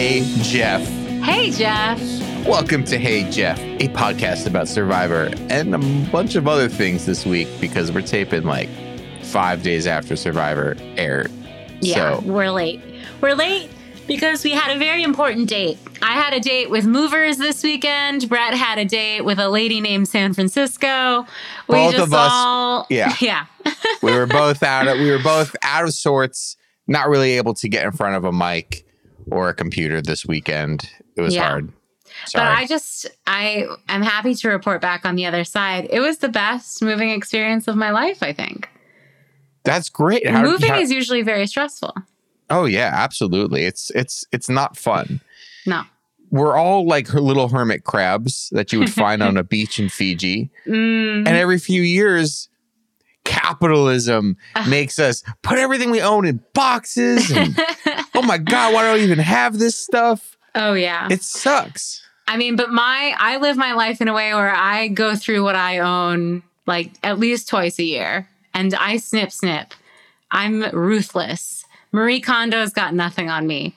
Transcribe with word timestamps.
Hey, 0.00 0.22
Jeff. 0.40 0.80
Hey, 1.22 1.50
Jeff. 1.50 2.00
Welcome 2.46 2.84
to 2.84 2.96
Hey, 2.98 3.30
Jeff, 3.30 3.58
a 3.60 3.88
podcast 3.88 4.46
about 4.46 4.66
Survivor 4.66 5.28
and 5.50 5.74
a 5.74 6.10
bunch 6.10 6.36
of 6.36 6.48
other 6.48 6.70
things 6.70 7.04
this 7.04 7.26
week 7.26 7.46
because 7.60 7.92
we're 7.92 8.00
taping 8.00 8.44
like 8.44 8.70
five 9.24 9.62
days 9.62 9.86
after 9.86 10.16
Survivor 10.16 10.74
aired. 10.96 11.30
Yeah, 11.82 12.18
So, 12.18 12.20
we're 12.24 12.50
late. 12.50 12.80
We're 13.20 13.34
late 13.34 13.68
because 14.06 14.42
we 14.42 14.52
had 14.52 14.74
a 14.74 14.78
very 14.78 15.02
important 15.02 15.50
date. 15.50 15.76
I 16.00 16.12
had 16.12 16.32
a 16.32 16.40
date 16.40 16.70
with 16.70 16.86
movers 16.86 17.36
this 17.36 17.62
weekend. 17.62 18.26
Brett 18.30 18.54
had 18.54 18.78
a 18.78 18.86
date 18.86 19.20
with 19.26 19.38
a 19.38 19.50
lady 19.50 19.82
named 19.82 20.08
San 20.08 20.32
Francisco. 20.32 21.26
We 21.68 21.74
Both 21.74 21.92
just 21.92 22.04
of 22.04 22.14
us- 22.14 22.30
all 22.32 22.86
yeah. 22.88 23.12
yeah. 23.20 23.44
we 24.02 24.12
were 24.12 24.26
both 24.26 24.62
out 24.62 24.88
of 24.88 24.96
we 24.98 25.10
were 25.10 25.22
both 25.22 25.54
out 25.62 25.84
of 25.84 25.92
sorts, 25.92 26.56
not 26.86 27.06
really 27.10 27.32
able 27.32 27.52
to 27.52 27.68
get 27.68 27.84
in 27.84 27.92
front 27.92 28.16
of 28.16 28.24
a 28.24 28.32
mic 28.32 28.86
or 29.30 29.48
a 29.48 29.54
computer 29.54 30.00
this 30.02 30.24
weekend. 30.26 30.88
It 31.16 31.20
was 31.22 31.34
Yeah. 31.34 31.48
hard. 31.48 31.72
But 32.34 32.42
I 32.42 32.66
just 32.66 33.06
I 33.26 33.66
am 33.88 34.02
happy 34.02 34.34
to 34.34 34.48
report 34.48 34.80
back 34.80 35.04
on 35.06 35.14
the 35.14 35.26
other 35.26 35.44
side. 35.44 35.86
It 35.90 36.00
was 36.00 36.18
the 36.18 36.28
best 36.28 36.82
moving 36.82 37.10
experience 37.10 37.68
of 37.68 37.76
my 37.76 37.90
life, 37.90 38.22
I 38.22 38.32
think. 38.32 38.68
That's 39.64 39.88
great. 39.88 40.26
How- 40.28 40.42
Moving 40.42 40.70
how- 40.72 40.80
is 40.80 40.90
usually 40.90 41.22
very 41.22 41.46
stressful. 41.46 41.94
oh 42.50 42.64
yeah, 42.64 42.90
absolutely. 42.92 43.64
It's 43.64 43.90
it's 43.94 44.24
it's 44.32 44.48
not 44.48 44.76
fun. 44.76 45.20
No. 45.66 45.82
We're 46.32 46.56
all 46.56 46.86
like 46.86 47.12
little 47.14 47.48
hermit 47.48 47.84
crabs 47.84 48.48
that 48.52 48.72
you 48.72 48.78
would 48.80 48.92
find 48.92 49.22
on 49.22 49.36
a 49.36 49.44
beach 49.54 49.78
in 49.80 49.88
Fiji. 49.88 50.50
Mm, 50.66 51.18
And 51.26 51.28
every 51.28 51.58
few 51.58 51.82
years, 51.82 52.48
capitalism 53.24 54.36
makes 54.68 54.98
us 54.98 55.22
put 55.42 55.58
everything 55.58 55.90
we 55.90 56.00
own 56.00 56.26
in 56.26 56.40
boxes. 56.54 57.30
And, 57.30 57.58
oh 58.20 58.26
my 58.26 58.38
God, 58.38 58.74
why 58.74 58.82
do 58.82 59.00
I 59.00 59.02
even 59.02 59.18
have 59.18 59.58
this 59.58 59.76
stuff? 59.76 60.36
oh 60.54 60.74
yeah. 60.74 61.08
It 61.10 61.22
sucks. 61.22 62.02
I 62.28 62.36
mean, 62.36 62.56
but 62.56 62.70
my 62.70 63.14
I 63.18 63.38
live 63.38 63.56
my 63.56 63.72
life 63.72 64.00
in 64.00 64.08
a 64.08 64.12
way 64.12 64.34
where 64.34 64.54
I 64.54 64.88
go 64.88 65.16
through 65.16 65.42
what 65.42 65.56
I 65.56 65.78
own 65.78 66.42
like 66.66 66.92
at 67.02 67.18
least 67.18 67.48
twice 67.48 67.78
a 67.78 67.84
year, 67.84 68.28
and 68.54 68.74
I 68.74 68.98
snip 68.98 69.32
snip. 69.32 69.74
I'm 70.30 70.62
ruthless. 70.70 71.64
Marie 71.92 72.20
Kondo's 72.20 72.72
got 72.72 72.94
nothing 72.94 73.30
on 73.30 73.46
me. 73.46 73.74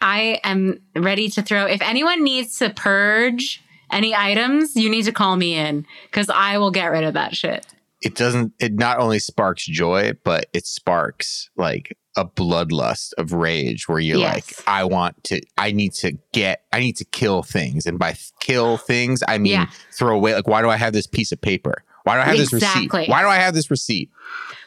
I 0.00 0.40
am 0.44 0.80
ready 0.94 1.28
to 1.30 1.42
throw. 1.42 1.66
If 1.66 1.82
anyone 1.82 2.24
needs 2.24 2.58
to 2.58 2.70
purge 2.70 3.62
any 3.90 4.14
items, 4.14 4.76
you 4.76 4.88
need 4.88 5.04
to 5.04 5.12
call 5.12 5.36
me 5.36 5.54
in 5.54 5.86
because 6.10 6.30
I 6.30 6.58
will 6.58 6.70
get 6.70 6.86
rid 6.86 7.04
of 7.04 7.14
that 7.14 7.36
shit. 7.36 7.66
It 8.02 8.14
doesn't, 8.14 8.52
it 8.58 8.74
not 8.74 8.98
only 8.98 9.18
sparks 9.18 9.66
joy, 9.66 10.12
but 10.22 10.46
it 10.52 10.66
sparks 10.66 11.50
like 11.56 11.96
a 12.16 12.24
bloodlust 12.24 13.12
of 13.18 13.32
rage 13.32 13.88
where 13.88 13.98
you're 13.98 14.18
Yes. 14.18 14.34
like, 14.34 14.68
I 14.68 14.84
want 14.84 15.22
to, 15.24 15.40
I 15.58 15.72
need 15.72 15.92
to 15.94 16.12
get, 16.32 16.62
I 16.72 16.80
need 16.80 16.96
to 16.96 17.04
kill 17.04 17.42
things. 17.42 17.86
And 17.86 17.98
by 17.98 18.16
kill 18.40 18.74
ah. 18.74 18.76
things, 18.76 19.22
I 19.28 19.38
mean 19.38 19.52
Yeah. 19.52 19.66
throw 19.92 20.16
away. 20.16 20.34
Like, 20.34 20.48
why 20.48 20.62
do 20.62 20.68
I 20.70 20.76
have 20.76 20.92
this 20.92 21.06
piece 21.06 21.32
of 21.32 21.40
paper? 21.40 21.84
Why 22.04 22.14
do 22.14 22.20
I 22.20 22.24
have 22.24 22.38
this 22.38 22.52
receipt? 22.52 22.92
Why 22.92 23.22
do 23.22 23.28
I 23.28 23.36
have 23.36 23.54
this 23.54 23.70
receipt? 23.70 24.10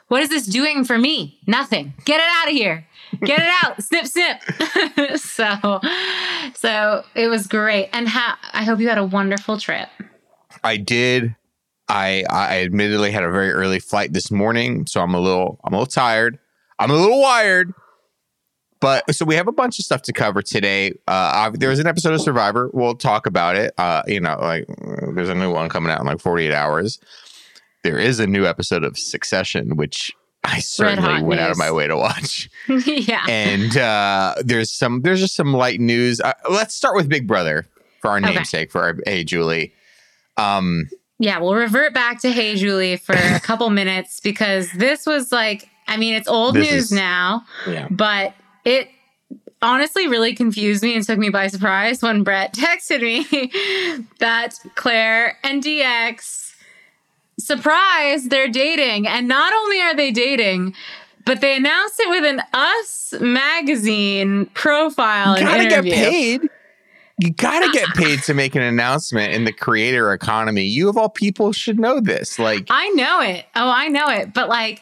What 0.10 0.22
is 0.22 0.30
this 0.30 0.46
doing 0.46 0.84
for 0.84 0.98
me? 0.98 1.40
Nothing. 1.48 1.94
Get 2.04 2.20
it 2.20 2.28
out 2.42 2.48
of 2.48 2.54
here. 2.54 2.86
Get 3.22 3.40
it 3.40 3.50
out. 3.64 3.82
snip, 3.82 4.06
snip. 4.08 4.42
so, 5.20 5.80
so 6.56 7.04
it 7.16 7.28
was 7.28 7.48
great. 7.48 7.90
And 7.94 8.08
ha- 8.10 8.40
I 8.54 8.64
hope 8.64 8.80
you 8.80 8.90
had 8.90 8.98
a 8.98 9.06
wonderful 9.06 9.58
trip. 9.58 9.88
I 10.64 10.78
did. 10.78 11.36
I 11.88 12.24
I 12.30 12.62
admittedly 12.62 13.12
had 13.12 13.24
a 13.24 13.32
very 13.32 13.52
early 13.52 13.80
flight 13.80 14.14
this 14.14 14.30
morning, 14.30 14.86
so 14.86 15.02
I'm 15.02 15.16
a 15.16 15.20
little 15.20 15.60
I'm 15.64 15.74
a 15.74 15.78
little 15.78 15.92
tired. 15.92 16.38
I'm 16.80 16.90
a 16.92 16.96
little 16.96 17.22
wired. 17.22 17.74
But 18.82 19.14
so 19.14 19.26
we 19.26 19.36
have 19.36 19.50
a 19.50 19.52
bunch 19.52 19.78
of 19.78 19.84
stuff 19.86 20.04
to 20.04 20.14
cover 20.14 20.42
today. 20.42 20.94
Uh, 21.06 21.52
there 21.54 21.70
was 21.70 21.80
an 21.80 21.88
episode 21.88 22.14
of 22.14 22.22
Survivor. 22.22 22.70
We'll 22.74 22.96
talk 22.96 23.26
about 23.26 23.58
it. 23.58 23.74
Uh, 23.78 24.04
you 24.08 24.22
know, 24.22 24.38
like 24.40 24.66
there's 25.16 25.28
a 25.28 25.36
new 25.36 25.52
one 25.52 25.68
coming 25.68 25.92
out 25.92 26.00
in 26.00 26.06
like 26.08 26.22
48 26.22 26.54
hours. 26.54 26.98
There 27.84 27.98
is 27.98 28.22
a 28.22 28.28
new 28.28 28.46
episode 28.46 28.86
of 28.86 28.98
Succession, 28.98 29.76
which 29.76 30.14
I 30.46 30.60
certainly 30.60 31.22
went 31.24 31.42
out 31.42 31.52
of 31.52 31.58
my 31.58 31.70
way 31.72 31.88
to 31.88 31.98
watch. 31.98 32.50
yeah. 32.70 33.26
and 33.28 33.76
uh, 33.76 34.36
there's 34.46 34.72
some 34.72 35.02
there's 35.02 35.20
just 35.20 35.36
some 35.36 35.54
light 35.54 35.82
news. 35.82 36.22
Uh, 36.22 36.32
let's 36.50 36.74
start 36.74 36.96
with 36.96 37.10
Big 37.10 37.28
Brother 37.28 37.66
for 38.02 38.12
our 38.12 38.18
Okay. 38.20 38.34
namesake 38.34 38.72
for 38.72 38.82
our 38.82 38.96
hey 39.06 39.26
Julie. 39.26 39.74
Um, 40.38 40.90
yeah. 41.20 41.40
We'll 41.40 41.56
revert 41.56 41.94
back 41.94 42.22
to 42.22 42.32
Hey 42.32 42.56
Julie 42.56 42.96
for 42.96 43.12
a 43.14 43.42
couple 43.42 43.70
minutes 43.70 44.22
because 44.22 44.72
this 44.72 45.06
was 45.06 45.34
like, 45.34 45.68
I 45.90 45.98
mean, 45.98 46.14
it's 46.14 46.28
old 46.28 46.56
This 46.56 46.72
news 46.72 46.84
is- 46.86 46.92
now, 46.92 47.44
yeah. 47.68 47.88
but 47.92 48.34
it 48.64 48.90
honestly 49.62 50.08
really 50.08 50.34
confused 50.36 50.82
me 50.84 50.96
and 50.96 51.06
took 51.06 51.20
me 51.20 51.30
by 51.30 51.48
surprise 51.48 52.02
when 52.02 52.24
Brett 52.24 52.54
texted 52.56 53.02
me 53.02 54.02
that 54.20 54.56
Claire 54.76 55.38
and 55.44 55.62
DX 55.64 56.54
surprise 57.38 58.28
they're 58.28 58.50
dating 58.50 59.08
and 59.08 59.28
not 59.28 59.54
only 59.54 59.80
are 59.82 59.96
they 59.96 60.12
dating 60.12 60.74
but 61.26 61.40
they 61.42 61.56
announced 61.56 62.00
it 62.00 62.10
with 62.10 62.26
an 62.26 62.42
us 62.54 63.14
magazine 63.22 64.46
profile 64.54 65.38
You 65.40 65.48
and 65.48 65.48
gotta 65.50 65.64
interview. 65.64 65.92
get 65.92 66.10
paid. 66.12 66.42
You 67.22 67.32
gotta 67.32 67.70
get 67.72 67.88
paid 67.96 68.24
to 68.24 68.34
make 68.34 68.56
an 68.56 68.62
announcement 68.62 69.34
in 69.34 69.44
the 69.46 69.52
creator 69.54 70.12
economy. 70.14 70.64
You 70.64 70.90
of 70.90 70.98
all 70.98 71.10
people 71.10 71.52
should 71.54 71.78
know 71.80 72.00
this. 72.00 72.40
Like, 72.40 72.68
I 72.70 72.90
know 72.90 73.22
it. 73.22 73.46
Oh, 73.56 73.70
I 73.70 73.90
know 73.90 74.08
it. 74.10 74.34
But 74.34 74.48
like, 74.50 74.82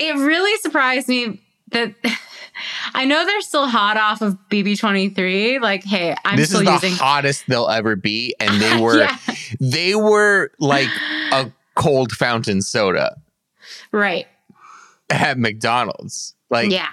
it 0.00 0.14
really 0.16 0.56
surprised 0.58 1.06
me 1.08 1.40
that 1.72 1.94
I 2.94 3.04
know 3.04 3.24
they're 3.24 3.40
still 3.40 3.66
hot 3.68 3.96
off 3.96 4.20
of 4.22 4.36
BB23. 4.50 5.60
Like, 5.60 5.84
hey, 5.84 6.14
I'm 6.24 6.36
this 6.36 6.48
still 6.48 6.60
is 6.60 6.66
the 6.66 6.72
using. 6.72 6.92
hottest 6.92 7.44
they'll 7.48 7.68
ever 7.68 7.96
be, 7.96 8.34
and 8.40 8.60
they 8.60 8.80
were 8.80 8.98
Yeah. 8.98 9.16
they 9.60 9.94
were 9.94 10.50
like 10.58 10.88
a 11.32 11.50
cold 11.76 12.12
fountain 12.12 12.60
soda 12.62 13.16
right. 13.92 14.26
at 15.08 15.38
McDonald's. 15.38 16.34
Like, 16.50 16.70
yeah. 16.70 16.88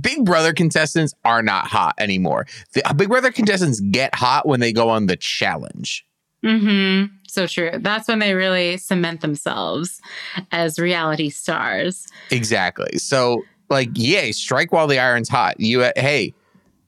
Big 0.00 0.24
Brother 0.24 0.52
contestants 0.54 1.12
are 1.24 1.42
not 1.42 1.66
hot 1.66 1.94
anymore. 1.98 2.46
The 2.74 2.82
Big 2.96 3.08
Brother 3.08 3.30
contestants 3.30 3.80
get 3.80 4.14
hot 4.14 4.46
when 4.46 4.60
they 4.60 4.72
go 4.72 4.88
on 4.88 5.06
the 5.06 5.16
challenge. 5.16 6.06
Mm-hmm. 6.44 7.14
So 7.32 7.46
true. 7.46 7.70
That's 7.78 8.08
when 8.08 8.18
they 8.18 8.34
really 8.34 8.76
cement 8.76 9.22
themselves 9.22 10.02
as 10.50 10.78
reality 10.78 11.30
stars. 11.30 12.06
Exactly. 12.30 12.98
So, 12.98 13.42
like, 13.70 13.88
yay, 13.94 14.32
strike 14.32 14.70
while 14.70 14.86
the 14.86 14.98
iron's 14.98 15.30
hot. 15.30 15.58
You, 15.58 15.80
uh, 15.80 15.92
hey, 15.96 16.34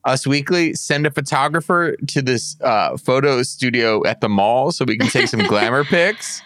Us 0.03 0.27
Weekly, 0.27 0.75
send 0.75 1.07
a 1.07 1.09
photographer 1.09 1.95
to 2.09 2.21
this 2.21 2.57
uh, 2.61 2.95
photo 2.95 3.41
studio 3.41 4.05
at 4.05 4.21
the 4.21 4.29
mall 4.29 4.71
so 4.71 4.85
we 4.85 4.99
can 4.99 5.09
take 5.09 5.29
some 5.29 5.39
glamour 5.47 5.83
pics. 5.83 6.43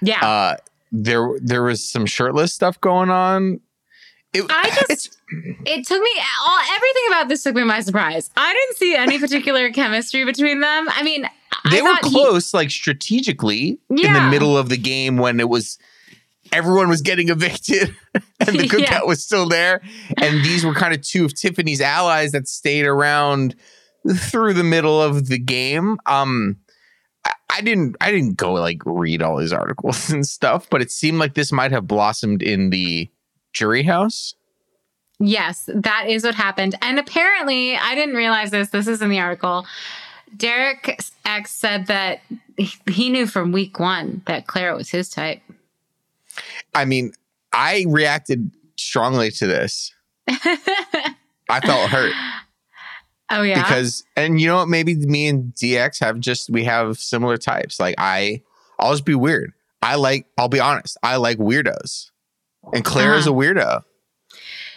Yeah. 0.00 0.24
Uh, 0.24 0.56
there, 0.92 1.28
there 1.42 1.64
was 1.64 1.84
some 1.84 2.06
shirtless 2.06 2.54
stuff 2.54 2.80
going 2.80 3.10
on. 3.10 3.58
It, 4.32 4.44
I 4.48 4.70
just- 4.88 5.18
it 5.32 5.86
took 5.88 6.00
me 6.00 6.10
all 6.46 6.58
everything 6.76 7.02
about 7.08 7.28
this 7.28 7.42
took 7.42 7.56
me 7.56 7.64
by 7.64 7.80
surprise. 7.80 8.30
I 8.36 8.52
didn't 8.54 8.76
see 8.76 8.94
any 8.94 9.18
particular 9.18 9.70
chemistry 9.72 10.24
between 10.24 10.60
them. 10.60 10.88
I 10.88 11.02
mean, 11.02 11.28
they 11.70 11.82
were 11.82 11.88
thought 11.94 12.04
he- 12.04 12.10
close, 12.10 12.54
like 12.54 12.70
strategically, 12.70 13.78
in 13.90 14.12
the 14.12 14.28
middle 14.30 14.56
of 14.56 14.68
the 14.68 14.76
game 14.76 15.16
when 15.16 15.40
it 15.40 15.48
was 15.48 15.78
everyone 16.52 16.88
was 16.88 17.00
getting 17.00 17.28
evicted 17.28 17.94
and 18.14 18.58
the 18.58 18.68
cookout 18.68 18.80
Yeah. 18.90 19.02
was 19.04 19.22
still 19.24 19.48
there. 19.48 19.80
And 20.16 20.44
these 20.44 20.64
were 20.64 20.74
kind 20.74 20.92
of 20.94 21.00
two 21.02 21.24
of 21.24 21.34
Tiffany's 21.34 21.80
allies 21.80 22.32
that 22.32 22.48
stayed 22.48 22.86
around 22.86 23.54
through 24.16 24.54
the 24.54 24.64
middle 24.64 25.00
of 25.00 25.28
the 25.28 25.38
game. 25.38 25.98
Um, 26.06 26.56
I- 27.24 27.32
I 27.52 27.60
didn't, 27.62 27.96
I 28.00 28.10
didn't 28.10 28.36
go 28.36 28.52
like 28.54 28.78
read 28.86 29.22
all 29.22 29.36
these 29.36 29.52
articles 29.52 30.08
and 30.12 30.26
stuff, 30.26 30.68
but 30.70 30.80
it 30.82 30.90
seemed 30.90 31.18
like 31.18 31.34
this 31.34 31.52
might 31.52 31.70
have 31.72 31.86
blossomed 31.86 32.42
in 32.42 32.70
the 32.70 33.08
jury 33.52 33.82
house. 33.82 34.34
Yes, 35.18 35.68
that 35.74 36.06
is 36.08 36.24
what 36.24 36.34
happened. 36.34 36.76
And 36.80 36.98
apparently, 36.98 37.76
I 37.76 37.94
didn't 37.94 38.14
realize 38.14 38.50
this. 38.50 38.70
This 38.70 38.88
is 38.88 39.02
in 39.02 39.10
the 39.10 39.18
article. 39.20 39.66
Derek 40.36 41.00
X 41.24 41.50
said 41.50 41.86
that 41.86 42.20
he- 42.56 43.10
knew 43.10 43.26
from 43.26 43.52
week 43.52 43.78
one 43.78 44.22
that 44.26 44.46
Clara 44.46 44.76
was 44.76 44.90
his 44.90 45.08
type. 45.08 45.42
I 46.74 46.84
mean, 46.84 47.12
I 47.52 47.84
reacted 47.88 48.50
strongly 48.76 49.30
to 49.32 49.46
this. 49.46 49.92
I 50.28 51.60
felt 51.62 51.90
hurt. 51.90 52.12
Oh 53.32 53.42
yeah, 53.42 53.62
because 53.62 54.02
and 54.16 54.40
you 54.40 54.48
know 54.48 54.56
what 54.56 54.66
maybe 54.68 54.96
me 54.96 55.28
and 55.28 55.54
dx 55.54 56.00
have 56.00 56.18
just 56.18 56.50
we 56.50 56.64
have 56.64 56.98
similar 56.98 57.36
types 57.36 57.78
like 57.78 57.94
i 57.96 58.42
i'll 58.80 58.90
just 58.90 59.04
be 59.04 59.14
weird 59.14 59.52
i 59.82 59.94
like 59.94 60.26
i'll 60.36 60.48
be 60.48 60.58
honest 60.58 60.96
i 61.04 61.14
like 61.14 61.38
weirdos 61.38 62.10
and 62.74 62.84
claire 62.84 63.14
is 63.14 63.28
a 63.28 63.30
Uh-huh. 63.30 63.38
weirdo 63.38 63.84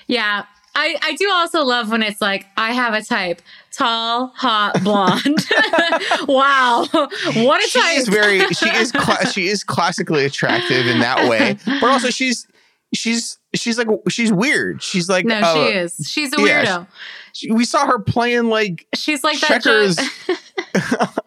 yeah. 0.06 0.46
I, 0.75 0.96
I 1.02 1.16
do 1.16 1.30
also 1.31 1.64
love 1.64 1.92
when 1.92 2.02
it's 2.02 2.20
like 2.22 2.46
I 2.58 2.72
have 2.74 2.94
a 2.94 3.04
type: 3.04 3.42
tall, 3.72 4.34
hot, 4.36 4.81
blonde. 4.84 5.24
wow, 6.28 6.86
what 6.92 7.64
a 7.64 7.68
she 7.68 7.80
type! 7.80 7.98
is 7.98 8.08
very 8.08 8.40
she 8.54 8.70
is 8.70 8.92
cla- 8.92 9.28
she 9.31 9.48
is 9.48 9.64
classically 9.64 10.25
attractive 10.25 10.88
in 10.88 11.00
that 11.00 11.30
way 11.30 11.58
but 11.66 11.84
also 11.90 12.10
she's 12.10 12.48
she's 12.94 13.38
she's 13.54 13.78
like 13.78 13.88
she's 14.10 14.31
weird. 14.34 14.81
She's 14.81 15.08
like 15.10 15.25
No, 15.25 15.36
uh, 15.42 15.54
she 15.54 15.74
is. 15.74 15.96
She's 16.08 16.34
a 16.38 16.42
yeah, 16.42 16.66
weirdo. 16.66 16.88
she- 17.34 17.52
we 17.52 17.66
saw 17.66 17.86
her 17.86 18.00
playing 18.00 18.46
like 18.50 18.88
She's 18.96 19.24
like 19.24 19.38
checkers 19.38 19.96
that. 19.98 20.40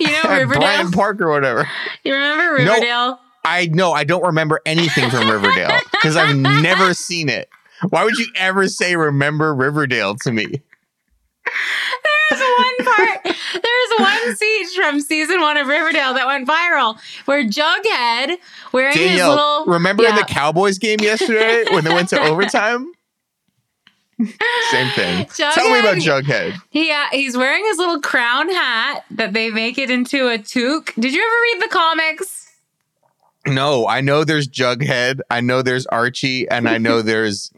You 0.00 0.06
know 0.08 0.22
Riverdale. 0.38 0.60
Bryant 0.60 0.94
Park 0.94 1.20
or 1.20 1.28
whatever. 1.30 1.68
You 2.04 2.14
remember 2.14 2.64
No. 2.64 2.72
Riverdale? 2.74 3.20
I 3.44 3.66
know 3.66 3.92
I 3.92 4.04
don't 4.04 4.22
remember 4.24 4.60
anything 4.66 5.10
from 5.10 5.28
Riverdale 5.30 5.78
because 5.90 6.16
I've 6.16 6.36
never 6.36 6.94
seen 6.94 7.28
it. 7.28 7.48
Why 7.90 8.04
would 8.04 8.16
you 8.18 8.26
ever 8.36 8.68
say 8.68 8.96
remember 8.96 9.54
Riverdale 9.54 10.14
to 10.16 10.32
me? 10.32 10.46
There's 12.30 12.40
one 12.58 12.76
part. 12.96 13.20
There's 13.24 13.98
one 13.98 14.36
scene 14.36 14.66
from 14.80 15.00
season 15.00 15.40
one 15.40 15.56
of 15.56 15.66
Riverdale 15.66 16.14
that 16.14 16.26
went 16.26 16.48
viral 16.48 16.98
where 17.26 17.44
Jughead 17.44 18.36
wearing 18.72 18.96
his 18.96 19.08
Danielle, 19.08 19.30
little. 19.30 19.64
remember 19.66 20.04
in 20.04 20.10
Yeah. 20.14 20.20
the 20.20 20.24
Cowboys 20.26 20.78
game 20.78 20.98
yesterday 21.00 21.64
when 21.70 21.84
they 21.84 21.92
went 21.92 22.08
to 22.10 22.20
overtime? 22.22 22.86
Same 24.70 24.88
thing. 24.94 25.26
Tell 25.36 25.68
me 25.70 25.80
about 25.80 25.96
Jughead. 25.96 26.54
He 26.70 26.90
uh, 26.92 27.06
he's 27.10 27.36
wearing 27.36 27.64
his 27.66 27.76
little 27.78 28.00
crown 28.00 28.48
hat 28.50 29.04
that 29.10 29.32
they 29.32 29.50
make 29.50 29.78
it 29.78 29.90
into 29.90 30.28
a 30.28 30.38
toque. 30.38 30.94
Did 30.94 31.12
you 31.12 31.20
ever 31.20 31.58
read 31.60 31.62
the 31.68 31.74
comics? 31.74 32.48
No, 33.48 33.88
I 33.88 34.00
know 34.00 34.22
there's 34.22 34.46
Jughead. 34.46 35.18
I 35.28 35.40
know 35.40 35.62
there's 35.62 35.86
Archie, 35.86 36.48
and 36.48 36.68
I 36.68 36.78
know 36.78 37.02
there's 37.02 37.50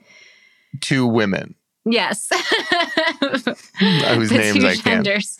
two 0.80 1.06
women 1.06 1.54
Yes. 1.86 2.30
whose 3.78 4.30
names 4.30 4.64
I 4.64 4.74
can't. 4.76 5.04
genders. 5.04 5.38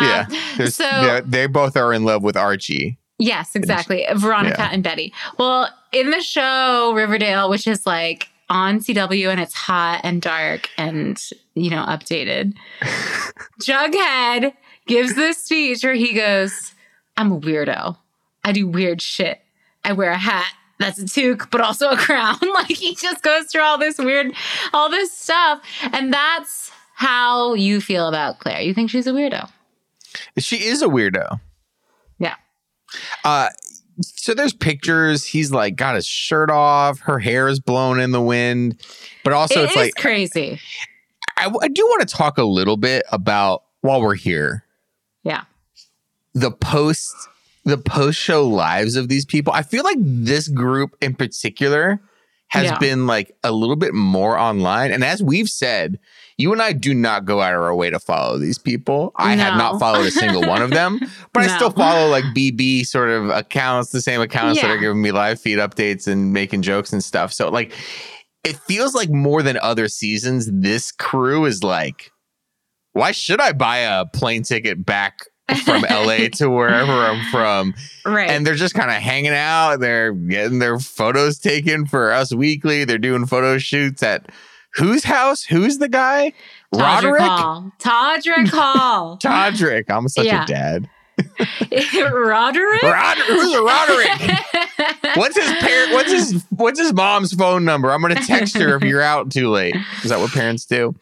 Yeah, 0.00 0.26
Um, 0.58 0.66
so 0.68 1.20
they 1.26 1.46
both 1.46 1.76
are 1.76 1.92
in 1.92 2.04
love 2.04 2.22
with 2.22 2.36
Archie. 2.36 2.96
Yes, 3.18 3.54
exactly. 3.56 4.06
Veronica 4.14 4.56
Yeah. 4.58 4.70
and 4.72 4.82
Betty. 4.84 5.12
Well, 5.38 5.68
in 5.92 6.10
the 6.10 6.20
show 6.22 6.92
Riverdale, 6.94 7.50
which 7.50 7.66
is 7.66 7.86
like 7.86 8.28
on 8.48 8.78
CW 8.80 9.28
and 9.30 9.40
it's 9.40 9.54
hot 9.54 10.00
and 10.04 10.22
dark 10.22 10.70
and, 10.78 11.20
you 11.54 11.70
know, 11.70 11.84
updated, 11.84 12.54
Jughead 13.60 14.52
gives 14.86 15.14
this 15.14 15.38
speech 15.38 15.82
where 15.84 15.94
he 15.94 16.14
goes, 16.14 16.72
I'm 17.16 17.32
a 17.32 17.40
weirdo. 17.40 17.96
I 18.44 18.52
do 18.52 18.66
weird 18.66 19.02
shit. 19.02 19.40
I 19.84 19.92
wear 19.92 20.10
a 20.10 20.18
hat. 20.18 20.52
That's 20.80 20.98
a 20.98 21.04
toque, 21.04 21.48
but 21.50 21.60
also 21.60 21.90
a 21.90 21.96
crown. 21.96 22.36
like 22.54 22.66
he 22.68 22.94
just 22.96 23.22
goes 23.22 23.46
through 23.46 23.62
all 23.62 23.78
this 23.78 23.98
weird, 23.98 24.32
all 24.72 24.90
this 24.90 25.12
stuff. 25.12 25.62
And 25.92 26.12
that's 26.12 26.72
how 26.94 27.54
you 27.54 27.80
feel 27.80 28.08
about 28.08 28.40
Claire. 28.40 28.62
You 28.62 28.74
think 28.74 28.90
she's 28.90 29.06
a 29.06 29.12
weirdo. 29.12 29.48
She 30.38 30.64
is 30.64 30.82
a 30.82 30.86
weirdo. 30.86 31.38
Yeah. 32.18 32.34
Uh, 33.24 33.50
so 34.00 34.34
there's 34.34 34.54
pictures. 34.54 35.24
He's 35.26 35.52
like 35.52 35.76
got 35.76 35.94
his 35.94 36.06
shirt 36.06 36.50
off. 36.50 36.98
Her 37.00 37.18
hair 37.18 37.46
is 37.48 37.60
blown 37.60 38.00
in 38.00 38.12
the 38.12 38.20
wind. 38.22 38.80
But 39.22 39.34
also, 39.34 39.60
It 39.60 39.64
it's 39.64 39.72
is 39.72 39.76
like 39.76 39.94
crazy. 39.96 40.58
I, 41.36 41.52
I 41.62 41.68
do 41.68 41.84
want 41.86 42.08
to 42.08 42.14
talk 42.14 42.38
a 42.38 42.44
little 42.44 42.76
bit 42.78 43.04
about 43.12 43.64
while 43.82 44.00
we're 44.02 44.14
here 44.14 44.64
Yeah. 45.24 45.44
the 46.34 46.50
post 46.50 47.14
the 47.70 47.78
post 47.78 48.18
show 48.18 48.46
lives 48.46 48.96
of 48.96 49.08
these 49.08 49.24
people. 49.24 49.52
I 49.52 49.62
feel 49.62 49.84
like 49.84 49.98
this 50.00 50.48
group 50.48 50.96
in 51.00 51.14
particular 51.14 52.00
has 52.48 52.64
Yeah. 52.64 52.78
been 52.78 53.06
like 53.06 53.32
a 53.44 53.52
little 53.52 53.76
bit 53.76 53.94
more 53.94 54.36
online. 54.36 54.90
And 54.90 55.04
as 55.04 55.22
we've 55.22 55.48
said, 55.48 55.98
you 56.36 56.52
and 56.52 56.60
I 56.60 56.72
do 56.72 56.92
not 56.94 57.24
go 57.24 57.40
out 57.40 57.54
of 57.54 57.60
our 57.62 57.74
way 57.74 57.90
to 57.90 58.00
follow 58.00 58.38
these 58.38 58.58
people. 58.58 59.12
I 59.16 59.36
have 59.36 59.56
not 59.56 59.78
followed 59.78 60.06
a 60.06 60.10
single 60.10 60.42
one 60.42 60.60
of 60.62 60.70
them, 60.70 60.98
but 61.32 61.44
I 61.44 61.54
still 61.56 61.70
follow 61.70 62.08
like 62.08 62.24
BB 62.34 62.86
sort 62.86 63.10
of 63.10 63.28
accounts, 63.30 63.90
the 63.90 64.00
same 64.02 64.20
accounts 64.20 64.60
that 64.60 64.70
are 64.70 64.78
giving 64.78 65.00
me 65.00 65.12
live 65.12 65.40
feed 65.40 65.58
updates 65.58 66.08
and 66.08 66.32
making 66.32 66.62
jokes 66.62 66.92
and 66.92 67.04
stuff. 67.04 67.32
So 67.32 67.50
like 67.50 67.72
it 68.42 68.56
feels 68.56 68.94
like 68.94 69.10
more 69.10 69.42
than 69.42 69.58
other 69.62 69.86
seasons, 69.86 70.48
this 70.50 70.90
crew 70.90 71.44
is 71.44 71.62
like, 71.62 72.10
why 72.94 73.12
should 73.12 73.40
I 73.40 73.52
buy 73.52 73.78
a 73.78 74.06
plane 74.06 74.42
ticket 74.42 74.84
back 74.84 75.20
from 75.58 75.82
LA 75.90 76.28
to 76.34 76.48
wherever 76.50 76.92
I'm 76.92 77.24
from? 77.30 77.74
Right. 78.04 78.30
And 78.30 78.46
they're 78.46 78.54
just 78.54 78.74
kind 78.74 78.90
of 78.90 78.96
hanging 78.96 79.32
out. 79.32 79.76
They're 79.76 80.12
getting 80.12 80.58
their 80.58 80.78
photos 80.78 81.38
taken 81.38 81.86
for 81.86 82.12
Us 82.12 82.32
Weekly. 82.34 82.84
They're 82.84 82.98
doing 82.98 83.26
photo 83.26 83.58
shoots 83.58 84.02
at 84.02 84.30
whose 84.74 85.04
house? 85.04 85.42
Who's 85.44 85.78
the 85.78 85.88
guy? 85.88 86.32
Todrick 86.74 86.80
Roderick? 86.80 87.20
Hall. 87.22 87.72
Todrick 87.78 88.48
Hall. 88.52 89.18
Todrick. 89.18 89.84
I'm 89.90 90.08
such 90.08 90.26
Yeah. 90.26 90.44
a 90.44 90.46
dad. 90.46 90.88
Roderick? 92.12 92.82
Rod- 92.82 93.18
who's 93.18 93.52
a 93.54 93.62
Roderick? 93.62 95.16
What's 95.16 95.36
his 95.36 95.50
parent? 95.58 95.92
What's 95.92 96.10
his 96.12 96.44
What's 96.50 96.80
his 96.80 96.92
mom's 96.92 97.32
phone 97.34 97.64
number? 97.64 97.90
I'm 97.92 98.00
gonna 98.00 98.14
text 98.16 98.56
her 98.56 98.76
if 98.76 98.82
you're 98.82 99.02
out 99.02 99.30
too 99.30 99.48
late. 99.50 99.76
Is 100.02 100.10
that 100.10 100.18
what 100.20 100.30
parents 100.32 100.64
do? 100.64 100.94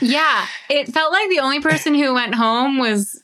yeah. 0.00 0.46
It 0.68 0.88
felt 0.88 1.12
like 1.12 1.28
the 1.30 1.38
only 1.40 1.60
person 1.60 1.94
who 1.94 2.12
went 2.14 2.34
home 2.34 2.78
was 2.78 3.21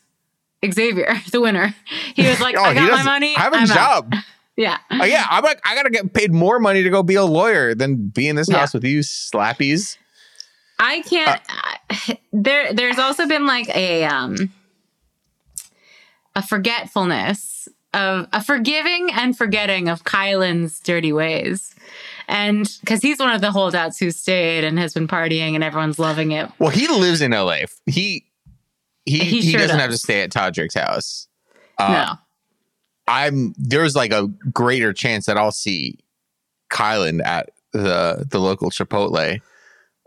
Xavier, 0.65 1.15
the 1.33 1.41
winner. 1.41 1.75
He 2.15 2.27
was 2.27 2.41
like, 2.41 2.57
Oh, 2.59 2.63
I 2.63 2.75
got 2.75 2.91
my 2.91 3.03
money. 3.03 3.37
I 3.37 3.41
have 3.41 3.53
a 3.53 3.57
I'm 3.57 3.71
out." 3.71 3.75
job. 4.11 4.15
Yeah. 4.57 4.79
Oh, 4.91 5.05
yeah, 5.05 5.25
I'm 5.31 5.45
like, 5.45 5.61
I 5.65 5.77
gotta 5.77 5.89
get 5.91 6.13
paid 6.13 6.33
more 6.33 6.59
money 6.59 6.83
to 6.83 6.91
go 6.91 7.05
be 7.05 7.15
a 7.15 7.23
lawyer 7.25 7.77
than 7.77 8.09
be 8.09 8.27
in 8.27 8.35
this 8.35 8.49
Yeah. 8.51 8.59
house 8.59 8.75
with 8.75 8.83
you 8.83 9.01
slappies. 9.01 9.97
I 10.81 11.01
can't. 11.03 11.41
Uh, 11.49 12.15
there, 12.33 12.73
there's 12.75 12.99
also 12.99 13.29
been 13.29 13.47
like 13.47 13.69
a 13.69 14.03
um, 14.07 14.53
a 16.35 16.43
forgetfulness 16.43 17.69
of 17.95 18.27
a 18.33 18.43
forgiving 18.43 19.11
and 19.13 19.37
forgetting 19.37 19.89
of 19.89 20.05
Kyland's 20.05 20.81
dirty 20.81 21.13
ways, 21.13 21.75
and 22.27 22.69
because 22.81 23.01
he's 23.01 23.19
one 23.19 23.33
of 23.33 23.41
the 23.41 23.51
holdouts 23.53 23.99
who 23.99 24.11
stayed 24.11 24.65
and 24.65 24.79
has 24.79 24.93
been 24.93 25.09
partying 25.09 25.55
and 25.55 25.63
everyone's 25.65 25.99
loving 26.01 26.33
it. 26.33 26.51
Well, 26.59 26.71
he 26.71 26.87
lives 26.89 27.21
in 27.23 27.31
LA. 27.31 27.61
He 27.87 28.25
he 29.09 29.19
He 29.21 29.41
he, 29.41 29.51
sure 29.51 29.61
doesn't 29.61 29.77
does. 29.77 29.83
have 29.83 29.91
to 29.93 29.99
stay 29.99 30.23
at 30.23 30.31
Todrick's 30.31 30.75
house. 30.75 31.29
Uh, 31.79 31.93
no, 31.93 32.15
I'm 33.07 33.55
there's 33.59 33.95
like 33.97 34.13
a 34.13 34.27
greater 34.53 34.93
chance 34.93 35.27
that 35.27 35.37
I'll 35.37 35.53
see 35.53 35.99
Kyland 36.71 37.25
at 37.25 37.51
the 37.73 38.27
the 38.31 38.39
local 38.39 38.71
Chipotle 38.71 39.41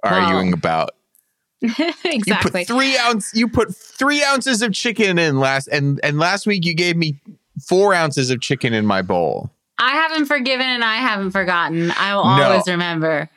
arguing 0.03 0.51
about 0.53 0.91
you 1.61 1.69
exactly. 2.05 2.61
put 2.65 2.67
three 2.67 2.97
ounce 2.97 3.31
you 3.35 3.47
put 3.47 3.75
three 3.75 4.23
ounces 4.23 4.61
of 4.61 4.73
chicken 4.73 5.19
in 5.19 5.39
last 5.39 5.67
and 5.67 5.99
and 6.03 6.17
last 6.17 6.47
week 6.47 6.65
you 6.65 6.73
gave 6.73 6.97
me 6.97 7.19
four 7.67 7.93
ounces 7.93 8.31
of 8.31 8.41
chicken 8.41 8.73
in 8.73 8.85
my 8.85 9.01
bowl. 9.01 9.51
I 9.77 9.91
haven't 9.93 10.25
forgiven 10.25 10.65
and 10.65 10.83
I 10.83 10.95
haven't 10.97 11.31
forgotten. 11.31 11.91
I 11.91 12.15
will 12.15 12.25
No. 12.25 12.43
always 12.43 12.67
remember. 12.67 13.29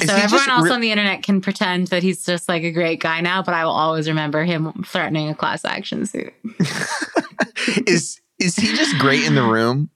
Is 0.00 0.08
so 0.08 0.16
everyone 0.16 0.48
else 0.50 0.64
re- 0.64 0.70
on 0.70 0.80
the 0.80 0.90
internet 0.90 1.22
can 1.22 1.40
pretend 1.40 1.88
that 1.88 2.02
he's 2.02 2.24
just 2.24 2.48
like 2.48 2.62
a 2.62 2.70
great 2.70 3.00
guy 3.00 3.20
now, 3.20 3.42
but 3.42 3.54
I 3.54 3.64
will 3.64 3.72
always 3.72 4.08
remember 4.08 4.42
him 4.42 4.72
threatening 4.86 5.28
a 5.28 5.34
class 5.34 5.64
action 5.64 6.06
suit. 6.06 6.32
is 7.86 8.20
is 8.38 8.56
he 8.56 8.74
just 8.74 8.98
great 8.98 9.24
in 9.24 9.34
the 9.34 9.42
room? 9.42 9.90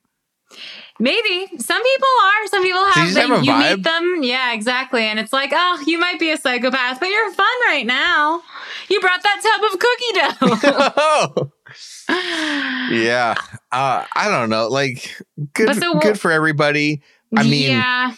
Maybe 0.99 1.47
some 1.59 1.83
people 1.83 2.09
are. 2.23 2.47
Some 2.49 2.63
people 2.63 2.85
have. 2.85 3.09
have 3.17 3.31
a 3.31 3.45
you 3.45 3.53
vibe? 3.53 3.77
meet 3.77 3.85
them, 3.85 4.23
yeah, 4.23 4.53
exactly, 4.55 5.03
and 5.03 5.19
it's 5.19 5.33
like, 5.33 5.51
oh, 5.53 5.83
you 5.87 5.99
might 5.99 6.19
be 6.19 6.31
a 6.31 6.37
psychopath, 6.39 7.01
but 7.01 7.09
you're 7.09 7.33
fun 7.33 7.47
right 7.67 7.87
now. 7.87 8.43
You 8.89 9.01
brought 9.01 9.23
that 9.23 9.41
tub 9.43 9.73
of 9.73 9.79
cookie 9.79 10.71
dough. 10.73 10.93
oh. 10.97 11.53
Yeah. 12.93 13.35
Uh, 13.73 14.05
I 14.15 14.29
don't 14.31 14.49
know. 14.49 14.69
Like 14.69 15.21
good 15.55 15.75
so- 15.77 15.99
good 15.99 16.21
for 16.21 16.31
everybody. 16.31 17.03
I 17.37 17.43
mean, 17.43 17.71
yeah, 17.71 18.15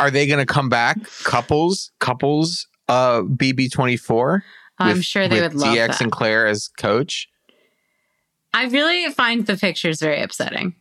Are 0.00 0.10
they 0.10 0.26
going 0.26 0.38
to 0.44 0.52
come 0.52 0.68
back? 0.68 0.98
Couples, 1.24 1.92
couples, 2.00 2.66
uh, 2.88 3.20
BB24. 3.22 4.42
I'm 4.78 4.96
with- 4.96 5.04
sure 5.04 5.28
they 5.28 5.40
would 5.40 5.54
love 5.54 5.74
DX 5.74 5.86
that. 5.88 6.00
and 6.00 6.12
Claire 6.12 6.46
as 6.46 6.68
coach. 6.68 7.28
I 8.52 8.64
really 8.64 9.08
find 9.12 9.46
the 9.46 9.56
pictures 9.56 10.00
very 10.00 10.20
upsetting. 10.20 10.74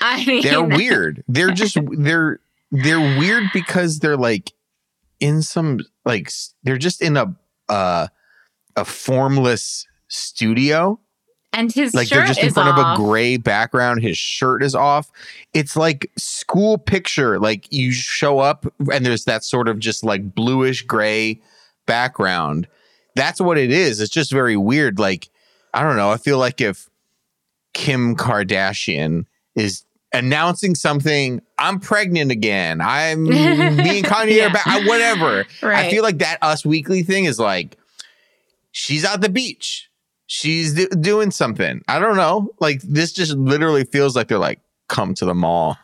I 0.00 0.24
mean, 0.26 0.42
They're 0.42 0.62
weird. 0.62 1.24
They're 1.28 1.52
just 1.52 1.78
they're 1.98 2.40
they're 2.70 3.18
weird 3.18 3.44
because 3.52 4.00
they're 4.00 4.16
like 4.16 4.52
in 5.20 5.40
some 5.42 5.80
like 6.04 6.30
they're 6.64 6.76
just 6.78 7.00
in 7.00 7.16
a 7.16 7.34
uh 7.68 8.08
a 8.76 8.84
formless 8.84 9.86
studio. 10.08 11.00
And 11.54 11.72
his 11.72 11.94
Like 11.94 12.08
they're 12.08 12.26
just 12.26 12.40
in 12.42 12.52
front 12.52 12.68
off. 12.70 12.98
of 12.98 13.00
a 13.00 13.02
gray 13.08 13.36
background. 13.36 14.02
His 14.02 14.18
shirt 14.18 14.62
is 14.62 14.74
off. 14.74 15.10
It's 15.52 15.76
like 15.76 16.10
school 16.16 16.78
picture. 16.78 17.38
Like 17.38 17.72
you 17.72 17.92
show 17.92 18.38
up 18.40 18.66
and 18.92 19.04
there's 19.06 19.24
that 19.24 19.44
sort 19.44 19.68
of 19.68 19.78
just 19.78 20.04
like 20.04 20.34
bluish 20.34 20.82
gray 20.82 21.40
background. 21.86 22.66
That's 23.14 23.40
what 23.40 23.58
it 23.58 23.70
is. 23.70 24.00
It's 24.00 24.12
just 24.12 24.32
very 24.32 24.56
weird. 24.56 24.98
Like, 24.98 25.28
I 25.72 25.82
don't 25.82 25.96
know. 25.96 26.10
I 26.10 26.16
feel 26.16 26.38
like 26.38 26.60
if 26.60 26.88
Kim 27.72 28.16
Kardashian 28.16 29.26
is 29.54 29.84
announcing 30.12 30.74
something, 30.74 31.40
I'm 31.58 31.80
pregnant 31.80 32.30
again. 32.30 32.80
I'm 32.80 33.24
being 33.28 34.04
Kanye 34.04 34.36
Yeah. 34.36 34.52
back. 34.52 34.86
Whatever. 34.86 35.44
I 35.62 35.90
feel 35.90 36.02
like 36.02 36.18
that 36.18 36.38
Us 36.42 36.64
Weekly 36.64 37.02
thing 37.02 37.24
is 37.24 37.38
like, 37.38 37.76
she's 38.72 39.04
at 39.04 39.20
the 39.20 39.28
beach. 39.28 39.88
She's 40.26 40.74
do- 40.74 40.88
doing 40.88 41.30
something. 41.30 41.82
I 41.86 41.98
don't 41.98 42.16
know. 42.16 42.50
Like 42.60 42.80
this 42.82 43.12
just 43.12 43.32
literally 43.36 43.84
feels 43.84 44.16
like 44.16 44.28
they're 44.28 44.38
like, 44.38 44.60
come 44.88 45.14
to 45.14 45.24
the 45.24 45.34
mall. 45.34 45.76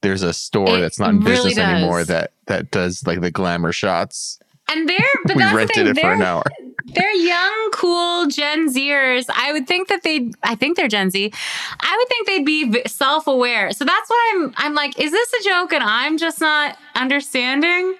there's 0.00 0.22
a 0.22 0.32
store 0.32 0.78
It 0.78 0.80
that's 0.80 0.98
not 0.98 1.10
in 1.10 1.20
really 1.20 1.48
business 1.48 1.58
anymore 1.58 2.04
that 2.04 2.32
that 2.46 2.70
does 2.70 3.06
like 3.06 3.20
the 3.20 3.30
glamour 3.30 3.72
shots. 3.72 4.38
And 4.70 4.88
they're 4.88 4.98
but 5.24 5.36
we 5.36 5.44
the 5.44 5.54
rented 5.54 5.74
thing, 5.76 5.86
it 5.86 5.94
for 5.96 6.02
they're, 6.02 6.12
an 6.12 6.22
hour. 6.22 6.42
they're 6.86 7.14
young, 7.14 7.70
cool 7.72 8.26
Gen 8.26 8.68
Zers. 8.72 9.26
I 9.34 9.52
would 9.52 9.66
think 9.66 9.88
that 9.88 10.02
they 10.02 10.30
I 10.42 10.54
think 10.54 10.76
they're 10.76 10.88
Gen 10.88 11.10
Z. 11.10 11.32
I 11.80 11.96
would 11.96 12.08
think 12.08 12.26
they'd 12.26 12.44
be 12.44 12.88
self-aware. 12.88 13.72
So 13.72 13.84
that's 13.84 14.08
what 14.10 14.18
I'm 14.34 14.54
I'm 14.56 14.74
like, 14.74 14.98
is 14.98 15.10
this 15.10 15.32
a 15.40 15.44
joke 15.44 15.72
and 15.72 15.82
I'm 15.82 16.16
just 16.18 16.40
not 16.40 16.76
understanding? 16.94 17.96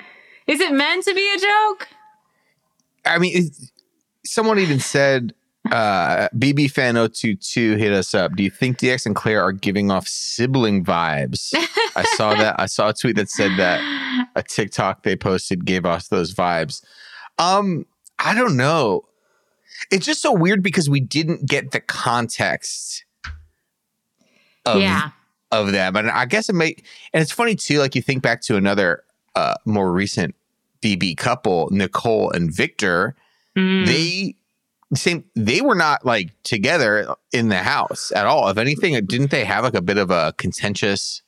Is 0.46 0.60
it 0.60 0.72
meant 0.72 1.04
to 1.04 1.14
be 1.14 1.34
a 1.34 1.38
joke? 1.38 1.88
I 3.04 3.18
mean, 3.18 3.50
someone 4.24 4.58
even 4.58 4.80
said, 4.80 5.34
uh, 5.72 6.28
BB 6.36 6.70
fan 6.70 6.94
022 6.94 7.76
hit 7.76 7.92
us 7.92 8.14
up. 8.14 8.34
Do 8.36 8.42
you 8.42 8.50
think 8.50 8.78
DX 8.78 9.06
and 9.06 9.14
Claire 9.14 9.42
are 9.42 9.52
giving 9.52 9.90
off 9.90 10.06
sibling 10.06 10.84
vibes? 10.84 11.52
I 11.96 12.04
saw 12.16 12.34
that. 12.34 12.56
I 12.58 12.66
saw 12.66 12.90
a 12.90 12.94
tweet 12.94 13.16
that 13.16 13.28
said 13.28 13.52
that 13.58 13.80
a 14.34 14.42
TikTok 14.42 15.02
they 15.02 15.16
posted 15.16 15.64
gave 15.64 15.84
us 15.84 16.08
those 16.08 16.34
vibes. 16.34 16.82
Um, 17.38 17.86
I 18.18 18.34
don't 18.34 18.56
know. 18.56 19.04
It's 19.90 20.06
just 20.06 20.22
so 20.22 20.32
weird 20.32 20.62
because 20.62 20.90
we 20.90 21.00
didn't 21.00 21.46
get 21.46 21.70
the 21.70 21.80
context 21.80 23.04
of 24.66 24.80
yeah. 24.80 25.10
of 25.52 25.72
them. 25.72 25.96
And 25.96 26.10
I 26.10 26.24
guess 26.26 26.48
it 26.48 26.54
may 26.54 26.76
and 27.12 27.22
it's 27.22 27.32
funny 27.32 27.54
too, 27.54 27.78
like 27.78 27.94
you 27.94 28.02
think 28.02 28.22
back 28.22 28.42
to 28.42 28.56
another 28.56 29.04
uh 29.34 29.54
more 29.64 29.92
recent 29.92 30.34
BB 30.82 31.16
couple, 31.16 31.68
Nicole 31.70 32.30
and 32.30 32.52
Victor, 32.52 33.14
Mm. 33.56 33.86
they 33.86 34.34
same 34.94 35.24
they 35.36 35.60
were 35.60 35.74
not 35.74 36.04
like 36.06 36.30
together 36.44 37.14
in 37.32 37.48
the 37.48 37.58
house 37.58 38.10
at 38.14 38.26
all. 38.26 38.48
If 38.48 38.56
anything, 38.58 38.94
didn't 39.06 39.30
they 39.30 39.44
have 39.44 39.64
like 39.64 39.74
a 39.74 39.82
bit 39.82 39.98
of 39.98 40.10
a 40.10 40.32
contentious 40.38 41.22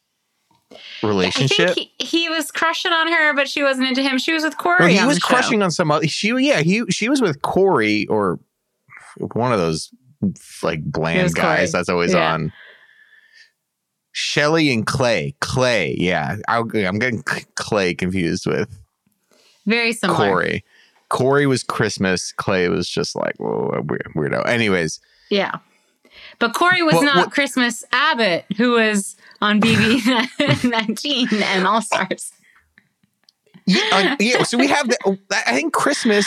relationship? 1.02 1.70
I 1.70 1.74
think 1.74 1.90
he, 1.98 2.06
he 2.06 2.28
was 2.30 2.50
crushing 2.50 2.92
on 2.92 3.08
her, 3.12 3.34
but 3.34 3.48
she 3.48 3.62
wasn't 3.62 3.88
into 3.88 4.02
him. 4.02 4.18
She 4.18 4.32
was 4.32 4.44
with 4.44 4.56
Corey. 4.56 4.76
Or 4.84 4.88
he 4.88 5.04
was 5.04 5.16
the 5.16 5.20
show. 5.20 5.26
crushing 5.26 5.62
on 5.62 5.70
some 5.70 5.90
other 5.90 6.06
she 6.08 6.28
yeah, 6.46 6.60
he 6.60 6.84
she 6.90 7.08
was 7.08 7.20
with 7.20 7.42
Corey 7.42 8.06
or 8.06 8.38
one 9.32 9.52
of 9.52 9.58
those 9.58 9.90
like 10.62 10.82
bland 10.84 11.22
was 11.22 11.34
Corey. 11.34 11.44
guys 11.56 11.72
that's 11.72 11.88
always 11.88 12.12
Yeah. 12.14 12.32
on. 12.34 12.52
Shelli 14.14 14.72
and 14.72 14.86
Clay. 14.86 15.34
Clay, 15.40 15.94
yeah. 15.98 16.36
I, 16.48 16.58
I'm 16.58 16.98
getting 16.98 17.22
Clay 17.54 17.94
confused 17.94 18.44
with 18.46 18.68
Very 19.66 19.92
similar. 19.92 20.30
Corey. 20.30 20.64
Corey 21.10 21.46
was 21.46 21.62
Christmas. 21.62 22.32
Clay 22.32 22.68
was 22.70 22.88
just 22.88 23.14
like 23.14 23.34
whoa, 23.38 23.70
weirdo. 24.16 24.46
Anyways, 24.46 24.98
Yeah. 25.30 25.56
But 26.38 26.54
Corey 26.54 26.82
was 26.82 27.00
not 27.02 27.30
Christmas 27.30 27.84
Abbott, 27.92 28.44
who 28.56 28.72
was 28.72 29.14
on 29.40 29.60
BB 29.60 30.64
19 30.70 31.28
and 31.42 31.66
All 31.66 31.82
Stars. 31.82 32.32
yeah, 33.66 33.80
uh, 33.92 34.16
yeah. 34.18 34.42
So 34.42 34.56
we 34.58 34.66
have 34.66 34.88
the. 34.88 35.18
I 35.46 35.54
think 35.54 35.72
Christmas 35.72 36.26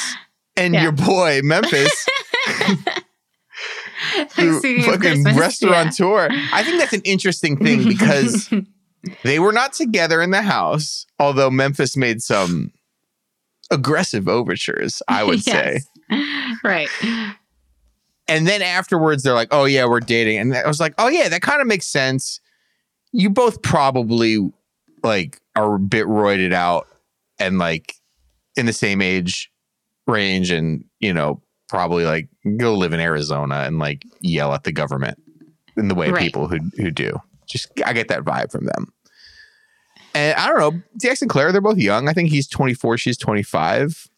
and 0.55 0.73
Yeah. 0.73 0.83
your 0.83 0.91
boy 0.93 1.41
Memphis, 1.43 2.05
fucking 4.29 5.23
restaurateur. 5.35 6.29
I 6.53 6.63
think 6.63 6.79
that's 6.79 6.93
an 6.93 7.01
interesting 7.03 7.57
thing 7.57 7.83
because 7.87 8.49
they 9.23 9.39
were 9.39 9.51
not 9.53 9.73
together 9.73 10.21
in 10.21 10.31
the 10.31 10.41
house. 10.41 11.05
Although 11.19 11.49
Memphis 11.49 11.97
made 11.97 12.21
some 12.21 12.71
aggressive 13.73 14.27
overtures, 14.27 15.01
I 15.07 15.23
would 15.23 15.43
say. 15.43 15.79
Right. 16.63 16.87
And 18.27 18.47
then 18.47 18.61
afterwards, 18.61 19.23
they're 19.23 19.33
like, 19.33 19.49
"Oh 19.51 19.65
yeah, 19.65 19.85
we're 19.85 19.99
dating," 19.99 20.37
and 20.39 20.55
I 20.55 20.65
was 20.67 20.79
like, 20.79 20.93
"Oh 20.97 21.07
yeah, 21.09 21.27
that 21.29 21.41
kind 21.41 21.59
of 21.61 21.67
makes 21.67 21.87
sense." 21.87 22.39
You 23.11 23.29
both 23.29 23.61
probably 23.61 24.51
like 25.03 25.41
are 25.55 25.75
a 25.75 25.79
bit 25.79 26.05
roided 26.07 26.53
out 26.53 26.87
and 27.39 27.59
like 27.59 27.95
in 28.55 28.65
the 28.65 28.73
same 28.73 29.01
age 29.01 29.51
range, 30.07 30.51
and 30.51 30.85
you 30.99 31.13
know 31.13 31.41
probably 31.67 32.05
like 32.05 32.29
go 32.57 32.75
live 32.75 32.93
in 32.93 32.99
Arizona 33.01 33.63
and 33.65 33.79
like 33.79 34.03
yell 34.21 34.53
at 34.53 34.63
the 34.63 34.71
government 34.71 35.17
in 35.75 35.87
the 35.89 35.95
way 35.95 36.09
Right. 36.11 36.21
people 36.21 36.47
who 36.47 36.59
who 36.77 36.91
do. 36.91 37.19
Just 37.45 37.71
I 37.85 37.91
get 37.91 38.07
that 38.07 38.23
vibe 38.23 38.51
from 38.51 38.65
them. 38.65 38.92
And 40.15 40.37
I 40.37 40.47
don't 40.47 40.59
know, 40.59 40.81
DX 40.99 41.21
and 41.23 41.29
Claire, 41.29 41.51
they're 41.51 41.61
both 41.61 41.77
young. 41.77 42.07
I 42.07 42.13
think 42.13 42.29
he's 42.29 42.47
24, 42.47 42.97
she's 42.97 43.17
25. 43.17 44.09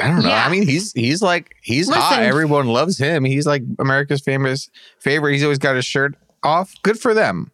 I 0.00 0.06
don't 0.06 0.22
know. 0.22 0.28
Yeah. 0.28 0.46
I 0.46 0.50
mean, 0.50 0.66
he's 0.66 0.92
he's 0.92 1.20
like 1.20 1.56
he's 1.62 1.90
hot. 1.92 2.22
Everyone 2.22 2.68
loves 2.68 2.96
him. 2.96 3.24
He's 3.24 3.46
like 3.46 3.62
America's 3.78 4.20
famous 4.20 4.70
favorite. 4.98 5.32
He's 5.32 5.42
always 5.42 5.58
got 5.58 5.76
his 5.76 5.84
shirt 5.84 6.14
off. 6.42 6.72
Good 6.82 6.98
for 6.98 7.12
them. 7.12 7.50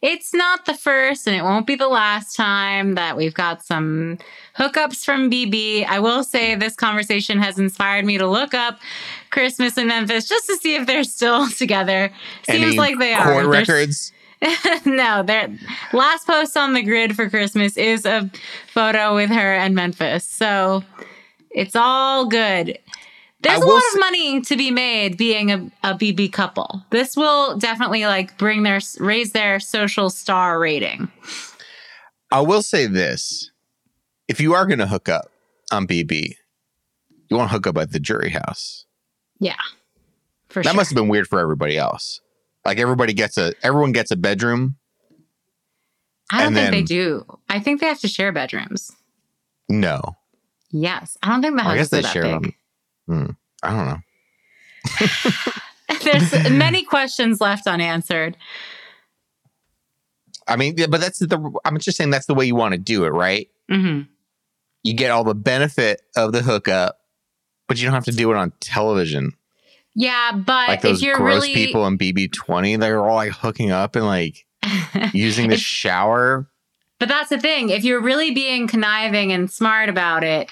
It's 0.00 0.32
not 0.32 0.64
the 0.64 0.74
first 0.74 1.26
and 1.28 1.36
it 1.36 1.42
won't 1.42 1.66
be 1.66 1.74
the 1.76 1.88
last 1.88 2.34
time 2.36 2.94
that 2.94 3.16
we've 3.16 3.34
got 3.34 3.62
some 3.64 4.18
hookups 4.58 5.04
from 5.04 5.30
BB. 5.30 5.84
I 5.86 6.00
will 6.00 6.24
say 6.24 6.54
this 6.54 6.74
conversation 6.74 7.38
has 7.38 7.58
inspired 7.58 8.04
me 8.04 8.18
to 8.18 8.26
look 8.26 8.54
up 8.54 8.78
Christmas 9.30 9.76
in 9.76 9.88
Memphis 9.88 10.26
just 10.28 10.46
to 10.46 10.56
see 10.56 10.74
if 10.74 10.86
they're 10.86 11.04
still 11.04 11.48
together. 11.58 12.10
Seems 12.48 12.64
Any 12.68 12.78
like 12.78 12.98
they 12.98 13.12
are. 13.14 13.24
Court 13.24 13.42
They're- 13.42 13.50
records. 13.50 14.12
no, 14.84 15.22
their 15.22 15.48
last 15.92 16.26
post 16.26 16.56
on 16.56 16.72
the 16.74 16.82
grid 16.82 17.14
for 17.16 17.30
Christmas 17.30 17.76
is 17.76 18.04
a 18.04 18.30
photo 18.72 19.14
with 19.14 19.30
her 19.30 19.54
and 19.54 19.74
Memphis. 19.74 20.24
So 20.24 20.82
it's 21.50 21.76
all 21.76 22.26
good. 22.26 22.78
There's 23.42 23.60
a 23.60 23.66
lot 23.66 23.76
s- 23.82 23.94
of 23.94 24.00
money 24.00 24.40
to 24.42 24.56
be 24.56 24.70
made 24.70 25.16
being 25.16 25.50
a, 25.50 25.56
a 25.82 25.94
BB 25.94 26.32
couple. 26.32 26.84
This 26.90 27.16
will 27.16 27.56
definitely 27.58 28.04
like 28.06 28.36
bring 28.38 28.62
their 28.62 28.80
raise 29.00 29.32
their 29.32 29.58
social 29.60 30.10
star 30.10 30.58
rating. 30.60 31.10
I 32.30 32.40
will 32.40 32.62
say 32.62 32.86
this: 32.86 33.50
if 34.28 34.40
you 34.40 34.54
are 34.54 34.64
going 34.66 34.78
to 34.78 34.86
hook 34.86 35.08
up 35.08 35.30
on 35.72 35.86
BB, 35.86 36.36
you 37.28 37.36
want 37.36 37.50
to 37.50 37.52
hook 37.52 37.66
up 37.66 37.76
at 37.78 37.90
the 37.92 38.00
jury 38.00 38.30
house. 38.30 38.86
Yeah. 39.40 39.56
For 40.48 40.62
That 40.62 40.70
sure. 40.70 40.76
must 40.76 40.90
have 40.90 40.96
been 40.96 41.08
weird 41.08 41.26
for 41.28 41.38
everybody 41.40 41.76
else. 41.76 42.20
Like 42.64 42.78
everybody 42.78 43.12
gets 43.12 43.38
a 43.38 43.52
everyone 43.62 43.92
gets 43.92 44.10
a 44.10 44.16
bedroom. 44.16 44.76
I 46.30 46.44
don't 46.44 46.54
think 46.54 46.70
they 46.70 46.82
do. 46.82 47.26
I 47.48 47.60
think 47.60 47.80
they 47.80 47.86
have 47.88 48.00
to 48.00 48.08
share 48.08 48.32
bedrooms. 48.32 48.92
No, 49.68 50.16
Yes. 50.70 51.18
I 51.22 51.28
don't 51.28 51.42
think 51.42 51.56
the 51.56 51.62
I 51.62 51.76
guess 51.76 51.90
they 51.90 52.00
that 52.00 52.12
share 52.12 52.22
big. 52.22 52.54
them. 53.06 53.06
Hmm. 53.06 53.30
I 53.62 53.70
don't 53.70 53.86
know. 53.86 53.98
There's 56.04 56.50
many 56.50 56.84
questions 56.84 57.40
left 57.40 57.66
unanswered. 57.66 58.36
I 60.48 60.56
mean, 60.56 60.74
but 60.88 61.00
that's 61.00 61.18
the. 61.20 61.52
I'm 61.64 61.78
just 61.78 61.96
saying 61.96 62.10
that's 62.10 62.26
the 62.26 62.34
way 62.34 62.46
you 62.46 62.56
want 62.56 62.72
to 62.72 62.78
do 62.78 63.04
it, 63.04 63.10
right? 63.10 63.48
hmm 63.68 64.02
You 64.82 64.94
get 64.94 65.10
all 65.10 65.24
the 65.24 65.34
benefit 65.34 66.02
of 66.16 66.32
the 66.32 66.42
hookup, 66.42 66.98
but 67.68 67.78
you 67.78 67.84
don't 67.84 67.94
have 67.94 68.04
to 68.06 68.12
do 68.12 68.30
it 68.32 68.36
on 68.36 68.52
television. 68.60 69.32
Yeah, 69.94 70.32
but 70.34 70.68
Like 70.68 70.80
those 70.82 70.98
if 70.98 71.04
you're 71.06 71.16
gross 71.16 71.42
really 71.42 71.54
people 71.54 71.86
in 71.86 71.98
BB20, 71.98 72.80
they're 72.80 73.04
all 73.04 73.14
like 73.16 73.32
hooking 73.32 73.70
up 73.70 73.94
and 73.96 74.06
like 74.06 74.46
using 75.12 75.48
the 75.48 75.54
If- 75.54 75.60
shower. 75.60 76.46
But 76.98 77.08
that's 77.08 77.30
the 77.30 77.38
thing. 77.40 77.68
If 77.70 77.82
you're 77.84 78.00
really 78.00 78.30
being 78.30 78.68
conniving 78.68 79.32
and 79.32 79.50
smart 79.50 79.88
about 79.88 80.22
it, 80.22 80.48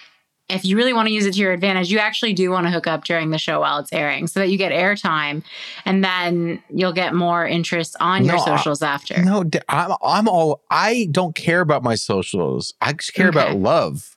if 0.49 0.65
you 0.65 0.77
really 0.77 0.93
want 0.93 1.07
to 1.07 1.15
use 1.15 1.25
it 1.25 1.35
to 1.35 1.39
your 1.39 1.53
advantage, 1.53 1.93
you 1.93 2.01
actually 2.01 2.33
do 2.33 2.51
want 2.51 2.67
to 2.67 2.73
hook 2.73 2.89
up 2.89 3.05
during 3.05 3.31
the 3.31 3.39
show 3.39 3.61
while 3.61 3.79
it's 3.79 3.93
airing 3.93 4.27
so 4.27 4.41
that 4.41 4.49
you 4.49 4.59
get 4.59 4.73
airtime 4.73 5.45
and 5.85 6.03
then 6.03 6.61
you'll 6.69 6.93
get 6.93 7.15
more 7.15 7.47
interest 7.47 7.95
on 8.01 8.25
your 8.25 8.35
No, 8.35 8.43
I- 8.43 8.57
socials 8.57 8.83
after. 8.83 9.23
No, 9.23 9.45
I'm 9.69 9.93
I'm 10.03 10.29
all. 10.29 10.63
I 10.73 11.07
don't 11.13 11.37
care 11.37 11.61
about 11.61 11.85
my 11.85 11.95
socials. 11.95 12.75
I 12.81 12.95
just 12.95 13.15
care 13.15 13.29
Okay. 13.29 13.39
about 13.39 13.57
love. 13.59 14.17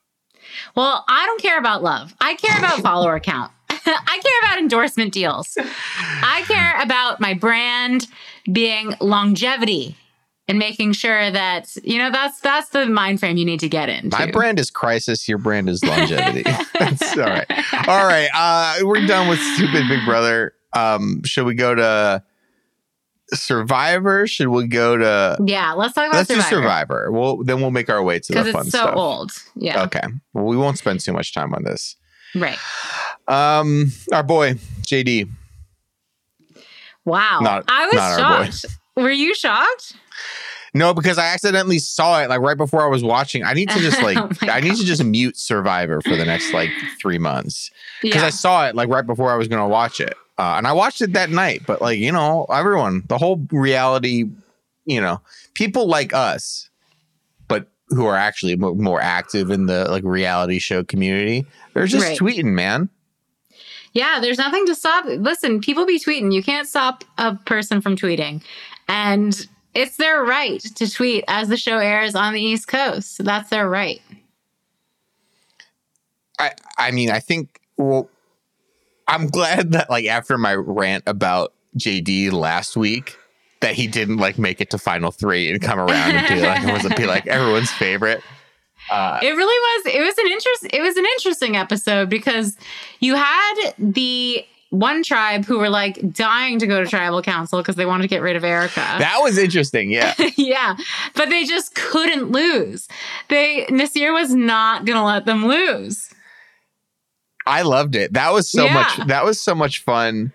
Well, 0.75 1.05
I 1.07 1.25
don't 1.27 1.41
care 1.41 1.59
about 1.59 1.83
love. 1.83 2.15
I 2.19 2.33
care 2.33 2.57
about 2.57 2.79
follower 2.81 3.19
count. 3.19 3.51
I 3.85 4.19
care 4.23 4.39
about 4.49 4.59
endorsement 4.59 5.13
deals. 5.13 5.57
I 5.57 6.43
care 6.47 6.81
about 6.81 7.19
my 7.19 7.33
brand 7.33 8.07
being 8.51 8.93
longevity 8.99 9.95
and 10.47 10.59
making 10.59 10.93
sure 10.93 11.31
that, 11.31 11.73
you 11.83 11.97
know, 11.97 12.11
that's 12.11 12.39
that's 12.41 12.69
the 12.69 12.85
mind 12.85 13.19
frame 13.19 13.37
you 13.37 13.45
need 13.45 13.61
to 13.61 13.69
get 13.69 13.89
into. 13.89 14.17
My 14.17 14.29
brand 14.31 14.59
is 14.59 14.69
crisis. 14.69 15.27
Your 15.27 15.37
brand 15.37 15.69
is 15.69 15.83
longevity. 15.83 16.43
That's 16.79 17.17
all 17.17 17.23
right. 17.23 17.45
All 17.87 18.05
right. 18.05 18.29
Uh, 18.33 18.79
we're 18.85 19.05
done 19.07 19.29
with 19.29 19.39
stupid 19.39 19.87
Big 19.87 20.03
Brother. 20.05 20.53
Um, 20.73 21.21
should 21.23 21.45
we 21.45 21.55
go 21.55 21.73
to 21.75 22.23
Survivor? 23.33 24.27
Should 24.27 24.47
we 24.49 24.67
go 24.67 24.97
to? 24.97 25.37
Yeah, 25.45 25.73
let's 25.73 25.93
talk 25.93 26.07
about 26.07 26.17
Let's 26.17 26.27
Survivor. 26.29 26.49
do 26.49 26.55
Survivor. 26.55 27.11
Well, 27.11 27.37
then 27.43 27.61
we'll 27.61 27.71
make 27.71 27.89
our 27.89 28.03
way 28.03 28.19
to 28.19 28.33
the 28.33 28.39
Because 28.39 28.51
fun 28.53 28.61
it's 28.63 28.71
so 28.71 28.79
stuff. 28.79 28.95
old. 28.95 29.31
Yeah. 29.55 29.83
Okay. 29.83 30.01
Well, 30.33 30.45
we 30.45 30.57
won't 30.57 30.77
spend 30.77 30.99
too 30.99 31.13
much 31.13 31.33
time 31.33 31.53
on 31.53 31.63
this. 31.63 31.95
Right. 32.35 32.57
Um, 33.27 33.91
our 34.11 34.23
boy 34.23 34.53
JD. 34.81 35.29
Wow. 37.05 37.39
Not- 37.41 37.65
I 37.67 37.85
was 37.85 37.93
not 37.95 38.19
our 38.21 38.45
boy. 38.45 38.51
shocked. 38.51 38.65
Were 38.95 39.11
you 39.11 39.35
shocked? 39.35 39.93
No, 40.75 40.93
because 40.93 41.17
I 41.19 41.27
accidentally 41.27 41.77
saw 41.79 42.21
it 42.21 42.29
like 42.29 42.39
right 42.39 42.57
before 42.57 42.81
I 42.83 42.87
was 42.87 43.03
watching. 43.03 43.43
I 43.43 43.53
need 43.53 43.69
to 43.69 43.79
just 43.79 44.01
like 44.03 44.17
Oh 44.17 44.29
I 44.41 44.59
need 44.59 44.75
to 44.77 44.83
just 44.83 45.03
mute 45.03 45.37
Survivor 45.37 46.01
for 46.01 46.15
the 46.15 46.25
next 46.25 46.53
like 46.53 46.69
three 46.99 47.17
months 47.19 47.69
because 48.01 48.21
Yeah. 48.21 48.27
I 48.27 48.31
saw 48.31 48.67
it 48.67 48.75
like 48.75 48.89
right 48.89 49.05
before 49.05 49.31
I 49.31 49.35
was 49.35 49.47
going 49.47 49.61
to 49.61 49.67
watch 49.67 49.99
it, 49.99 50.15
uh, 50.39 50.55
and 50.57 50.65
I 50.65 50.73
watched 50.73 51.01
it 51.01 51.13
that 51.13 51.29
night. 51.29 51.61
But 51.67 51.81
like 51.81 51.99
you 51.99 52.11
know, 52.11 52.45
everyone, 52.51 53.03
the 53.07 53.17
whole 53.17 53.37
reality 53.51 54.25
you 54.85 54.99
know, 54.99 55.21
people 55.53 55.87
like 55.87 56.13
us, 56.13 56.69
who 57.93 58.05
are 58.05 58.15
actually 58.15 58.55
more 58.55 59.01
active 59.01 59.49
in 59.51 59.65
the 59.67 59.89
like 59.89 60.03
reality 60.03 60.59
show 60.59 60.83
community, 60.83 61.45
they're 61.73 61.85
just 61.87 62.05
Right. 62.05 62.17
tweeting, 62.17 62.53
man. 62.53 62.89
Yeah, 63.93 64.19
there's 64.21 64.39
nothing 64.39 64.65
to 64.65 64.75
stop. 64.75 65.05
Listen, 65.05 65.61
people 65.61 65.85
be 65.85 65.99
tweeting. 65.99 66.33
You 66.33 66.41
can't 66.41 66.67
stop 66.67 67.03
a 67.17 67.35
person 67.35 67.79
from 67.79 67.95
tweeting. 67.95 68.41
And 68.87 69.47
it's 69.75 69.97
their 69.97 70.23
right 70.23 70.59
to 70.75 70.89
tweet 70.91 71.23
as 71.27 71.47
the 71.47 71.57
show 71.57 71.77
airs 71.77 72.15
on 72.15 72.33
the 72.33 72.41
East 72.41 72.67
Coast. 72.67 73.23
That's 73.23 73.49
their 73.49 73.69
right. 73.69 74.01
I 76.39 76.51
I 76.77 76.91
mean, 76.91 77.09
I 77.11 77.19
think 77.19 77.59
well, 77.77 78.09
I'm 79.07 79.27
glad 79.27 79.71
that 79.73 79.89
like 79.89 80.05
after 80.05 80.37
my 80.37 80.55
rant 80.55 81.03
about 81.07 81.53
JD 81.77 82.31
last 82.31 82.75
week, 82.75 83.17
that 83.63 83.73
he 83.73 83.87
didn't 83.87 84.17
like 84.17 84.37
make 84.37 84.61
it 84.61 84.69
to 84.69 84.77
final 84.77 85.11
three 85.11 85.49
and 85.49 85.61
come 85.61 85.79
around 85.79 86.11
and 86.11 86.27
be 86.27 86.39
like, 86.45 86.63
wasn't 86.65 86.95
be 86.95 87.05
like 87.07 87.25
everyone's 87.27 87.71
favorite. 87.71 88.21
Uh, 88.91 89.19
It 89.21 89.29
really 89.31 89.81
was. 89.85 89.95
It 89.95 90.01
was 90.01 90.17
an 90.17 90.27
interest. 90.27 90.67
It 90.73 90.81
was 90.81 90.97
an 90.97 91.05
interesting 91.05 91.55
episode 91.57 92.09
because 92.09 92.55
you 92.99 93.15
had 93.15 93.73
the 93.79 94.45
one 94.69 95.03
tribe 95.03 95.45
who 95.45 95.59
were 95.59 95.69
like 95.69 95.99
dying 96.13 96.57
to 96.59 96.65
go 96.67 96.83
to 96.83 96.89
tribal 96.89 97.21
council 97.21 97.59
because 97.61 97.75
they 97.75 97.85
wanted 97.85 98.01
to 98.03 98.07
get 98.07 98.21
rid 98.23 98.35
of 98.35 98.43
Erika. 98.43 98.75
that 98.75 99.19
was 99.21 99.37
interesting. 99.37 99.91
Yeah. 99.91 100.13
yeah, 100.35 100.75
but 101.15 101.29
they 101.29 101.43
just 101.45 101.75
couldn't 101.75 102.31
lose. 102.31 102.87
They 103.29 103.65
Naseer 103.69 104.11
was 104.13 104.33
not 104.33 104.85
going 104.85 104.97
to 104.97 105.05
let 105.05 105.25
them 105.25 105.45
lose. 105.45 106.09
I 107.45 107.61
loved 107.63 107.95
it. 107.95 108.13
That 108.13 108.33
was 108.33 108.49
so 108.49 108.65
Yeah. 108.65 108.73
much. 108.73 109.07
That 109.07 109.23
was 109.25 109.39
so 109.39 109.53
much 109.53 109.83
fun. 109.83 110.33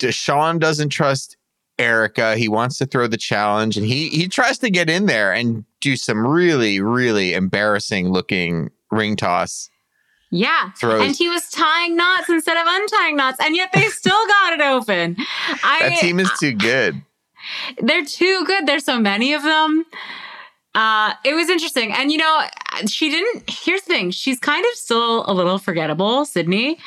Deshawn 0.00 0.58
doesn't 0.58 0.88
trust 0.88 1.36
Erika. 1.78 2.36
He 2.36 2.48
wants 2.48 2.78
to 2.78 2.86
throw 2.86 3.06
the 3.06 3.16
challenge, 3.16 3.76
and 3.76 3.86
he 3.86 4.08
he 4.08 4.26
tries 4.28 4.58
to 4.58 4.70
get 4.70 4.90
in 4.90 5.06
there 5.06 5.32
and 5.32 5.64
do 5.80 5.96
some 5.96 6.26
really 6.26 6.80
really 6.80 7.32
embarrassing 7.34 8.10
looking 8.10 8.70
ring 8.90 9.14
toss 9.16 9.70
Yeah. 10.30 10.72
throws. 10.72 11.02
And 11.06 11.16
he 11.16 11.28
was 11.28 11.48
tying 11.50 11.96
knots 11.96 12.28
instead 12.28 12.56
of 12.56 12.64
untying 12.66 13.16
knots, 13.16 13.38
and 13.40 13.54
yet 13.54 13.70
they 13.72 13.86
still 13.88 14.26
got 14.26 14.52
it 14.54 14.60
open. 14.60 15.16
I 15.62 15.88
that 15.90 15.98
team 16.00 16.18
is 16.20 16.30
too 16.40 16.52
good. 16.54 17.00
they're 17.80 18.04
too 18.04 18.44
good. 18.46 18.66
There's 18.66 18.84
so 18.84 18.98
many 18.98 19.32
of 19.32 19.42
them. 19.42 19.84
Uh, 20.74 21.14
it 21.24 21.34
was 21.34 21.48
interesting. 21.48 21.92
And 21.92 22.12
you 22.12 22.18
know, 22.18 22.42
she 22.86 23.10
didn't 23.10 23.48
here's 23.48 23.82
the 23.82 23.92
thing, 23.94 24.10
she's 24.10 24.38
kind 24.38 24.64
of 24.64 24.72
still 24.72 25.24
a 25.26 25.32
little 25.32 25.58
forgettable, 25.58 26.24
Sydney. 26.26 26.78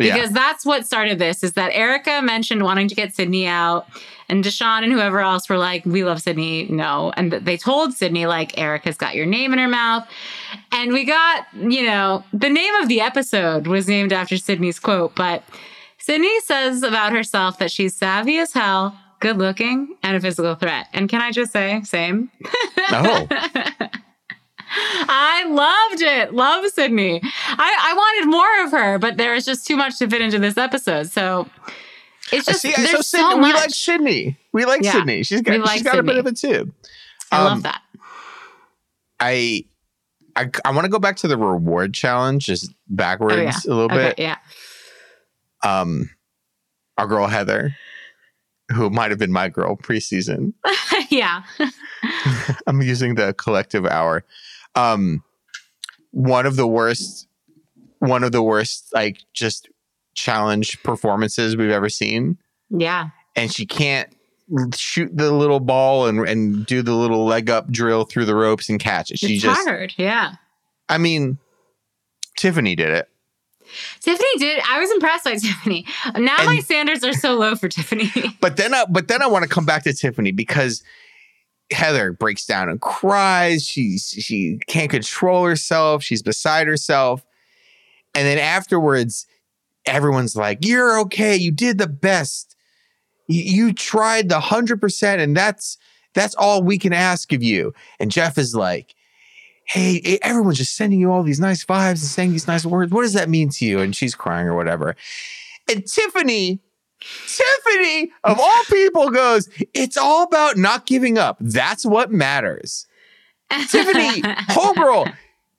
Yeah. 0.00 0.14
Because 0.14 0.32
that's 0.32 0.64
what 0.64 0.86
started 0.86 1.18
this 1.18 1.42
is 1.42 1.52
that 1.52 1.70
Erika 1.72 2.20
mentioned 2.22 2.62
wanting 2.62 2.88
to 2.88 2.94
get 2.94 3.14
Sydney 3.14 3.46
out, 3.46 3.86
and 4.28 4.44
Deshawn 4.44 4.82
and 4.84 4.92
whoever 4.92 5.20
else 5.20 5.48
were 5.48 5.58
like, 5.58 5.84
We 5.84 6.04
love 6.04 6.22
Sydney. 6.22 6.66
No. 6.70 7.12
And 7.16 7.32
they 7.32 7.56
told 7.56 7.94
Sydney, 7.94 8.26
like, 8.26 8.56
Erika's 8.58 8.96
got 8.96 9.14
your 9.14 9.26
name 9.26 9.52
in 9.52 9.58
her 9.58 9.68
mouth. 9.68 10.06
And 10.72 10.92
we 10.92 11.04
got, 11.04 11.46
you 11.54 11.84
know, 11.84 12.24
the 12.32 12.48
name 12.48 12.74
of 12.76 12.88
the 12.88 13.00
episode 13.00 13.66
was 13.66 13.88
named 13.88 14.12
after 14.12 14.36
Sydney's 14.36 14.78
quote, 14.78 15.14
but 15.14 15.42
Sydney 15.98 16.40
says 16.40 16.82
about 16.82 17.12
herself 17.12 17.58
that 17.58 17.70
she's 17.70 17.94
savvy 17.94 18.38
as 18.38 18.52
hell, 18.52 18.98
good 19.20 19.36
looking, 19.36 19.96
and 20.02 20.16
a 20.16 20.20
physical 20.20 20.54
threat. 20.54 20.86
And 20.92 21.08
can 21.08 21.20
I 21.20 21.30
just 21.30 21.52
say, 21.52 21.82
same? 21.84 22.30
No. 22.90 23.26
Oh. 23.30 23.88
I 24.72 25.44
loved 25.48 26.02
it. 26.02 26.32
Love 26.34 26.64
Sydney. 26.70 27.20
I, 27.24 27.78
I 27.90 27.94
wanted 27.94 28.30
more 28.30 28.64
of 28.64 28.70
her, 28.72 28.98
but 28.98 29.16
there 29.16 29.32
was 29.34 29.44
just 29.44 29.66
too 29.66 29.76
much 29.76 29.98
to 29.98 30.08
fit 30.08 30.22
into 30.22 30.38
this 30.38 30.56
episode. 30.56 31.10
So 31.10 31.48
it's 32.32 32.46
just 32.46 32.60
See, 32.62 32.72
there's 32.76 32.90
so 32.90 32.96
so, 33.00 33.30
Sydney, 33.30 33.42
we 33.44 33.52
like 33.52 33.70
Sydney. 33.70 34.36
We 34.52 34.64
like 34.64 34.82
Yeah, 34.82 34.92
Sydney. 34.92 35.22
She's 35.24 35.42
got 35.42 35.52
we 35.52 35.66
she's 35.66 35.66
like 35.66 35.84
got 35.84 35.98
a 35.98 36.02
bit 36.02 36.24
Sydney. 36.26 36.30
of 36.30 36.66
too. 36.66 36.74
I 37.32 37.38
Um, 37.38 37.44
love 37.44 37.62
that. 37.64 37.82
I 39.18 39.64
I, 40.36 40.48
I 40.64 40.70
want 40.72 40.84
to 40.84 40.88
go 40.90 40.98
back 41.00 41.16
to 41.16 41.28
the 41.28 41.36
reward 41.36 41.92
challenge, 41.92 42.46
just 42.46 42.72
backwards 42.88 43.34
Oh, 43.36 43.42
yeah. 43.42 43.50
a 43.66 43.74
little 43.74 43.84
Okay, 43.96 44.14
bit. 44.16 44.18
yeah. 44.20 44.36
Um, 45.64 46.08
our 46.96 47.06
girl 47.08 47.26
Heather, 47.26 47.74
who 48.72 48.88
might 48.90 49.10
have 49.10 49.18
been 49.18 49.32
my 49.32 49.48
girl 49.48 49.76
preseason. 49.76 50.52
yeah. 51.10 51.42
I'm 52.66 52.80
using 52.80 53.16
the 53.16 53.34
collective 53.34 53.84
our. 53.86 54.24
Um, 54.74 55.22
one 56.12 56.46
of 56.46 56.56
the 56.56 56.66
worst, 56.66 57.28
one 57.98 58.24
of 58.24 58.32
the 58.32 58.42
worst, 58.42 58.90
like 58.92 59.18
just 59.32 59.68
challenge 60.14 60.82
performances 60.82 61.56
we've 61.56 61.70
ever 61.70 61.88
seen. 61.88 62.38
Yeah. 62.70 63.10
And 63.36 63.52
she 63.52 63.66
can't 63.66 64.08
shoot 64.74 65.16
the 65.16 65.30
little 65.30 65.60
ball 65.60 66.06
and 66.06 66.26
and 66.28 66.66
do 66.66 66.82
the 66.82 66.94
little 66.94 67.24
leg 67.24 67.48
up 67.50 67.70
drill 67.70 68.04
through 68.04 68.24
the 68.24 68.34
ropes 68.34 68.68
and 68.68 68.80
catch 68.80 69.10
it. 69.10 69.18
She 69.18 69.34
it's 69.34 69.42
just, 69.42 69.68
hard. 69.68 69.94
Yeah. 69.96 70.34
I 70.88 70.98
mean, 70.98 71.38
Tiffany 72.36 72.74
did 72.74 72.90
it. 72.90 73.08
Tiffany 74.00 74.28
did. 74.38 74.60
I 74.68 74.80
was 74.80 74.90
impressed 74.90 75.24
by 75.24 75.36
Tiffany. 75.36 75.86
Now 76.16 76.36
And- 76.38 76.46
my 76.46 76.58
standards 76.58 77.04
are 77.04 77.12
so 77.12 77.34
low 77.34 77.54
for 77.54 77.68
Tiffany. 77.68 78.10
But 78.40 78.56
then, 78.56 78.74
I, 78.74 78.84
but 78.86 79.06
then 79.06 79.22
I 79.22 79.26
want 79.26 79.44
to 79.44 79.48
come 79.48 79.66
back 79.66 79.84
to 79.84 79.92
Tiffany 79.92 80.32
because 80.32 80.82
Heather 81.72 82.12
breaks 82.12 82.46
down 82.46 82.68
and 82.68 82.80
cries. 82.80 83.64
She 83.64 83.98
she 83.98 84.58
can't 84.66 84.90
control 84.90 85.44
herself. 85.44 86.02
She's 86.02 86.22
beside 86.22 86.66
herself. 86.66 87.24
And 88.14 88.26
then 88.26 88.38
afterwards, 88.38 89.26
everyone's 89.86 90.36
like, 90.36 90.64
"You're 90.64 90.98
okay. 91.00 91.36
You 91.36 91.52
did 91.52 91.78
the 91.78 91.86
best. 91.86 92.56
You, 93.28 93.42
you 93.42 93.72
tried 93.72 94.28
the 94.28 94.40
hundred 94.40 94.80
percent, 94.80 95.20
and 95.20 95.36
that's 95.36 95.78
that's 96.14 96.34
all 96.34 96.62
we 96.62 96.78
can 96.78 96.92
ask 96.92 97.32
of 97.32 97.42
you." 97.42 97.72
And 97.98 98.10
Jeff 98.10 98.38
is 98.38 98.54
like. 98.54 98.94
Hey, 99.66 100.18
everyone's 100.22 100.58
just 100.58 100.74
sending 100.74 100.98
you 100.98 101.12
all 101.12 101.22
these 101.22 101.38
nice 101.38 101.64
vibes 101.64 101.90
and 101.90 101.98
saying 101.98 102.32
these 102.32 102.48
nice 102.48 102.66
words. 102.66 102.90
What 102.90 103.02
does 103.02 103.12
that 103.12 103.28
mean 103.28 103.50
to 103.50 103.64
you? 103.64 103.78
And 103.78 103.94
she's 103.94 104.16
crying 104.16 104.48
or 104.48 104.56
whatever. 104.56 104.96
And 105.70 105.86
Tiffany 105.86 106.58
Tiffany, 107.00 108.10
of 108.24 108.38
all 108.38 108.62
people, 108.70 109.10
goes, 109.10 109.48
It's 109.74 109.96
all 109.96 110.22
about 110.24 110.56
not 110.56 110.86
giving 110.86 111.18
up. 111.18 111.36
That's 111.40 111.84
what 111.86 112.10
matters. 112.12 112.86
Tiffany, 113.70 114.22
homegirl, 114.22 115.12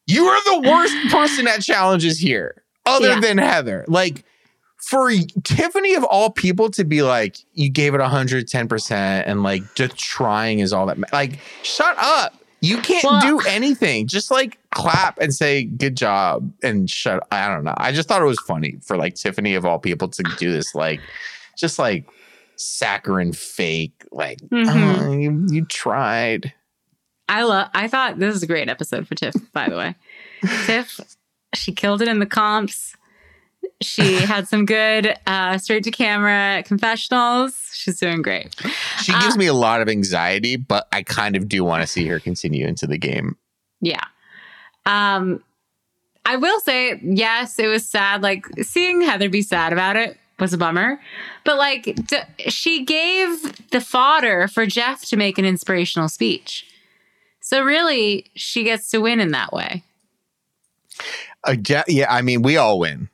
you 0.07 0.25
are 0.25 0.41
the 0.61 0.69
worst 0.69 0.95
person 1.13 1.47
at 1.47 1.61
challenges 1.61 2.19
here, 2.19 2.63
other 2.85 3.09
Yeah. 3.09 3.19
than 3.19 3.37
Heather. 3.37 3.85
Like, 3.87 4.23
for 4.77 5.11
Tiffany, 5.43 5.93
of 5.95 6.03
all 6.03 6.29
people, 6.31 6.69
to 6.71 6.83
be 6.83 7.01
like, 7.03 7.37
You 7.53 7.69
gave 7.69 7.93
it 7.93 8.01
110%, 8.01 8.91
and 9.25 9.43
like, 9.43 9.61
just 9.75 9.97
trying 9.97 10.59
is 10.59 10.73
all 10.73 10.85
that. 10.87 10.97
Ma-. 10.97 11.07
Like, 11.13 11.39
shut 11.63 11.95
up. 11.99 12.35
You 12.61 12.77
can't 12.81 13.03
Well- 13.03 13.21
do 13.21 13.39
anything. 13.47 14.07
Just 14.07 14.29
like 14.31 14.57
clap 14.71 15.17
and 15.19 15.33
say 15.33 15.63
good 15.63 15.97
job 15.97 16.51
and 16.63 16.89
shut. 16.89 17.27
I 17.31 17.47
don't 17.47 17.63
know. 17.63 17.73
I 17.77 17.91
just 17.91 18.07
thought 18.07 18.21
it 18.21 18.25
was 18.25 18.39
funny 18.41 18.77
for 18.83 18.97
like 18.97 19.15
Tiffany 19.15 19.55
of 19.55 19.65
all 19.65 19.79
people 19.79 20.07
to 20.09 20.23
do 20.37 20.51
this, 20.51 20.75
like 20.75 20.99
just 21.57 21.79
like 21.79 22.05
saccharine 22.57 23.33
fake. 23.33 24.05
Like 24.11 24.39
Mhm. 24.49 24.99
oh, 25.07 25.11
you, 25.11 25.47
you 25.49 25.65
tried. 25.65 26.53
I 27.27 27.43
love. 27.43 27.69
I 27.73 27.87
thought 27.87 28.19
this 28.19 28.35
is 28.35 28.43
a 28.43 28.47
great 28.47 28.69
episode 28.69 29.07
for 29.07 29.15
Tiff. 29.15 29.33
By 29.53 29.69
the 29.69 29.77
way, 29.77 29.95
Tiff, 30.65 30.99
she 31.55 31.71
killed 31.71 32.01
it 32.01 32.07
in 32.07 32.19
the 32.19 32.25
comps. 32.25 32.95
She 33.81 34.15
had 34.15 34.47
some 34.47 34.65
good 34.65 35.15
uh, 35.25 35.57
straight 35.57 35.83
to 35.85 35.91
camera 35.91 36.63
confessionals. 36.65 37.53
She's 37.73 37.99
doing 37.99 38.21
great. 38.21 38.55
She 39.01 39.11
gives 39.11 39.35
Uh, 39.35 39.37
me 39.37 39.47
a 39.47 39.53
lot 39.53 39.81
of 39.81 39.89
anxiety, 39.89 40.55
but 40.55 40.87
I 40.91 41.01
kind 41.03 41.35
of 41.35 41.49
do 41.49 41.63
want 41.63 41.81
to 41.81 41.87
see 41.87 42.05
her 42.07 42.19
continue 42.19 42.67
into 42.67 42.85
the 42.87 42.97
game. 42.97 43.37
Yeah. 43.81 44.03
Um, 44.85 45.43
I 46.25 46.35
will 46.35 46.59
say, 46.59 46.99
yes, 47.03 47.57
it 47.57 47.67
was 47.67 47.87
sad. 47.87 48.21
Like 48.21 48.45
seeing 48.61 49.01
Heather 49.01 49.29
be 49.29 49.41
sad 49.41 49.73
about 49.73 49.95
it 49.95 50.17
was 50.39 50.53
a 50.53 50.57
bummer, 50.57 50.99
but 51.43 51.57
like 51.57 51.83
d- 51.83 52.49
she 52.49 52.83
gave 52.85 53.69
the 53.69 53.81
fodder 53.81 54.47
for 54.47 54.65
Jeff 54.65 55.03
to 55.05 55.17
make 55.17 55.37
an 55.37 55.45
inspirational 55.45 56.09
speech. 56.09 56.65
So 57.41 57.63
really, 57.63 58.25
she 58.35 58.63
gets 58.63 58.89
to 58.91 58.99
win 58.99 59.19
in 59.19 59.31
that 59.31 59.51
way. 59.53 59.83
Uh, 61.43 61.55
yeah, 61.87 62.07
I 62.09 62.21
mean, 62.21 62.43
we 62.43 62.57
all 62.57 62.77
win. 62.79 63.09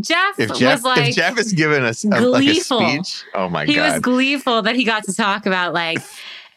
Jeff, 0.00 0.38
If 0.40 0.54
Jeff, 0.54 0.78
was 0.78 0.84
like 0.84 1.08
if 1.10 1.14
Jeff 1.16 1.38
is 1.38 1.52
giving 1.52 1.82
us 1.84 2.04
a, 2.04 2.08
like 2.08 2.46
a 2.46 2.54
speech, 2.54 3.24
oh 3.34 3.48
my 3.48 3.66
god. 3.66 3.72
he 3.72 3.78
was 3.78 4.00
gleeful 4.00 4.62
that 4.62 4.74
he 4.74 4.84
got 4.84 5.04
to 5.04 5.14
talk 5.14 5.44
about 5.44 5.74
like 5.74 5.98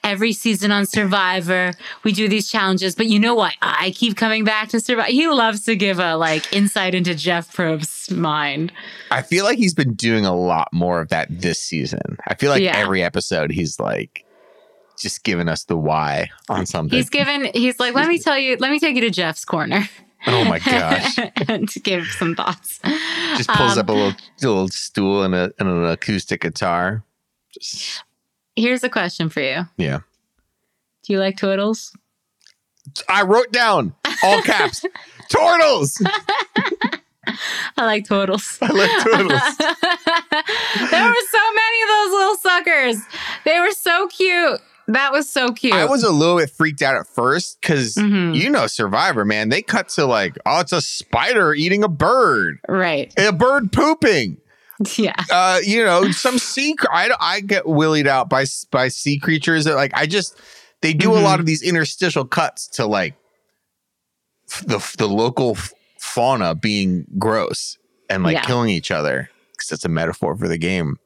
every 0.06 0.32
season 0.32 0.71
on 0.71 0.86
Survivor, 0.86 1.74
we 2.04 2.12
do 2.13 2.30
these 2.30 2.50
challenges, 2.50 2.95
but 2.95 3.08
you 3.08 3.19
know 3.19 3.34
what? 3.36 3.54
I 3.62 3.91
keep 3.91 4.15
coming 4.15 4.43
back 4.45 4.69
to 4.69 4.80
Survivor. 4.80 5.10
He 5.12 5.28
loves 5.28 5.65
to 5.65 5.76
give 5.76 6.00
a 6.00 6.15
like 6.15 6.54
insight 6.54 6.95
into 6.95 7.13
Jeff 7.15 7.54
Probst's 7.54 8.10
mind. 8.12 8.71
I 9.12 9.21
feel 9.21 9.43
like 9.43 9.58
he's 9.58 9.74
been 9.74 9.95
doing 9.95 10.26
a 10.26 10.36
lot 10.36 10.69
more 10.71 11.02
of 11.02 11.10
that 11.10 11.28
this 11.30 11.60
season. 11.60 12.17
I 12.28 12.36
feel 12.36 12.52
like 12.52 12.62
Yeah. 12.62 12.78
every 12.78 13.04
episode 13.04 13.52
he's 13.52 13.80
like 13.80 14.24
just 14.98 15.24
giving 15.26 15.50
us 15.50 15.65
the 15.65 15.76
why 15.76 16.30
on 16.48 16.65
something. 16.65 16.95
He's 16.95 17.10
given. 17.10 17.50
He's 17.54 17.80
like, 17.82 17.95
let 17.95 18.08
me 18.08 18.17
tell 18.17 18.38
you. 18.38 18.56
Let 18.60 18.71
me 18.71 18.80
take 18.80 18.95
you 18.95 19.02
to 19.02 19.10
Jeff's 19.10 19.43
corner. 19.43 19.89
Oh 20.28 20.46
my 20.46 20.60
gosh. 20.60 21.18
and 21.48 21.68
to 21.74 21.80
give 21.80 22.06
some 22.08 22.36
thoughts. 22.36 22.80
Just 23.38 23.50
pulls 23.50 23.74
Um, 23.74 23.80
up 23.80 23.90
a 23.90 23.94
little 23.94 24.14
little 24.42 24.68
stool 24.70 25.24
and, 25.24 25.34
a, 25.36 25.52
and 25.60 25.70
an 25.70 25.86
acoustic 25.86 26.42
guitar. 26.42 27.04
Just 27.54 28.04
Here's 28.56 28.84
a 28.84 28.90
question 28.90 29.30
for 29.30 29.42
you. 29.42 29.66
Yeah. 29.78 30.00
Do 31.04 31.14
you 31.14 31.20
like 31.20 31.38
turtles? 31.38 31.96
I 33.10 33.24
wrote 33.24 33.52
down 33.52 33.94
all 34.24 34.42
caps. 34.42 34.86
Turtles. 35.30 36.02
I 37.78 37.84
like 37.86 38.08
turtles. 38.08 38.60
I 38.62 38.68
like 38.72 39.04
turtles. 39.04 39.58
there 40.92 41.06
were 41.10 41.26
so 41.32 41.54
many 41.56 41.82
of 41.82 41.90
those 41.90 42.12
little 42.12 42.36
suckers. 42.36 42.98
They 43.44 43.60
were 43.60 43.72
so 43.72 44.08
cute. 44.08 44.62
That 44.88 45.12
was 45.12 45.28
so 45.30 45.50
cute. 45.52 45.74
I 45.74 45.86
was 45.86 46.04
a 46.04 46.12
little 46.12 46.38
bit 46.38 46.50
freaked 46.52 46.82
out 46.84 46.95
at 46.95 47.08
first 47.08 47.60
because 47.60 47.95
Mhm. 47.95 48.36
you 48.36 48.50
know 48.50 48.67
Survivor, 48.67 49.26
man. 49.26 49.50
They 49.50 49.62
cut 49.63 49.89
to 49.89 50.06
like, 50.06 50.38
oh, 50.45 50.60
it's 50.60 50.71
a 50.74 50.82
spider 50.82 51.54
eating 51.56 51.84
a 51.84 51.88
bird, 51.88 52.60
right. 52.67 53.12
a 53.17 53.32
bird 53.34 53.71
pooping. 53.71 54.38
Yeah. 54.98 55.15
Uh, 55.32 55.60
you 55.63 55.86
know, 55.86 56.12
some 56.12 56.38
sea. 56.38 56.76
I 56.91 57.10
I 57.21 57.39
get 57.39 57.65
willied 57.65 58.08
out 58.08 58.30
by 58.30 58.43
by 58.71 58.89
sea 58.89 59.17
creatures 59.17 59.63
that 59.63 59.76
like 59.76 59.91
I 59.93 60.06
just 60.06 60.38
they 60.82 60.93
do 60.93 61.13
a 61.13 61.17
Mhm. 61.17 61.24
lot 61.24 61.39
of 61.39 61.45
these 61.45 61.62
interstitial 61.63 62.26
cuts 62.26 62.67
to 62.76 62.86
like 62.86 63.15
the 64.65 64.80
the 64.98 65.08
local 65.08 65.58
fauna 66.00 66.56
being 66.56 67.06
gross 67.17 67.78
and 68.10 68.24
like 68.24 68.34
Yeah. 68.36 68.43
killing 68.43 68.69
each 68.69 68.91
other 68.91 69.30
because 69.54 69.71
it's 69.71 69.86
a 69.86 69.89
metaphor 69.89 70.36
for 70.38 70.48
the 70.50 70.58
game. 70.58 70.98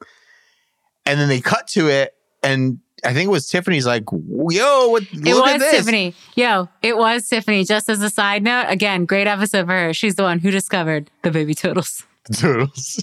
And 1.06 1.18
then 1.20 1.28
they 1.28 1.40
cut 1.40 1.66
to 1.68 1.88
it, 1.88 2.12
and 2.42 2.78
I 3.04 3.12
think 3.14 3.26
it 3.28 3.30
was 3.30 3.48
Tiffany's 3.48 3.86
like, 3.86 4.04
"Yo, 4.12 4.88
what? 4.88 5.02
It 5.04 5.14
look 5.34 5.44
was 5.44 5.52
at 5.54 5.58
this." 5.60 5.76
Tiffany. 5.76 6.14
Yo, 6.34 6.68
it 6.82 6.96
was 6.96 7.28
Tiffany. 7.28 7.64
Just 7.64 7.88
as 7.88 8.02
a 8.02 8.10
side 8.10 8.42
note, 8.42 8.66
again, 8.68 9.04
great 9.06 9.26
episode 9.26 9.66
for 9.66 9.72
her. 9.72 9.92
She's 9.94 10.14
the 10.16 10.22
one 10.22 10.38
who 10.40 10.50
discovered 10.50 11.10
the 11.22 11.30
baby 11.30 11.54
turtles. 11.54 12.02
turtles. 12.36 13.02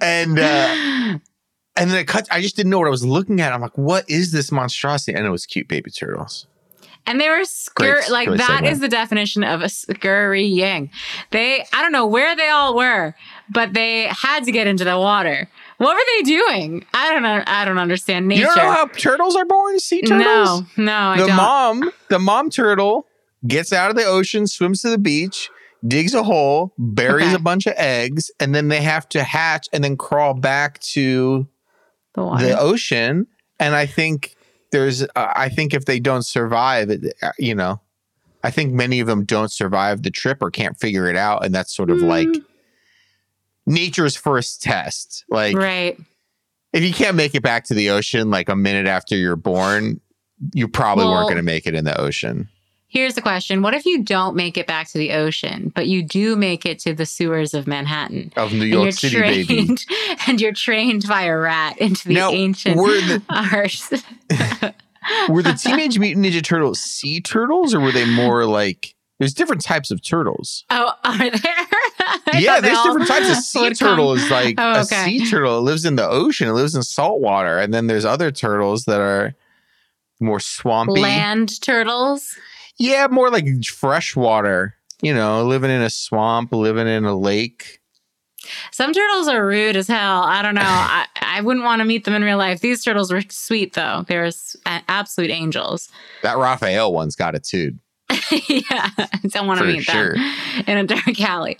and 0.00 0.38
uh 0.38 1.18
and 1.76 1.90
then 1.90 1.96
it 1.98 2.06
cut 2.06 2.28
I 2.30 2.40
just 2.40 2.56
didn't 2.56 2.70
know 2.70 2.78
what 2.78 2.86
I 2.86 2.90
was 2.90 3.04
looking 3.04 3.40
at. 3.40 3.52
I'm 3.52 3.60
like, 3.60 3.76
what 3.76 4.08
is 4.08 4.32
this 4.32 4.52
monstrosity? 4.52 5.14
And 5.16 5.26
it 5.26 5.30
was 5.30 5.46
cute 5.46 5.68
baby 5.68 5.90
turtles. 5.90 6.46
And 7.06 7.20
they 7.20 7.28
were 7.28 7.40
scur 7.40 7.74
Great- 7.74 8.10
like 8.10 8.28
great 8.28 8.38
that 8.38 8.46
segment. 8.46 8.72
is 8.72 8.80
the 8.80 8.88
definition 8.88 9.44
of 9.44 9.60
a 9.60 9.68
scurrying. 9.68 10.90
They 11.32 11.66
I 11.72 11.82
don't 11.82 11.92
know 11.92 12.06
where 12.06 12.34
they 12.36 12.48
all 12.48 12.74
were, 12.76 13.14
but 13.50 13.74
they 13.74 14.04
had 14.04 14.44
to 14.44 14.52
get 14.52 14.66
into 14.66 14.84
the 14.84 14.98
water. 14.98 15.48
What 15.78 15.94
were 15.94 16.02
they 16.16 16.22
doing? 16.22 16.84
I 16.94 17.10
don't 17.10 17.22
know. 17.22 17.42
I 17.46 17.64
don't 17.64 17.78
understand 17.78 18.28
nature. 18.28 18.40
You 18.42 18.46
don't 18.46 18.56
know 18.56 18.70
how 18.72 18.86
turtles 18.86 19.34
are 19.36 19.44
born? 19.44 19.78
Sea 19.80 20.02
turtles? 20.02 20.62
no, 20.76 20.84
no, 20.84 20.92
I 20.92 21.16
the 21.20 21.26
don't. 21.26 21.36
mom, 21.36 21.92
the 22.10 22.18
mom 22.18 22.50
turtle 22.50 23.06
gets 23.46 23.72
out 23.72 23.90
of 23.90 23.96
the 23.96 24.04
ocean, 24.04 24.46
swims 24.46 24.82
to 24.82 24.90
the 24.90 24.98
beach, 24.98 25.50
digs 25.86 26.14
a 26.14 26.22
hole, 26.22 26.72
buries 26.78 27.26
Okay. 27.26 27.34
a 27.34 27.38
bunch 27.38 27.66
of 27.66 27.74
eggs, 27.76 28.30
and 28.40 28.54
then 28.54 28.68
they 28.68 28.80
have 28.82 29.08
to 29.10 29.22
hatch 29.24 29.68
and 29.72 29.82
then 29.84 29.96
crawl 29.96 30.34
back 30.34 30.78
to 30.80 31.46
the 32.14 32.22
water. 32.22 32.46
the 32.46 32.58
ocean. 32.58 33.26
And 33.60 33.74
I 33.74 33.86
think 33.86 34.34
there's, 34.72 35.02
uh, 35.02 35.06
I 35.14 35.48
think 35.48 35.74
if 35.74 35.84
they 35.84 36.00
don't 36.00 36.24
survive, 36.24 36.90
it, 36.90 37.14
uh, 37.22 37.32
you 37.38 37.54
know, 37.54 37.80
I 38.42 38.50
think 38.50 38.72
many 38.72 39.00
of 39.00 39.06
them 39.06 39.24
don't 39.24 39.50
survive 39.52 40.02
the 40.02 40.10
trip 40.10 40.38
or 40.40 40.50
can't 40.50 40.78
figure 40.78 41.08
it 41.08 41.16
out. 41.16 41.44
And 41.44 41.54
that's 41.54 41.74
sort 41.74 41.90
of 41.90 41.98
like 41.98 42.28
Mm. 42.28 42.44
Nature's 43.66 44.16
first 44.16 44.62
test. 44.62 45.24
Like, 45.28 45.56
right. 45.56 45.98
if 46.72 46.82
you 46.82 46.92
can't 46.92 47.16
make 47.16 47.34
it 47.34 47.42
back 47.42 47.64
to 47.64 47.74
the 47.74 47.90
ocean 47.90 48.30
like 48.30 48.48
a 48.48 48.56
minute 48.56 48.86
after 48.86 49.16
you're 49.16 49.36
born, 49.36 50.00
you 50.52 50.68
probably 50.68 51.06
weren't 51.06 51.26
going 51.26 51.36
to 51.36 51.42
make 51.42 51.66
it 51.66 51.74
in 51.74 51.84
the 51.84 51.98
ocean. 52.00 52.48
Here's 52.94 53.14
the 53.14 53.22
question: 53.22 53.60
What 53.60 53.74
if 53.74 53.86
you 53.86 54.04
don't 54.04 54.36
make 54.36 54.56
it 54.56 54.68
back 54.68 54.88
to 54.92 54.98
the 54.98 55.14
ocean, 55.14 55.72
but 55.74 55.88
you 55.88 56.00
do 56.00 56.36
make 56.36 56.64
it 56.64 56.78
to 56.80 56.94
the 56.94 57.04
sewers 57.04 57.52
of 57.52 57.66
Manhattan? 57.66 58.32
Of 58.36 58.52
New 58.52 58.66
York 58.66 58.92
City, 58.92 59.16
trained, 59.16 59.48
baby. 59.48 59.76
and 60.28 60.40
you're 60.40 60.52
trained 60.52 61.08
by 61.08 61.22
a 61.22 61.36
rat 61.36 61.76
into 61.78 62.06
the 62.06 62.14
Now, 62.14 62.30
ancient 62.30 62.76
were 62.76 62.92
the 62.92 63.20
art. 63.28 64.74
were 65.28 65.42
the 65.42 65.54
Teenage 65.54 65.98
Mutant 65.98 66.24
Ninja 66.24 66.40
Turtles 66.40 66.78
sea 66.78 67.20
turtles, 67.20 67.74
or 67.74 67.80
were 67.80 67.90
they 67.90 68.08
more 68.08 68.46
like? 68.46 68.93
There's 69.18 69.34
different 69.34 69.62
types 69.62 69.90
of 69.90 70.02
turtles. 70.02 70.64
oh, 70.70 70.92
are 71.04 71.16
there? 71.30 72.40
Yeah, 72.40 72.60
there's 72.60 72.82
different 72.82 73.06
types 73.06 73.30
of 73.30 73.36
sea 73.44 73.70
turtle. 73.72 74.12
Is 74.14 74.28
like 74.30 74.56
Oh, 74.58 74.80
a 74.80 74.84
sea 74.84 75.28
turtle. 75.30 75.58
It 75.58 75.62
lives 75.62 75.84
in 75.84 75.96
the 75.96 76.08
ocean. 76.08 76.48
It 76.48 76.52
lives 76.52 76.74
in 76.74 76.82
salt 76.82 77.20
water, 77.20 77.58
and 77.58 77.72
then 77.72 77.86
there's 77.86 78.04
other 78.04 78.30
turtles 78.30 78.84
that 78.86 79.00
are 79.00 79.34
more 80.20 80.40
swampy. 80.40 81.00
Land 81.00 81.60
turtles. 81.60 82.36
Yeah, 82.78 83.06
more 83.08 83.30
like 83.30 83.46
freshwater. 83.64 84.74
You 85.02 85.14
know, 85.14 85.44
living 85.44 85.70
in 85.70 85.82
a 85.82 85.90
swamp, 85.90 86.52
living 86.52 86.88
in 86.88 87.04
a 87.04 87.16
lake. 87.16 87.80
Some 88.72 88.92
turtles 88.92 89.28
are 89.28 89.44
rude 89.46 89.76
as 89.76 89.86
hell. 89.88 90.22
I 90.22 90.42
don't 90.42 90.54
know. 90.54 90.60
I, 90.64 91.06
I 91.20 91.40
wouldn't 91.40 91.64
want 91.64 91.80
to 91.80 91.84
meet 91.84 92.04
them 92.04 92.14
in 92.14 92.22
real 92.22 92.38
life. 92.38 92.60
These 92.60 92.84
turtles 92.84 93.12
were 93.12 93.22
sweet 93.28 93.74
though. 93.74 94.04
They 94.08 94.16
were 94.18 94.30
absolute 94.66 95.30
angels. 95.30 95.88
That 96.22 96.36
Raphael 96.38 96.92
one's 96.92 97.16
got 97.16 97.34
a 97.34 97.40
too. 97.40 97.74
yeah, 98.48 98.90
I 98.98 99.08
don't 99.28 99.46
want 99.46 99.60
to 99.60 99.66
meet 99.66 99.82
sure. 99.82 100.14
them 100.14 100.34
in 100.66 100.78
a 100.78 100.84
dark 100.84 101.20
alley. 101.20 101.58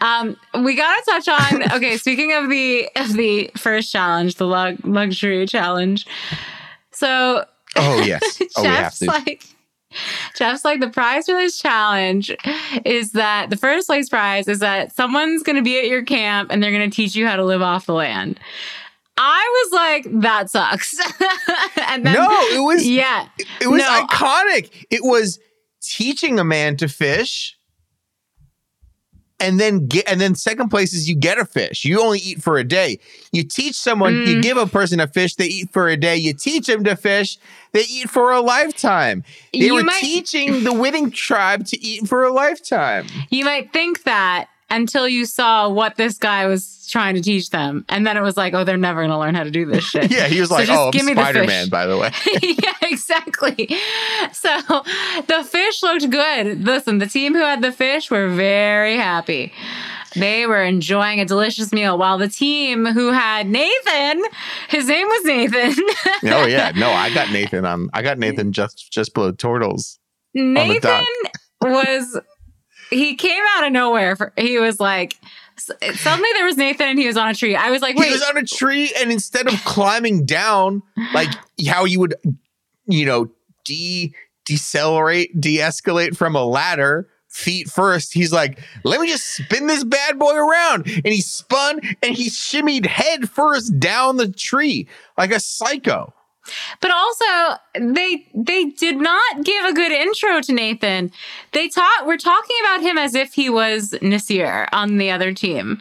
Um, 0.00 0.36
we 0.62 0.74
gotta 0.76 1.02
touch 1.04 1.28
on. 1.28 1.62
Okay, 1.72 1.96
speaking 1.96 2.32
of 2.32 2.48
the 2.48 2.88
of 2.96 3.12
the 3.14 3.50
first 3.56 3.92
challenge, 3.92 4.36
the 4.36 4.46
lug, 4.46 4.76
luxury 4.84 5.46
challenge. 5.46 6.06
So 6.92 7.44
Oh 7.76 8.00
yes. 8.02 8.42
Oh, 8.56 8.62
Jeff's 8.62 9.02
like, 9.02 9.44
Jeff's 10.36 10.64
like, 10.64 10.80
the 10.80 10.88
prize 10.90 11.26
for 11.26 11.32
this 11.34 11.58
challenge 11.58 12.34
is 12.84 13.12
that 13.12 13.50
the 13.50 13.56
first 13.56 13.86
place 13.86 14.08
prize 14.08 14.48
is 14.48 14.58
that 14.60 14.94
someone's 14.94 15.42
going 15.42 15.56
to 15.56 15.62
be 15.62 15.78
at 15.78 15.86
your 15.86 16.04
camp 16.04 16.50
and 16.52 16.62
they're 16.62 16.72
going 16.72 16.88
to 16.88 16.94
teach 16.94 17.14
you 17.14 17.26
how 17.26 17.36
to 17.36 17.44
live 17.44 17.62
off 17.62 17.86
the 17.86 17.94
land. 17.94 18.38
I 19.16 19.64
was 19.64 19.72
like, 19.72 20.20
that 20.22 20.50
sucks. 20.50 20.94
and 21.88 22.04
then, 22.06 22.14
no, 22.14 22.28
it 22.52 22.62
was 22.64 22.86
yeah, 22.88 23.28
it 23.60 23.68
was 23.68 23.82
No. 23.82 24.06
iconic. 24.06 24.86
It 24.90 25.04
was 25.04 25.38
teaching 25.82 26.38
a 26.38 26.44
man 26.44 26.76
to 26.78 26.88
fish. 26.88 27.56
And 29.42 29.58
then 29.58 29.86
get 29.86 30.06
and 30.06 30.20
then 30.20 30.34
second 30.34 30.68
place 30.68 30.92
is 30.92 31.08
you 31.08 31.16
get 31.16 31.38
a 31.38 31.46
fish. 31.46 31.86
You 31.86 32.02
only 32.02 32.18
eat 32.18 32.42
for 32.42 32.58
a 32.58 32.64
day. 32.64 32.98
You 33.32 33.42
teach 33.42 33.74
someone, 33.74 34.14
you 34.26 34.36
Mm. 34.36 34.42
give 34.42 34.58
a 34.58 34.66
person 34.66 35.00
a 35.00 35.06
fish, 35.06 35.34
they 35.36 35.46
eat 35.46 35.72
for 35.72 35.88
a 35.88 35.96
day. 35.96 36.16
You 36.16 36.34
teach 36.34 36.66
them 36.66 36.84
to 36.84 36.94
fish, 36.94 37.38
they 37.72 37.84
eat 37.88 38.10
for 38.10 38.32
a 38.32 38.42
lifetime. 38.42 39.24
They 39.54 39.60
You 39.60 39.74
were 39.76 39.82
might- 39.84 39.98
teaching 40.00 40.64
the 40.64 40.74
winning 40.74 41.10
tribe 41.10 41.64
to 41.68 41.82
eat 41.82 42.06
for 42.06 42.22
a 42.22 42.30
lifetime. 42.30 43.06
you 43.30 43.46
might 43.46 43.72
think 43.72 44.02
that 44.02 44.48
until 44.70 45.08
you 45.08 45.26
saw 45.26 45.68
what 45.68 45.96
this 45.96 46.16
guy 46.18 46.46
was 46.46 46.86
trying 46.90 47.14
to 47.14 47.20
teach 47.20 47.50
them. 47.50 47.84
And 47.88 48.06
then 48.06 48.16
it 48.16 48.20
was 48.20 48.36
like, 48.36 48.54
oh, 48.54 48.64
they're 48.64 48.76
never 48.76 49.00
going 49.00 49.10
to 49.10 49.18
learn 49.18 49.34
how 49.34 49.44
to 49.44 49.50
do 49.50 49.64
this 49.64 49.84
shit. 49.90 50.10
Yeah, 50.10 50.26
he 50.26 50.40
was 50.40 50.50
like, 50.50 50.66
just 50.66 50.78
"Oh, 50.78 50.90
give 50.90 51.06
I'm 51.06 51.14
Spider 51.14 51.44
Man." 51.44 51.68
By 51.68 51.86
the 51.86 51.96
way, 51.96 52.10
yeah, 52.42 52.74
exactly. 52.82 53.68
So 54.32 54.58
the 55.26 55.44
fish 55.48 55.82
looked 55.82 56.10
good. 56.10 56.64
Listen, 56.64 56.98
the 56.98 57.06
team 57.06 57.34
who 57.34 57.40
had 57.40 57.62
the 57.62 57.72
fish 57.72 58.10
were 58.10 58.28
very 58.28 58.96
happy. 58.96 59.52
They 60.16 60.44
were 60.46 60.62
enjoying 60.64 61.20
a 61.20 61.24
delicious 61.24 61.72
meal 61.72 61.96
while 61.96 62.18
the 62.18 62.28
team 62.28 62.84
who 62.84 63.12
had 63.12 63.46
Nathan, 63.46 64.24
his 64.68 64.88
name 64.88 65.06
was 65.06 65.24
Nathan. 65.24 65.84
oh 66.32 66.46
yeah, 66.46 66.72
no, 66.74 66.90
I 66.90 67.14
got 67.14 67.30
Nathan 67.30 67.64
on. 67.64 67.88
I 67.92 68.02
got 68.02 68.18
Nathan 68.18 68.50
just 68.52 68.90
just 68.90 69.14
below 69.14 69.30
turtles. 69.30 70.00
Nathan 70.34 71.04
was 71.60 72.20
he 72.90 73.14
came 73.14 73.42
out 73.56 73.66
of 73.66 73.72
nowhere. 73.72 74.16
For, 74.16 74.32
he 74.36 74.58
was 74.58 74.78
like 74.80 75.16
suddenly 75.56 76.28
there 76.34 76.46
was 76.46 76.56
Nathan 76.56 76.88
and 76.88 76.98
he 76.98 77.06
was 77.06 77.16
on 77.16 77.28
a 77.28 77.34
tree. 77.34 77.56
I 77.56 77.70
was 77.70 77.82
like, 77.82 77.96
wait, 77.96 78.06
He 78.06 78.12
was 78.12 78.22
on 78.22 78.36
a 78.36 78.44
tree, 78.44 78.92
and 79.00 79.12
instead 79.12 79.46
of 79.46 79.54
climbing 79.64 80.24
down, 80.26 80.82
like 81.14 81.28
how 81.68 81.84
you 81.84 82.00
would, 82.00 82.14
you 82.86 83.06
know, 83.06 83.30
de 83.64 84.14
decelerate, 84.44 85.38
de-escalate 85.40 86.16
from 86.16 86.34
a 86.34 86.44
ladder, 86.44 87.08
feet 87.28 87.68
first, 87.68 88.12
he's 88.12 88.32
like, 88.32 88.60
let 88.84 89.00
me 89.00 89.08
just 89.08 89.24
spin 89.24 89.66
this 89.66 89.84
bad 89.84 90.18
boy 90.18 90.34
around. 90.34 90.86
And 90.86 91.06
he 91.06 91.20
spun 91.20 91.80
and 92.02 92.16
he 92.16 92.28
shimmied 92.28 92.86
head 92.86 93.30
first 93.30 93.78
down 93.78 94.16
the 94.16 94.30
tree 94.30 94.88
like 95.16 95.30
a 95.30 95.40
psycho. 95.40 96.12
But 96.80 96.90
also, 96.90 97.60
they 97.78 98.26
they 98.34 98.64
did 98.66 98.96
not 98.96 99.44
give 99.44 99.64
a 99.64 99.72
good 99.72 99.92
intro 99.92 100.40
to 100.40 100.52
Nathan. 100.52 101.10
They 101.52 101.68
talk 101.68 102.06
we're 102.06 102.16
talking 102.16 102.56
about 102.64 102.82
him 102.82 102.98
as 102.98 103.14
if 103.14 103.34
he 103.34 103.50
was 103.50 103.90
Naseer 104.00 104.66
on 104.72 104.98
the 104.98 105.10
other 105.10 105.32
team. 105.32 105.80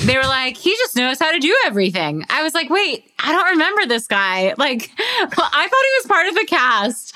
They 0.00 0.16
were 0.16 0.24
like, 0.24 0.56
he 0.56 0.70
just 0.72 0.96
knows 0.96 1.20
how 1.20 1.30
to 1.30 1.38
do 1.38 1.56
everything. 1.64 2.24
I 2.30 2.42
was 2.42 2.52
like, 2.52 2.68
wait, 2.68 3.12
I 3.20 3.30
don't 3.30 3.50
remember 3.50 3.86
this 3.86 4.06
guy. 4.08 4.52
Like, 4.58 4.90
well, 4.98 5.48
I 5.52 5.68
thought 5.68 5.84
he 5.84 5.98
was 6.00 6.06
part 6.08 6.26
of 6.26 6.34
the 6.34 6.44
cast 6.48 7.14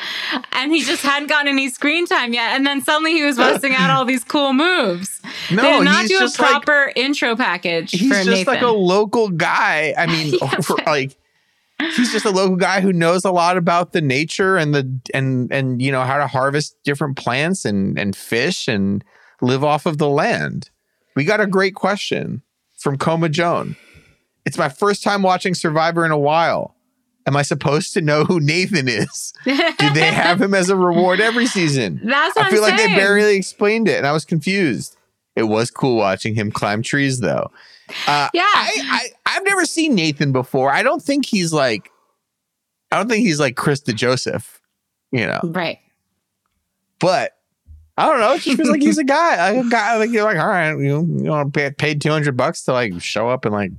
and 0.53 0.71
he 0.71 0.83
just 0.83 1.03
hadn't 1.03 1.29
gotten 1.29 1.49
any 1.49 1.69
screen 1.71 2.07
time 2.07 2.33
yet. 2.33 2.55
And 2.55 2.65
then 2.65 2.81
suddenly 2.83 3.13
he 3.15 3.25
was 3.25 3.37
busting 3.37 3.75
out 3.75 3.91
all 3.91 4.05
these 4.05 4.23
cool 4.23 4.53
moves. 4.53 5.21
No, 5.51 5.63
they 5.63 5.79
did 5.79 5.85
not 5.85 6.01
he's 6.03 6.11
do 6.11 6.17
a 6.19 6.21
just 6.21 6.39
like 6.39 6.51
proper 6.51 6.93
intro 6.95 7.35
package 7.35 7.91
he's 7.91 8.09
for 8.09 8.15
just 8.15 8.29
Nathan. 8.29 8.55
like 8.55 8.63
a 8.63 8.69
local 8.69 9.29
guy. 9.29 9.93
I 9.99 10.07
mean, 10.07 10.35
Yeah, 10.41 10.57
for, 10.61 10.77
like 10.87 11.17
he's 11.97 12.13
just 12.13 12.25
a 12.25 12.31
local 12.31 12.57
guy 12.57 12.81
who 12.81 12.93
knows 12.93 13.25
a 13.25 13.31
lot 13.31 13.57
about 13.57 13.93
the 13.93 14.01
nature 14.01 14.57
and 14.57 14.75
the 14.75 15.01
and 15.15 15.53
and 15.53 15.81
you 15.83 15.93
know 15.93 16.03
how 16.03 16.19
to 16.19 16.27
harvest 16.27 16.77
different 16.85 17.17
plants 17.17 17.65
and 17.65 17.99
and 17.99 18.17
fish 18.17 18.69
and 18.69 19.05
live 19.41 19.65
off 19.65 19.87
of 19.87 19.99
the 19.99 20.09
land. 20.09 20.71
We 21.15 21.25
got 21.25 21.41
a 21.41 21.47
great 21.47 21.75
question 21.75 22.43
from 22.79 22.97
Coma 22.99 23.29
Joan. 23.29 23.77
It's 24.45 24.59
my 24.59 24.69
first 24.69 25.03
time 25.03 25.23
watching 25.23 25.55
Survivor 25.55 26.05
in 26.05 26.11
a 26.11 26.19
while. 26.19 26.75
Am 27.27 27.37
I 27.37 27.43
supposed 27.43 27.93
to 27.95 28.01
know 28.01 28.25
who 28.25 28.41
Nathan 28.41 28.89
is? 28.89 29.33
Do 29.45 29.91
they 29.91 30.07
have 30.13 30.41
him 30.41 30.55
as 30.55 30.71
a 30.71 30.77
reward 30.77 31.21
every 31.21 31.47
season? 31.47 32.01
That's 32.03 32.37
I 32.37 32.51
feel 32.51 32.65
am 32.65 32.71
like 32.71 32.81
saying. 32.81 32.91
they 32.91 32.97
barely 32.97 33.37
explained 33.37 33.89
it, 33.89 33.99
and 33.99 34.07
I 34.07 34.13
was 34.13 34.25
confused. 34.25 34.97
It 35.37 35.45
was 35.45 35.71
cool 35.71 35.97
watching 35.97 36.35
him 36.35 36.51
climb 36.51 36.83
trees, 36.83 37.21
though. 37.21 37.51
Uh, 38.07 38.29
Yeah. 38.33 38.43
I, 38.45 38.71
I 38.85 39.09
I've 39.37 39.45
never 39.45 39.65
seen 39.65 39.95
Nathan 39.95 40.33
before. 40.33 40.71
I 40.73 40.83
don't 40.83 41.03
think 41.03 41.27
he's 41.27 41.53
like, 41.53 41.91
I 42.91 42.97
don't 42.99 43.09
think 43.09 43.27
he's 43.27 43.41
like 43.41 43.57
Chris 43.57 43.81
the 43.81 43.93
Joseph, 43.93 44.61
you 45.11 45.27
know. 45.27 45.41
Right. 45.43 45.79
But 47.01 47.33
I 47.97 48.07
don't 48.07 48.21
know. 48.21 48.33
It 48.35 48.41
just 48.43 48.57
feels 48.57 48.69
like 48.71 48.83
he's 48.83 48.99
a 48.99 49.05
guy, 49.19 49.53
like 49.53 49.67
a 49.67 49.69
guy. 49.69 49.97
Like 49.99 50.11
you're 50.11 50.25
like, 50.25 50.39
all 50.39 50.47
right, 50.49 50.71
you 50.73 51.01
you 51.01 51.05
know, 51.25 51.49
pay, 51.51 51.71
paid 51.71 52.01
two 52.01 52.11
hundred 52.11 52.37
bucks 52.37 52.63
to 52.65 52.73
like 52.73 53.01
show 53.01 53.29
up 53.29 53.45
and 53.45 53.53
like 53.55 53.73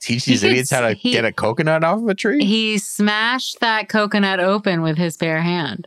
teach 0.00 0.24
He 0.24 0.32
these 0.32 0.42
idiots 0.44 0.70
gets- 0.70 0.80
how 0.80 0.88
to 0.88 0.94
he- 0.94 1.12
get 1.12 1.24
a 1.24 1.32
coconut 1.32 1.84
off 1.84 1.98
of 2.02 2.08
a 2.08 2.14
tree. 2.14 2.44
He 2.44 2.78
smashed 2.78 3.60
that 3.60 3.88
coconut 3.88 4.40
open 4.40 4.82
with 4.82 4.98
his 4.98 5.16
bare 5.16 5.40
hand. 5.42 5.86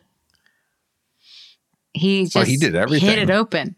He 1.93 2.24
just 2.26 2.36
Oh, 2.36 2.41
he 2.43 2.58
did 2.58 2.76
everything. 2.76 3.08
hit 3.10 3.19
it 3.19 3.30
open. 3.30 3.76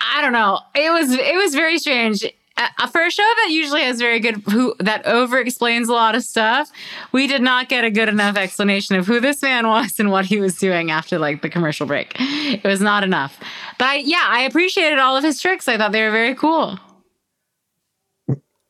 I 0.00 0.22
don't 0.22 0.32
know. 0.32 0.60
It 0.74 0.90
was 0.90 1.10
it 1.12 1.36
was 1.36 1.54
very 1.54 1.78
strange. 1.78 2.24
Uh, 2.58 2.86
for 2.86 3.04
a 3.04 3.10
show 3.10 3.22
that 3.22 3.48
usually 3.50 3.82
has 3.82 3.98
very 3.98 4.18
good 4.18 4.36
who 4.50 4.74
that 4.78 5.04
over 5.06 5.38
explains 5.38 5.88
a 5.88 5.92
lot 5.92 6.14
of 6.14 6.22
stuff, 6.22 6.70
we 7.12 7.26
did 7.26 7.42
not 7.42 7.68
get 7.68 7.84
a 7.84 7.90
good 7.90 8.08
enough 8.08 8.36
explanation 8.36 8.96
of 8.96 9.06
who 9.06 9.20
this 9.20 9.42
man 9.42 9.68
was 9.68 9.98
and 9.98 10.10
what 10.10 10.24
he 10.24 10.40
was 10.40 10.56
doing 10.56 10.90
after 10.90 11.18
like 11.18 11.42
the 11.42 11.50
commercial 11.50 11.86
break. 11.86 12.14
It 12.18 12.64
was 12.64 12.80
not 12.80 13.04
enough. 13.04 13.38
But 13.78 13.84
I, 13.86 13.94
yeah, 13.96 14.24
I 14.26 14.42
appreciated 14.42 14.98
all 14.98 15.16
of 15.16 15.24
his 15.24 15.40
tricks. 15.40 15.68
I 15.68 15.76
thought 15.76 15.92
they 15.92 16.02
were 16.02 16.10
very 16.10 16.34
cool. 16.34 16.78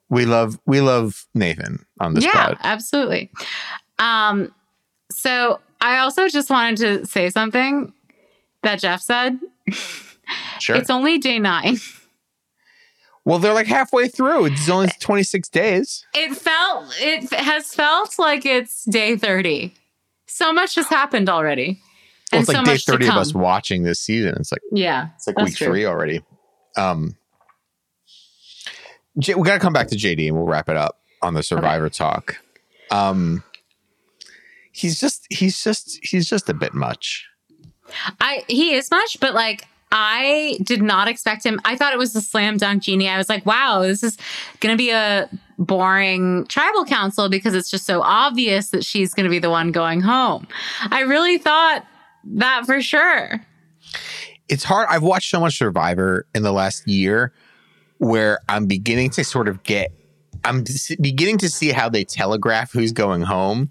we 0.09 0.27
love 0.27 0.59
we 0.67 0.81
love 0.81 1.27
Nathan 1.35 1.85
on 2.01 2.15
this 2.15 2.25
yeah, 2.25 2.33
pod. 2.33 2.59
absolutely. 2.63 3.31
Um, 3.99 4.53
so 5.13 5.61
I 5.81 5.99
also 5.99 6.29
just 6.29 6.51
wanted 6.51 6.77
to 6.79 7.07
say 7.07 7.31
something 7.31 7.93
that 8.63 8.81
Jeff 8.81 9.01
said. 9.01 9.39
Sure. 10.59 10.75
It's 10.75 10.91
only 10.91 11.19
day 11.19 11.39
nine. 11.39 11.77
Well, 13.27 13.39
they're 13.41 13.53
like 13.53 13.67
halfway 13.67 14.09
through. 14.09 14.47
It's 14.47 14.69
only 14.71 14.89
twenty 15.01 15.23
six 15.25 15.49
days. 15.51 16.07
It 16.15 16.35
felt 16.35 16.95
it 16.99 17.31
has 17.35 17.75
felt 17.75 18.19
like 18.19 18.47
it's 18.47 18.85
day 18.87 19.17
thirty. 19.17 19.75
So 20.27 20.53
much 20.53 20.75
has 20.77 20.87
happened 20.89 21.29
already, 21.29 21.81
Well, 22.33 22.41
it's 22.41 22.49
like 22.49 22.57
so 22.59 22.65
day 22.65 22.77
thirty 22.79 23.07
of 23.09 23.15
us 23.17 23.35
watching 23.35 23.83
this 23.83 24.01
season. 24.01 24.35
It's 24.39 24.53
like 24.53 24.63
Yeah, 24.73 25.09
it's 25.17 25.27
like 25.27 25.39
week 25.39 25.57
true. 25.57 25.67
three 25.67 25.85
already. 25.85 26.23
Um, 26.77 27.17
J- 29.19 29.35
we 29.35 29.43
got 29.45 29.55
to 29.55 29.61
come 29.61 29.73
back 29.73 29.89
to 29.89 29.97
JD 29.97 30.27
and 30.29 30.37
we'll 30.37 30.47
wrap 30.47 30.69
it 30.69 30.77
up 30.77 30.99
on 31.23 31.35
the 31.35 31.43
Survivor 31.43 31.89
talk. 31.89 32.37
Um, 32.91 33.43
he's 34.73 35.01
just 35.01 35.27
he's 35.31 35.63
just 35.65 35.99
he's 36.03 36.29
just 36.29 36.49
a 36.49 36.55
bit 36.55 36.75
much. 36.75 37.27
I 38.21 38.45
he 38.47 38.75
is 38.75 38.91
much, 38.91 39.19
but 39.21 39.33
like 39.35 39.67
I 39.93 40.59
did 40.63 40.83
not 40.83 41.09
expect 41.09 41.45
him. 41.47 41.61
I 41.65 41.77
thought 41.77 41.93
it 41.93 41.99
was 41.99 42.15
a 42.17 42.21
slam 42.21 42.57
dunk 42.57 42.83
Genie. 42.83 43.09
I 43.09 43.17
was 43.17 43.29
like, 43.29 43.47
wow, 43.47 43.83
this 43.83 44.03
is 44.03 44.19
gonna 44.61 44.77
be 44.77 44.91
a 44.91 45.29
boring 45.59 46.45
tribal 46.49 46.85
council 46.85 47.29
because 47.29 47.55
it's 47.55 47.71
just 47.71 47.87
so 47.87 48.03
obvious 48.03 48.71
that 48.71 48.85
she's 48.85 49.15
gonna 49.15 49.31
be 49.31 49.39
the 49.39 49.51
one 49.51 49.73
going 49.73 50.01
home. 50.01 50.47
I 50.91 51.01
really 51.01 51.39
thought 51.39 51.87
that 52.25 52.67
for 52.67 52.83
sure. 52.83 53.41
it's 54.49 54.65
hard. 54.65 54.87
I've 54.91 55.03
watched 55.03 55.31
so 55.31 55.41
much 55.41 55.57
Survivor 55.59 56.27
in 56.35 56.43
the 56.43 56.53
last 56.53 56.87
year 56.87 57.33
where 57.99 58.41
I'm 58.49 58.67
beginning 58.67 59.11
to 59.11 59.25
sort 59.25 59.49
of 59.49 59.63
get, 59.63 59.93
I'm 60.45 60.65
beginning 61.01 61.39
to 61.39 61.49
see 61.49 61.71
how 61.71 61.89
they 61.89 62.05
telegraph 62.05 62.73
who's 62.73 62.93
going 62.93 63.23
home. 63.23 63.71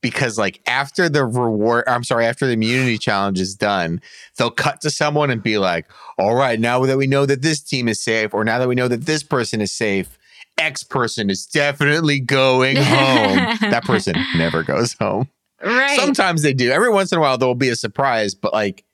Because 0.00 0.38
like 0.38 0.60
after 0.66 1.08
the 1.08 1.24
reward, 1.24 1.84
I'm 1.86 2.04
sorry, 2.04 2.24
after 2.24 2.46
the 2.46 2.52
immunity 2.52 2.96
challenge 2.96 3.38
is 3.40 3.54
done, 3.54 4.00
they'll 4.36 4.50
cut 4.50 4.80
to 4.82 4.90
someone 4.90 5.30
and 5.30 5.42
be 5.42 5.58
like, 5.58 5.86
"All 6.18 6.34
right, 6.34 6.58
now 6.58 6.84
that 6.86 6.96
we 6.96 7.06
know 7.06 7.26
that 7.26 7.42
this 7.42 7.60
team 7.60 7.86
is 7.86 8.00
safe, 8.00 8.32
or 8.32 8.42
now 8.44 8.58
that 8.58 8.68
we 8.68 8.74
know 8.74 8.88
that 8.88 9.04
this 9.06 9.22
person 9.22 9.60
is 9.60 9.72
safe, 9.72 10.18
X 10.56 10.82
person 10.82 11.28
is 11.28 11.44
definitely 11.46 12.18
going 12.18 12.76
home." 12.78 13.58
that 13.70 13.82
person 13.84 14.16
never 14.36 14.62
goes 14.62 14.94
home. 14.94 15.28
Right. 15.62 15.98
Sometimes 15.98 16.42
they 16.42 16.54
do. 16.54 16.70
Every 16.70 16.90
once 16.90 17.12
in 17.12 17.18
a 17.18 17.20
while, 17.20 17.36
there 17.36 17.46
will 17.46 17.54
be 17.54 17.68
a 17.68 17.76
surprise, 17.76 18.34
but 18.34 18.52
like, 18.52 18.84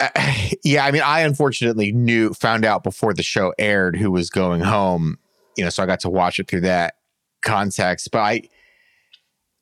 uh, 0.00 0.08
yeah, 0.64 0.84
I 0.84 0.90
mean, 0.90 1.02
I 1.02 1.20
unfortunately 1.20 1.92
knew, 1.92 2.32
found 2.34 2.64
out 2.64 2.82
before 2.82 3.14
the 3.14 3.22
show 3.22 3.54
aired 3.58 3.96
who 3.96 4.10
was 4.10 4.30
going 4.30 4.60
home, 4.60 5.18
you 5.56 5.64
know, 5.64 5.70
so 5.70 5.82
I 5.82 5.86
got 5.86 6.00
to 6.00 6.10
watch 6.10 6.38
it 6.38 6.48
through 6.48 6.62
that 6.62 6.94
context. 7.42 8.10
But 8.10 8.18
I, 8.18 8.42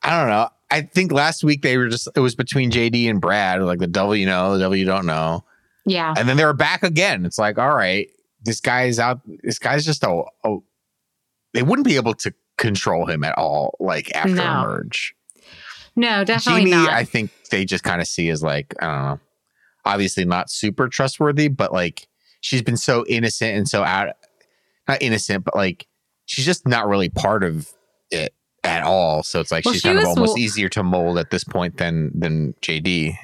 I 0.05 0.21
don't 0.21 0.29
know. 0.29 0.49
I 0.71 0.83
think 0.83 1.12
last 1.12 1.43
week 1.45 1.62
they 1.62 1.77
were 1.79 1.88
just, 1.88 2.09
it 2.14 2.21
was 2.21 2.35
between 2.35 2.71
JD 2.71 3.09
and 3.09 3.21
Brad, 3.21 3.62
like 3.62 3.79
the 3.79 3.87
devil 3.87 4.14
you 4.14 4.27
know, 4.27 4.53
the 4.53 4.59
devil 4.59 4.77
you 4.77 4.85
don't 4.85 5.07
know. 5.07 5.45
yeah. 5.87 6.14
And 6.17 6.29
then 6.29 6.37
they 6.37 6.45
were 6.45 6.53
back 6.53 6.83
again. 6.83 7.25
It's 7.25 7.38
like, 7.38 7.59
all 7.59 7.75
right, 7.75 8.09
this 8.43 8.61
guy 8.61 8.85
is 8.85 8.99
out. 8.99 9.21
This 9.43 9.59
guy's 9.59 9.85
just 9.85 10.03
a, 10.05 10.23
a 10.45 10.57
they 11.53 11.62
wouldn't 11.62 11.87
be 11.87 11.97
able 11.97 12.14
to 12.14 12.35
control 12.59 13.07
him 13.07 13.25
at 13.25 13.37
all, 13.38 13.77
like 13.81 14.14
after 14.14 14.35
No. 14.35 14.62
merge. 14.62 15.14
No, 15.97 16.25
definitely 16.25 16.62
Genie, 16.62 16.73
not. 16.73 16.90
I 16.90 17.05
think 17.05 17.31
they 17.51 17.64
just 17.64 17.85
kind 17.85 18.01
of 18.01 18.09
see 18.09 18.29
as 18.29 18.43
like, 18.43 18.75
I 18.81 18.87
don't 18.87 19.05
know, 19.05 19.21
obviously 19.85 20.25
not 20.25 20.51
super 20.51 20.88
trustworthy, 20.88 21.47
but 21.49 21.73
like 21.73 22.09
she's 22.40 22.62
been 22.62 22.77
so 22.77 23.05
innocent 23.09 23.57
and 23.57 23.69
so 23.69 23.85
out, 23.85 24.09
not 24.88 25.01
innocent, 25.01 25.45
but 25.45 25.55
like 25.55 25.87
she's 26.27 26.45
just 26.45 26.67
not 26.67 26.88
really 26.88 27.09
part 27.11 27.45
of 27.45 27.71
it 28.11 28.35
at 28.64 28.83
all. 28.83 29.22
So 29.22 29.40
it's 29.40 29.53
like 29.53 29.64
Well, 29.64 29.74
she's 29.74 29.83
she 29.83 29.88
kind 29.88 29.98
of 30.00 30.07
almost 30.07 30.38
easier 30.38 30.68
to 30.70 30.83
mold 30.83 31.18
at 31.18 31.31
this 31.31 31.44
point 31.44 31.77
than 31.77 32.11
than 32.18 32.55
JD. 32.62 33.16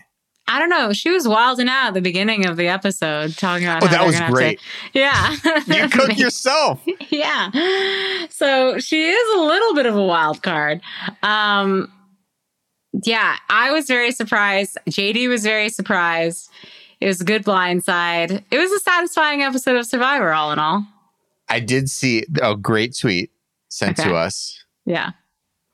I 0.48 0.58
don't 0.58 0.68
know. 0.68 0.92
She 0.92 1.10
was 1.10 1.28
wilding 1.28 1.68
out 1.68 1.88
at 1.88 1.94
the 1.94 2.00
beginning 2.00 2.44
of 2.46 2.56
the 2.56 2.66
episode, 2.66 3.36
talking 3.36 3.66
about. 3.68 3.84
Oh, 3.84 3.86
how 3.86 3.98
that 3.98 4.06
was 4.06 4.20
great. 4.32 4.58
To, 4.92 4.98
yeah, 4.98 5.36
You 5.68 5.88
cook 5.88 6.18
yourself. 6.18 6.82
yeah. 7.08 7.50
So 8.30 8.78
she 8.80 9.10
is 9.10 9.36
a 9.36 9.40
little 9.42 9.74
bit 9.76 9.86
of 9.86 9.94
a 9.94 10.02
wild 10.02 10.42
card. 10.42 10.80
Um, 11.22 11.92
yeah, 13.04 13.36
I 13.48 13.70
was 13.70 13.86
very 13.86 14.10
surprised. 14.10 14.76
JD 14.88 15.28
was 15.28 15.44
very 15.44 15.68
surprised. 15.68 16.50
It 17.00 17.06
was 17.06 17.20
a 17.20 17.24
good 17.24 17.44
blindside. 17.44 18.42
It 18.50 18.58
was 18.58 18.72
a 18.72 18.80
satisfying 18.80 19.42
episode 19.42 19.76
of 19.76 19.86
Survivor, 19.86 20.32
all 20.32 20.50
in 20.52 20.58
all. 20.58 20.84
I 21.48 21.60
did 21.60 21.88
see 21.88 22.24
a 22.42 22.56
great 22.56 22.96
tweet 22.98 23.30
sent 23.68 24.00
Okay. 24.00 24.08
to 24.08 24.16
us. 24.16 24.64
Yeah. 24.84 25.10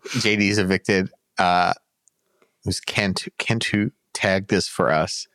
JD's 0.08 0.58
evicted. 0.58 1.10
Uh, 1.38 1.72
it 1.76 2.66
was 2.66 2.80
Kent. 2.80 3.28
Kent 3.38 3.64
who 3.64 3.90
tagged 4.12 4.48
this 4.48 4.68
for 4.68 4.90
us. 4.90 5.26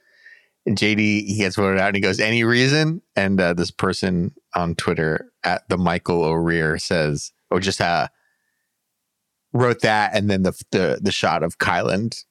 And 0.66 0.78
JD 0.78 1.26
he 1.26 1.38
gets 1.38 1.56
voted 1.56 1.80
out 1.80 1.88
and 1.88 1.96
he 1.96 2.02
goes, 2.02 2.20
"Any 2.20 2.44
reason?" 2.44 3.02
And 3.16 3.42
uh, 3.42 3.54
this 3.54 3.72
person 3.72 4.36
on 4.54 4.76
Twitter 4.76 5.32
at 5.44 5.68
the 5.70 5.78
Michael 5.78 6.24
O'Rear 6.24 6.78
says, 6.78 7.32
or 7.50 7.60
just 7.60 7.82
uh, 7.82 8.10
wrote 9.54 9.82
that, 9.82 10.16
and 10.16 10.30
then 10.30 10.44
the 10.44 10.54
the 10.72 11.00
the 11.02 11.12
shot 11.12 11.42
of 11.42 11.58
Kyland 11.58 12.24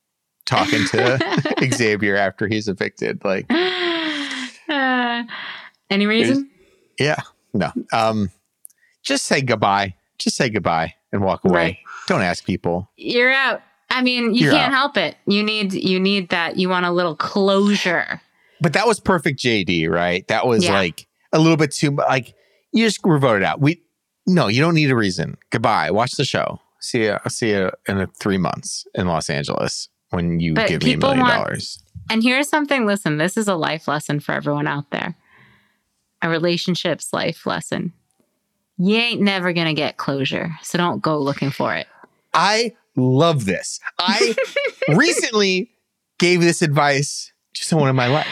talking 0.47 0.85
to 0.87 1.19
Xavier 1.73 2.17
after 2.17 2.47
he's 2.47 2.69
evicted. 2.69 3.25
Like, 3.25 3.51
Uh, 4.69 5.25
any 5.91 6.07
reason? 6.07 6.49
yeah, 6.97 7.21
no, 7.53 7.73
um, 7.93 8.31
just 9.03 9.27
say 9.27 9.41
goodbye. 9.41 9.97
Just 10.19 10.37
say 10.37 10.49
goodbye 10.49 10.95
and 11.11 11.23
walk 11.25 11.45
away. 11.45 11.81
Don't 12.11 12.23
ask 12.23 12.45
people. 12.45 12.91
You're 12.97 13.31
out. 13.33 13.63
I 13.89 14.03
mean, 14.03 14.35
you 14.35 14.45
You're 14.47 14.53
can't 14.53 14.73
out. 14.75 14.79
help 14.79 14.97
it. 14.97 15.17
You 15.27 15.43
need 15.45 15.73
you 15.73 16.01
need 16.01 16.31
that. 16.31 16.57
You 16.57 16.69
want 16.69 16.85
a 16.87 16.91
little 16.91 17.15
closure. 17.15 18.21
But 18.61 18.73
that 18.73 18.87
was 18.87 18.99
perfect 18.99 19.39
JD, 19.41 19.89
right? 19.89 20.27
That 20.29 20.47
was 20.47 20.65
Yeah. 20.65 20.73
like 20.75 21.07
a 21.33 21.39
little 21.39 21.57
bit 21.57 21.71
too 21.73 21.93
like 21.93 22.35
you 22.73 22.85
just 22.85 23.05
were 23.05 23.19
voted 23.21 23.45
out. 23.45 23.61
We 23.61 23.81
no, 24.27 24.49
you 24.49 24.61
don't 24.61 24.75
need 24.75 24.91
a 24.91 24.97
reason. 24.97 25.37
Goodbye. 25.51 25.93
Watch 25.93 26.13
the 26.13 26.25
show. 26.25 26.61
See 26.81 27.05
you. 27.05 27.13
I'll 27.25 27.31
see 27.31 27.51
you 27.51 27.71
in 27.87 28.01
a 28.01 28.07
three 28.19 28.39
months 28.39 28.87
in 28.95 29.07
Los 29.07 29.31
Angeles 29.31 29.89
when 30.11 30.41
you 30.41 30.55
But 30.55 30.69
give 30.69 30.83
me 30.83 30.95
a 30.95 30.99
million 30.99 31.21
want- 31.21 31.33
dollars. 31.35 31.83
And 32.11 32.25
here's 32.25 32.49
something. 32.49 32.87
Listen, 32.87 33.19
this 33.19 33.37
is 33.37 33.47
a 33.47 33.55
life 33.55 33.87
lesson 33.87 34.19
for 34.19 34.33
everyone 34.33 34.67
out 34.67 34.91
there. 34.91 35.15
A 36.23 36.29
relationships 36.29 37.13
life 37.13 37.47
lesson. 37.47 37.93
You 38.79 38.97
ain't 38.97 39.21
never 39.21 39.53
gonna 39.53 39.75
get 39.75 39.97
closure, 39.97 40.51
so 40.63 40.77
don't 40.79 41.01
go 41.03 41.19
looking 41.19 41.51
for 41.51 41.75
it. 41.75 41.87
I 42.33 42.75
love 42.97 43.45
this. 43.45 43.81
I 43.99 44.35
recently 44.89 45.71
gave 46.19 46.41
this 46.41 46.63
advice 46.63 47.33
to 47.55 47.65
someone 47.65 47.89
in 47.89 47.97
my 47.97 48.07
life 48.09 48.29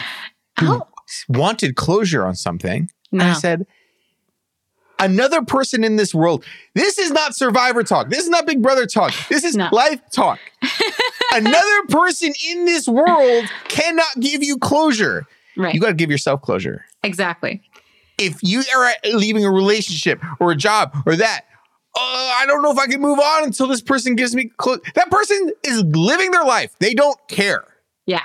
who 0.59 0.73
Oh 0.75 0.87
wanted 1.27 1.75
closure 1.75 2.23
on 2.23 2.35
something. 2.35 2.87
And 3.11 3.23
I 3.23 3.33
said, 3.33 3.65
another 4.99 5.41
person 5.41 5.83
in 5.83 5.95
this 5.95 6.13
world, 6.13 6.45
this 6.75 6.99
is 6.99 7.09
not 7.11 7.35
survivor 7.35 7.83
talk. 7.83 8.09
This 8.09 8.19
is 8.23 8.29
not 8.29 8.45
Big 8.45 8.61
Brother 8.61 8.85
talk. 8.85 9.11
This 9.27 9.43
is 9.43 9.55
No. 9.55 9.69
life 9.71 9.99
talk. 10.11 10.39
another 11.33 11.81
person 11.89 12.31
in 12.47 12.65
this 12.65 12.87
world 12.87 13.45
cannot 13.67 14.19
give 14.19 14.43
you 14.43 14.57
closure. 14.59 15.25
Right? 15.57 15.73
You 15.73 15.81
got 15.81 15.87
to 15.89 15.93
give 15.95 16.11
yourself 16.11 16.41
closure. 16.41 16.85
exactly. 17.03 17.61
If 18.19 18.37
you 18.43 18.61
are 18.75 18.91
leaving 19.13 19.45
a 19.45 19.51
relationship 19.51 20.21
or 20.41 20.51
a 20.51 20.55
job 20.55 20.95
or 21.05 21.15
that, 21.15 21.45
uh, 21.95 21.99
I 22.35 22.45
don't 22.47 22.61
know 22.61 22.71
if 22.71 22.77
I 22.77 22.87
can 22.87 23.01
move 23.01 23.19
on 23.19 23.43
until 23.43 23.67
this 23.67 23.81
person 23.81 24.15
gives 24.15 24.35
me 24.35 24.51
close. 24.57 24.79
That 24.95 25.09
person 25.09 25.51
is 25.63 25.83
living 25.83 26.31
their 26.31 26.45
life. 26.45 26.75
They 26.79 26.93
don't 26.93 27.17
care. 27.27 27.65
Yeah. 28.05 28.23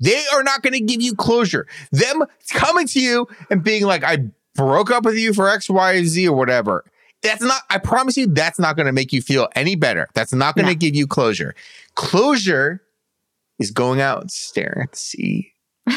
They 0.00 0.22
are 0.34 0.42
not 0.42 0.62
going 0.62 0.72
to 0.74 0.80
give 0.80 1.00
you 1.00 1.14
closure. 1.14 1.66
Them 1.92 2.24
coming 2.50 2.86
to 2.88 3.00
you 3.00 3.26
and 3.50 3.62
being 3.62 3.84
like, 3.84 4.02
I 4.04 4.18
broke 4.54 4.90
up 4.90 5.04
with 5.04 5.16
you 5.16 5.32
for 5.32 5.48
X, 5.48 5.70
Y, 5.70 6.02
Z 6.04 6.28
or 6.28 6.36
whatever. 6.36 6.84
That's 7.22 7.40
not, 7.42 7.62
I 7.70 7.78
promise 7.78 8.16
you, 8.16 8.26
that's 8.26 8.58
not 8.58 8.76
going 8.76 8.86
to 8.86 8.92
make 8.92 9.12
you 9.12 9.22
feel 9.22 9.48
any 9.54 9.76
better. 9.76 10.08
That's 10.14 10.34
not 10.34 10.56
going 10.56 10.66
to 10.66 10.72
No. 10.72 10.78
give 10.78 10.94
you 10.94 11.06
closure. 11.06 11.54
Closure 11.94 12.82
is 13.58 13.70
going 13.70 14.00
out 14.00 14.20
and 14.20 14.30
staring 14.30 14.82
at 14.82 14.92
the 14.92 14.98
sea 14.98 15.52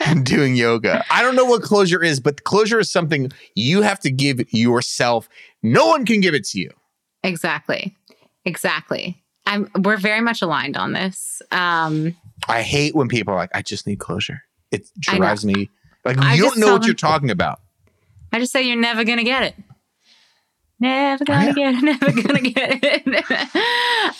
and 0.00 0.24
doing 0.26 0.54
yoga. 0.54 1.04
I 1.10 1.22
don't 1.22 1.36
know 1.36 1.44
what 1.46 1.62
closure 1.62 2.02
is, 2.02 2.20
but 2.20 2.44
closure 2.44 2.78
is 2.80 2.90
something 2.90 3.30
you 3.54 3.82
have 3.82 4.00
to 4.00 4.10
give 4.10 4.52
yourself. 4.52 5.28
No 5.64 5.86
one 5.86 6.04
can 6.04 6.20
give 6.20 6.34
it 6.34 6.44
to 6.48 6.60
you. 6.60 6.70
Exactly. 7.22 7.96
Exactly. 8.44 9.22
I'm 9.46 9.70
we're 9.82 9.96
very 9.96 10.20
much 10.20 10.42
aligned 10.42 10.76
on 10.76 10.92
this. 10.92 11.42
Um 11.50 12.14
I 12.46 12.62
hate 12.62 12.94
when 12.94 13.08
people 13.08 13.34
are 13.34 13.36
like, 13.36 13.50
I 13.54 13.62
just 13.62 13.86
need 13.86 13.98
closure. 13.98 14.42
It 14.70 14.88
drives 15.00 15.44
me 15.44 15.70
like 16.04 16.18
I 16.18 16.34
you 16.34 16.42
don't 16.42 16.58
know 16.58 16.72
what 16.72 16.84
you're 16.84 16.94
talking 16.94 17.30
about. 17.30 17.60
I 18.32 18.38
just 18.38 18.52
say 18.52 18.62
you're 18.62 18.76
never 18.76 19.04
gonna 19.04 19.24
get 19.24 19.42
it. 19.42 19.54
Never 20.80 21.24
gonna 21.24 21.46
yeah. 21.46 21.52
get 21.52 21.74
it. 21.74 21.82
Never 22.02 22.22
gonna 22.22 22.40
get 22.40 22.80
it. 22.82 23.30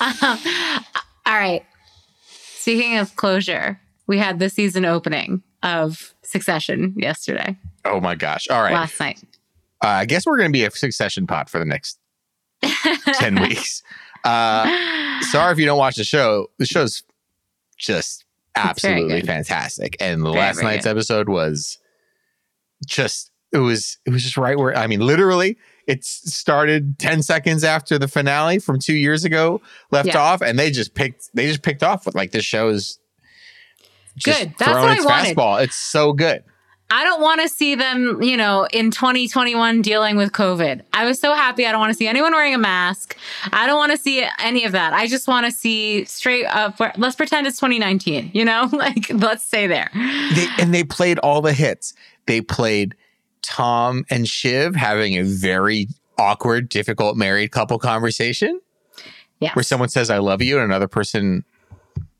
Um, 0.01 0.39
all 1.27 1.39
right. 1.39 1.65
Speaking 2.27 2.97
of 2.97 3.17
closure, 3.17 3.81
we 4.07 4.17
had 4.19 4.39
the 4.39 4.49
season 4.49 4.87
opening 4.87 5.43
of 5.63 6.15
Succession 6.23 6.95
yesterday, 6.97 7.57
Oh 7.85 8.01
my 8.01 8.15
gosh. 8.15 8.49
All 8.49 8.63
right. 8.63 8.73
last 8.73 8.99
night. 9.01 9.23
Uh, 9.85 9.89
I 9.89 10.05
guess 10.07 10.25
we're 10.27 10.39
going 10.39 10.49
to 10.49 10.53
be 10.53 10.65
a 10.65 10.71
succession 10.71 11.27
pot 11.27 11.51
for 11.51 11.59
the 11.59 11.65
next 11.67 11.99
10 12.63 13.41
weeks. 13.43 13.83
Uh, 14.25 15.21
sorry 15.23 15.53
if 15.53 15.59
you 15.59 15.67
don't 15.67 15.79
watch 15.79 15.97
the 15.97 16.05
show. 16.05 16.49
The 16.59 16.65
show's 16.67 17.03
just 17.79 18.25
absolutely 18.57 19.21
fantastic. 19.23 19.97
And 20.01 20.23
Very, 20.23 20.35
last 20.37 20.57
very 20.57 20.69
night's 20.69 20.85
good. 20.87 20.91
episode 20.93 21.29
was 21.29 21.79
just, 22.87 23.31
it 23.53 23.59
was, 23.59 23.99
it 24.07 24.11
was 24.11 24.23
just 24.23 24.37
right 24.39 24.59
where, 24.59 24.77
I 24.77 24.87
mean, 24.87 25.01
literally, 25.01 25.59
it 25.87 26.03
started 26.05 26.99
10 26.99 27.23
seconds 27.23 27.63
after 27.63 27.99
the 27.99 28.09
finale 28.09 28.59
from 28.59 28.79
two 28.79 28.95
years 28.95 29.25
ago 29.25 29.61
left 29.91 30.09
Yeah. 30.09 30.19
off. 30.19 30.41
And 30.41 30.59
they 30.59 30.71
just 30.71 30.95
picked, 30.95 31.29
they 31.35 31.47
just 31.47 31.63
picked 31.63 31.83
off 31.83 32.07
with 32.07 32.15
like 32.15 32.31
this 32.31 32.45
show's 32.45 32.99
just 34.17 34.39
Good. 34.41 34.55
That's 34.59 34.71
throwing 34.71 34.81
what 34.83 34.89
I 34.91 34.95
its 34.97 35.05
wanted. 35.05 35.37
fastball. 35.37 35.63
It's 35.63 35.77
so 35.77 36.13
good. 36.15 36.43
I 36.91 37.03
don't 37.03 37.21
want 37.21 37.41
to 37.41 37.49
see 37.49 37.75
them, 37.75 38.23
you 38.23 38.37
know, 38.37 38.69
in 38.73 38.91
2021 38.91 39.83
dealing 39.83 40.17
with 40.17 40.33
COVID. 40.33 40.83
I 40.93 41.07
was 41.07 41.19
so 41.19 41.35
happy. 41.35 41.67
I 41.67 41.73
don't 41.73 41.81
want 41.81 41.91
to 41.93 41.97
see 41.97 42.07
anyone 42.07 42.33
wearing 42.33 42.55
a 42.55 42.59
mask. 42.59 43.17
I 43.53 43.67
don't 43.67 43.77
want 43.77 43.91
to 43.93 43.99
see 43.99 44.25
any 44.39 44.65
of 44.65 44.73
that. 44.73 44.93
I 44.93 45.07
just 45.07 45.27
want 45.27 45.47
to 45.47 45.51
see 45.53 46.05
straight 46.05 46.45
up. 46.45 46.79
Let's 46.97 47.17
pretend 47.17 47.47
it's 47.47 47.57
2019, 47.59 48.31
you 48.35 48.45
know, 48.45 48.69
like 48.73 49.11
let's 49.11 49.45
stay 49.45 49.67
there. 49.67 49.91
they, 49.95 50.47
and 50.61 50.73
they 50.75 50.85
played 50.85 51.19
all 51.21 51.41
the 51.41 51.53
hits. 51.55 51.95
They 52.27 52.41
played 52.41 52.95
Tom 53.43 54.05
and 54.11 54.29
Shiv 54.29 54.77
having 54.77 55.17
a 55.19 55.23
very 55.25 55.89
awkward, 56.19 56.69
difficult 56.69 57.17
married 57.17 57.51
couple 57.51 57.79
conversation 57.79 58.61
Yeah. 59.41 59.53
where 59.55 59.63
someone 59.65 59.89
says 59.89 60.11
"I 60.11 60.19
love 60.19 60.43
you" 60.43 60.57
and 60.57 60.65
another 60.65 60.87
person 60.89 61.45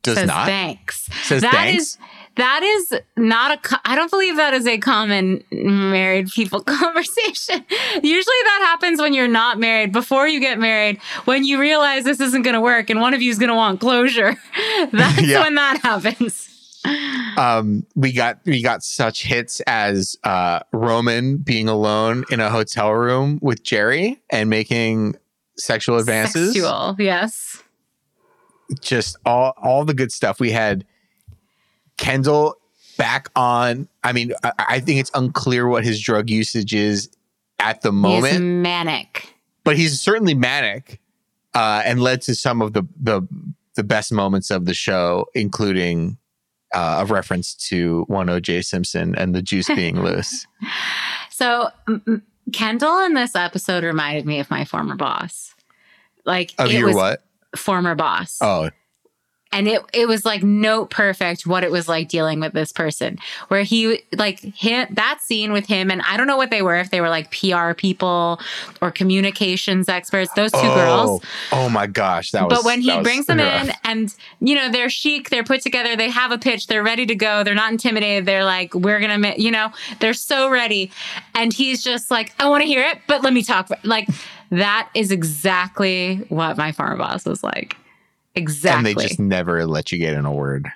does 0.03 0.17
says 0.17 0.27
not. 0.27 0.47
thanks. 0.47 1.09
Says 1.23 1.43
That 1.43 1.53
thanks. 1.53 1.83
is- 1.83 1.99
that 2.37 2.63
is 2.63 3.01
not 3.17 3.53
a. 3.53 3.57
co- 3.59 3.77
I 3.85 3.95
don't 3.95 4.11
believe 4.11 4.37
that 4.37 4.55
is 4.55 4.67
a 4.67 4.79
common 4.79 5.43
married 5.53 6.29
people 6.31 6.61
conversation. 6.65 7.65
Usually 8.03 8.41
that 8.45 8.61
happens 8.67 9.01
when 9.01 9.15
you're 9.15 9.29
not 9.29 9.59
married, 9.59 9.93
before 9.93 10.27
you 10.27 10.41
get 10.41 10.59
married, 10.59 11.01
when 11.27 11.45
you 11.45 11.61
realize 11.61 12.05
this 12.05 12.21
isn't 12.21 12.43
going 12.43 12.55
to 12.55 12.61
work 12.61 12.91
and 12.91 13.01
one 13.01 13.15
of 13.15 13.23
you 13.23 13.31
is 13.31 13.39
going 13.39 13.49
to 13.51 13.55
want 13.55 13.81
closure. 13.81 14.35
That's 14.93 15.23
Yeah. 15.23 15.43
when 15.43 15.55
that 15.55 15.81
happens. 15.83 16.51
um, 17.39 17.87
we 17.95 18.13
got 18.13 18.41
we 18.45 18.63
got 18.63 18.83
such 18.83 19.23
hits 19.25 19.61
as 19.67 20.17
uh, 20.25 20.61
Roman 20.73 21.39
being 21.39 21.69
alone 21.69 22.25
in 22.31 22.41
a 22.41 22.51
hotel 22.51 22.91
room 22.93 23.39
with 23.41 23.63
Gerri 23.63 24.19
and 24.31 24.51
making 24.51 25.15
sexual 25.57 25.99
advances. 25.99 26.53
Sexual, 26.53 26.97
yes. 26.99 27.63
just 28.81 29.17
all 29.25 29.55
all 29.63 29.85
the 29.85 29.95
good 29.95 30.13
stuff. 30.13 30.41
We 30.41 30.51
had 30.51 30.85
Kendall 31.97 32.57
back 32.99 33.29
on. 33.37 33.89
I 34.03 34.13
mean, 34.13 34.33
I, 34.43 34.53
I 34.59 34.81
think 34.81 35.01
it's 35.01 35.11
unclear 35.15 35.69
what 35.69 35.85
his 35.85 36.01
drug 36.01 36.31
usage 36.31 36.75
is 36.75 37.09
at 37.59 37.83
the 37.83 37.91
He's 37.91 38.01
moment, 38.01 38.45
manic. 38.45 39.35
but 39.65 39.77
he's 39.77 40.01
certainly 40.01 40.35
manic, 40.35 41.01
uh, 41.55 41.83
and 41.85 42.01
led 42.01 42.23
to 42.23 42.35
some 42.35 42.61
of 42.63 42.73
the 42.73 42.83
the 43.01 43.23
the 43.77 43.85
best 43.85 44.13
moments 44.13 44.51
of 44.51 44.67
the 44.67 44.75
show, 44.75 45.27
including 45.35 46.19
uh, 46.73 47.05
a 47.07 47.13
reference 47.13 47.55
to 47.55 48.05
one 48.09 48.29
O.J. 48.29 48.63
Simpson 48.63 49.15
and 49.17 49.35
the 49.35 49.43
juice 49.43 49.67
being 49.75 50.03
loose. 50.03 50.47
So 51.31 51.71
Kendall 52.53 53.01
in 53.01 53.15
this 53.15 53.35
episode 53.35 53.83
reminded 53.85 54.27
me 54.27 54.39
of 54.41 54.51
my 54.51 54.65
former 54.65 54.95
boss. 54.95 55.55
Like 56.25 56.55
Of 56.59 56.69
it 56.71 56.75
your 56.75 56.87
was 56.89 56.97
what? 56.97 57.25
former 57.57 57.95
boss. 57.95 58.39
Oh, 58.41 58.71
and 59.55 59.69
it 59.69 59.81
it 59.95 60.07
was 60.07 60.25
like 60.27 60.43
note 60.43 60.91
perfect 60.91 61.47
what 61.47 61.65
it 61.65 61.71
was 61.71 61.89
like 61.89 62.09
dealing 62.09 62.41
with 62.41 62.53
this 62.53 62.73
person 62.73 63.19
where 63.49 63.63
he 63.63 64.03
like 64.17 64.41
him 64.41 64.87
that 64.91 65.21
scene 65.23 65.53
with 65.53 65.67
him 65.67 65.91
and 65.91 66.03
I 66.03 66.17
don't 66.19 66.27
know 66.27 66.37
what 66.37 66.51
they 66.51 66.61
were 66.61 66.75
if 66.77 66.91
they 66.91 67.01
were 67.01 67.09
like 67.09 67.31
PR 67.31 67.73
people 67.73 68.41
or 68.83 68.91
communications 68.91 69.89
experts 69.89 70.33
those 70.35 70.51
two 70.53 70.59
oh, 70.61 70.75
girls 70.75 71.25
Oh 71.53 71.69
my 71.69 71.87
gosh, 71.87 72.33
that 72.33 72.49
was. 72.49 72.59
but 72.59 72.65
when 72.65 72.81
he 72.81 73.01
brings 73.01 73.27
them 73.27 73.39
rough. 73.39 73.69
in 73.69 73.75
and 73.85 74.15
you 74.41 74.55
know 74.55 74.71
they're 74.71 74.91
chic 74.91 75.31
they're 75.31 75.45
put 75.45 75.63
together 75.63 75.97
they 75.97 76.11
have 76.11 76.33
a 76.33 76.39
pitch 76.39 76.67
they're 76.67 76.83
ready 76.83 77.07
to 77.07 77.15
go 77.15 77.45
they're 77.45 77.55
not 77.55 77.71
intimidated 77.73 78.27
they're 78.27 78.45
like 78.45 78.75
we're 78.75 78.99
gonna 79.01 79.19
ma- 79.19 79.35
you 79.37 79.51
know 79.51 79.71
they're 80.01 80.13
so 80.15 80.51
ready 80.51 80.91
and 81.35 81.53
he's 81.53 81.83
just 81.83 82.11
like 82.11 82.35
i 82.41 82.49
want 82.49 82.61
to 82.63 82.67
hear 82.67 82.83
it 82.83 82.99
but 83.07 83.23
let 83.23 83.33
me 83.33 83.43
talk 83.43 83.71
like 83.85 84.09
that 84.51 84.89
is 84.95 85.11
exactly 85.13 86.17
what 86.29 86.57
my 86.57 86.73
farm 86.73 86.99
boss 86.99 87.25
was 87.25 87.43
like 87.45 87.77
exactly 88.35 88.91
and 88.91 88.99
they 88.99 89.03
just 89.03 89.19
never 89.19 89.67
let 89.67 89.93
you 89.93 89.99
get 89.99 90.15
in 90.15 90.25
a 90.25 90.33
word. 90.33 90.71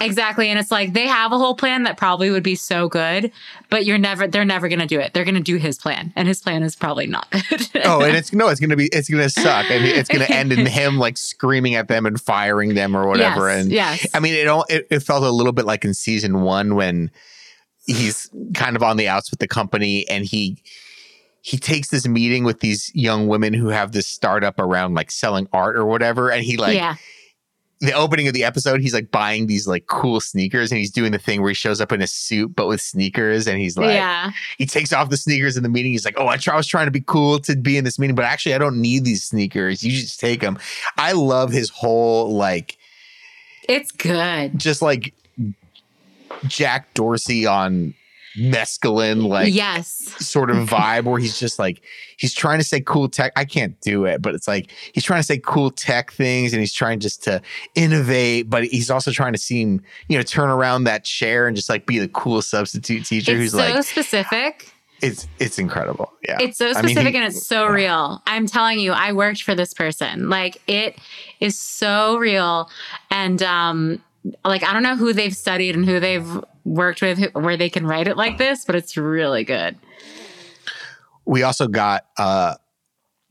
Exactly. 0.00 0.48
And 0.48 0.58
it's 0.58 0.70
like 0.70 0.94
they 0.94 1.06
have 1.06 1.30
a 1.30 1.38
whole 1.38 1.54
plan 1.54 1.82
that 1.82 1.98
probably 1.98 2.30
would 2.30 2.42
be 2.42 2.54
so 2.54 2.88
good, 2.88 3.30
but 3.68 3.84
you're 3.84 3.98
never, 3.98 4.26
they're 4.26 4.46
never 4.46 4.68
going 4.68 4.78
to 4.78 4.86
do 4.86 4.98
it. 4.98 5.12
They're 5.12 5.26
going 5.26 5.34
to 5.34 5.42
do 5.42 5.56
his 5.56 5.76
plan. 5.76 6.10
And 6.16 6.26
his 6.26 6.40
plan 6.40 6.62
is 6.62 6.74
probably 6.74 7.06
not 7.06 7.30
good. 7.50 7.68
Oh, 7.84 8.00
and 8.00 8.16
it's 8.16 8.32
no, 8.32 8.48
it's 8.48 8.60
gonna 8.60 8.76
be, 8.76 8.88
it's 8.92 9.10
gonna 9.10 9.28
suck, 9.28 9.70
and 9.70 9.84
it's 9.84 10.08
gonna 10.08 10.24
end 10.28 10.52
in 10.52 10.64
him 10.64 10.98
like 10.98 11.18
screaming 11.18 11.74
at 11.74 11.88
them 11.88 12.06
and 12.06 12.20
firing 12.20 12.74
them 12.74 12.96
or 12.96 13.06
whatever. 13.06 13.48
Yes, 13.48 13.60
and 13.60 13.72
yes. 13.72 14.06
I 14.14 14.20
mean, 14.20 14.34
it 14.34 14.48
all 14.48 14.64
it, 14.68 14.86
it 14.90 15.00
felt 15.00 15.22
a 15.22 15.30
little 15.30 15.52
bit 15.52 15.66
like 15.66 15.84
in 15.84 15.92
season 15.92 16.40
one 16.40 16.74
when 16.74 17.10
he's 17.86 18.30
kind 18.54 18.76
of 18.76 18.82
on 18.82 18.96
the 18.96 19.08
outs 19.08 19.30
with 19.30 19.40
the 19.40 19.48
company, 19.48 20.08
and 20.08 20.24
he 20.24 20.62
he 21.42 21.56
takes 21.56 21.88
this 21.88 22.06
meeting 22.06 22.44
with 22.44 22.60
these 22.60 22.94
young 22.94 23.26
women 23.26 23.54
who 23.54 23.68
have 23.68 23.92
this 23.92 24.06
startup 24.06 24.58
around 24.58 24.94
like 24.94 25.10
selling 25.10 25.48
art 25.52 25.76
or 25.76 25.86
whatever, 25.86 26.30
and 26.30 26.44
he 26.44 26.56
like 26.56 26.76
yeah. 26.76 26.96
the 27.80 27.92
opening 27.92 28.28
of 28.28 28.34
the 28.34 28.44
episode, 28.44 28.80
he's 28.80 28.92
like 28.92 29.10
buying 29.10 29.46
these 29.46 29.66
like 29.66 29.86
cool 29.86 30.20
sneakers, 30.20 30.70
and 30.70 30.78
he's 30.78 30.90
doing 30.90 31.12
the 31.12 31.18
thing 31.18 31.40
where 31.40 31.50
he 31.50 31.54
shows 31.54 31.80
up 31.80 31.92
in 31.92 32.02
a 32.02 32.06
suit 32.06 32.54
but 32.54 32.68
with 32.68 32.80
sneakers, 32.80 33.46
and 33.46 33.58
he's 33.58 33.78
like 33.78 33.94
yeah. 33.94 34.32
he 34.58 34.66
takes 34.66 34.92
off 34.92 35.08
the 35.08 35.16
sneakers 35.16 35.56
in 35.56 35.62
the 35.62 35.70
meeting. 35.70 35.92
He's 35.92 36.04
like, 36.04 36.18
"Oh, 36.18 36.26
I, 36.26 36.36
try, 36.36 36.54
I 36.54 36.56
was 36.58 36.66
trying 36.66 36.86
to 36.86 36.92
be 36.92 37.00
cool 37.00 37.38
to 37.40 37.56
be 37.56 37.78
in 37.78 37.84
this 37.84 37.98
meeting, 37.98 38.16
but 38.16 38.26
actually, 38.26 38.54
I 38.54 38.58
don't 38.58 38.80
need 38.80 39.04
these 39.04 39.24
sneakers. 39.24 39.82
You 39.82 39.92
just 39.92 40.20
take 40.20 40.40
them." 40.40 40.58
I 40.98 41.12
love 41.12 41.52
his 41.52 41.70
whole 41.70 42.34
like, 42.34 42.76
It's 43.66 43.92
good. 43.92 44.58
just 44.58 44.82
like 44.82 45.14
Jack 46.46 46.92
Dorsey 46.92 47.46
on 47.46 47.94
mescaline, 48.38 49.26
like 49.26 49.52
yes. 49.52 49.88
sort 50.24 50.50
of 50.50 50.56
vibe, 50.68 51.04
where 51.04 51.18
he's 51.18 51.38
just 51.38 51.58
like 51.58 51.82
he's 52.16 52.34
trying 52.34 52.58
to 52.58 52.64
say 52.64 52.80
cool 52.80 53.08
tech. 53.08 53.32
I 53.36 53.44
can't 53.44 53.80
do 53.80 54.04
it, 54.04 54.22
but 54.22 54.34
it's 54.34 54.48
like 54.48 54.70
he's 54.92 55.04
trying 55.04 55.20
to 55.20 55.26
say 55.26 55.38
cool 55.38 55.70
tech 55.70 56.10
things, 56.12 56.52
and 56.52 56.60
he's 56.60 56.72
trying 56.72 57.00
just 57.00 57.22
to 57.24 57.40
innovate, 57.74 58.48
but 58.50 58.64
he's 58.64 58.90
also 58.90 59.10
trying 59.10 59.32
to 59.32 59.38
seem, 59.38 59.80
you 60.08 60.16
know, 60.16 60.22
turn 60.22 60.48
around 60.48 60.84
that 60.84 61.04
chair 61.04 61.46
and 61.46 61.56
just 61.56 61.68
like 61.68 61.86
be 61.86 61.98
the 61.98 62.08
cool 62.08 62.42
substitute 62.42 63.04
teacher 63.04 63.32
It's 63.32 63.40
who's 63.40 63.52
so 63.52 63.58
like 63.58 63.84
specific. 63.84 64.72
it's 65.02 65.26
it's 65.38 65.58
incredible. 65.58 66.12
Yeah. 66.26 66.38
It's 66.40 66.58
so 66.58 66.66
I 66.66 66.82
mean, 66.82 66.90
specific 66.94 67.12
he- 67.14 67.18
and 67.20 67.26
it's 67.26 67.46
so 67.46 67.66
real. 67.66 68.22
I'm 68.26 68.46
telling 68.46 68.78
you, 68.78 68.92
I 68.92 69.12
worked 69.12 69.42
for 69.42 69.54
this 69.54 69.72
person. 69.74 70.28
Like 70.28 70.60
it 70.66 70.98
is 71.40 71.58
so 71.58 72.16
real. 72.18 72.68
And 73.10 73.42
um 73.42 74.02
like 74.44 74.62
I 74.62 74.72
don't 74.72 74.82
know 74.82 74.96
who 74.96 75.12
they've 75.12 75.34
studied 75.36 75.74
and 75.74 75.84
who 75.86 75.98
they've 76.00 76.28
worked 76.64 77.00
with 77.02 77.18
who- 77.18 77.40
where 77.40 77.56
they 77.56 77.70
can 77.70 77.86
write 77.86 78.06
it 78.08 78.16
like 78.16 78.38
this, 78.38 78.64
but 78.64 78.74
it's 78.76 78.96
really 78.96 79.44
good. 79.44 79.76
we 81.26 81.42
also 81.42 81.68
got 81.68 82.04
uh 82.18 82.54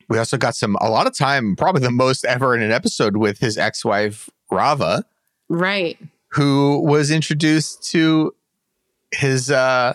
we 0.08 0.18
also 0.18 0.38
got 0.38 0.56
some 0.56 0.76
a 0.82 0.90
lot 0.90 1.06
of 1.08 1.16
time, 1.16 1.56
probably 1.56 1.82
the 1.82 1.92
most 1.92 2.26
ever 2.26 2.56
in 2.56 2.62
an 2.62 2.72
episode 2.72 3.18
with 3.18 3.40
his 3.40 3.58
ex-wife 3.58 4.30
Rava, 4.52 5.06
Right. 5.50 6.00
who 6.30 6.80
was 6.84 7.12
introduced 7.12 7.84
to 7.92 8.34
his 9.12 9.52
uh 9.52 9.94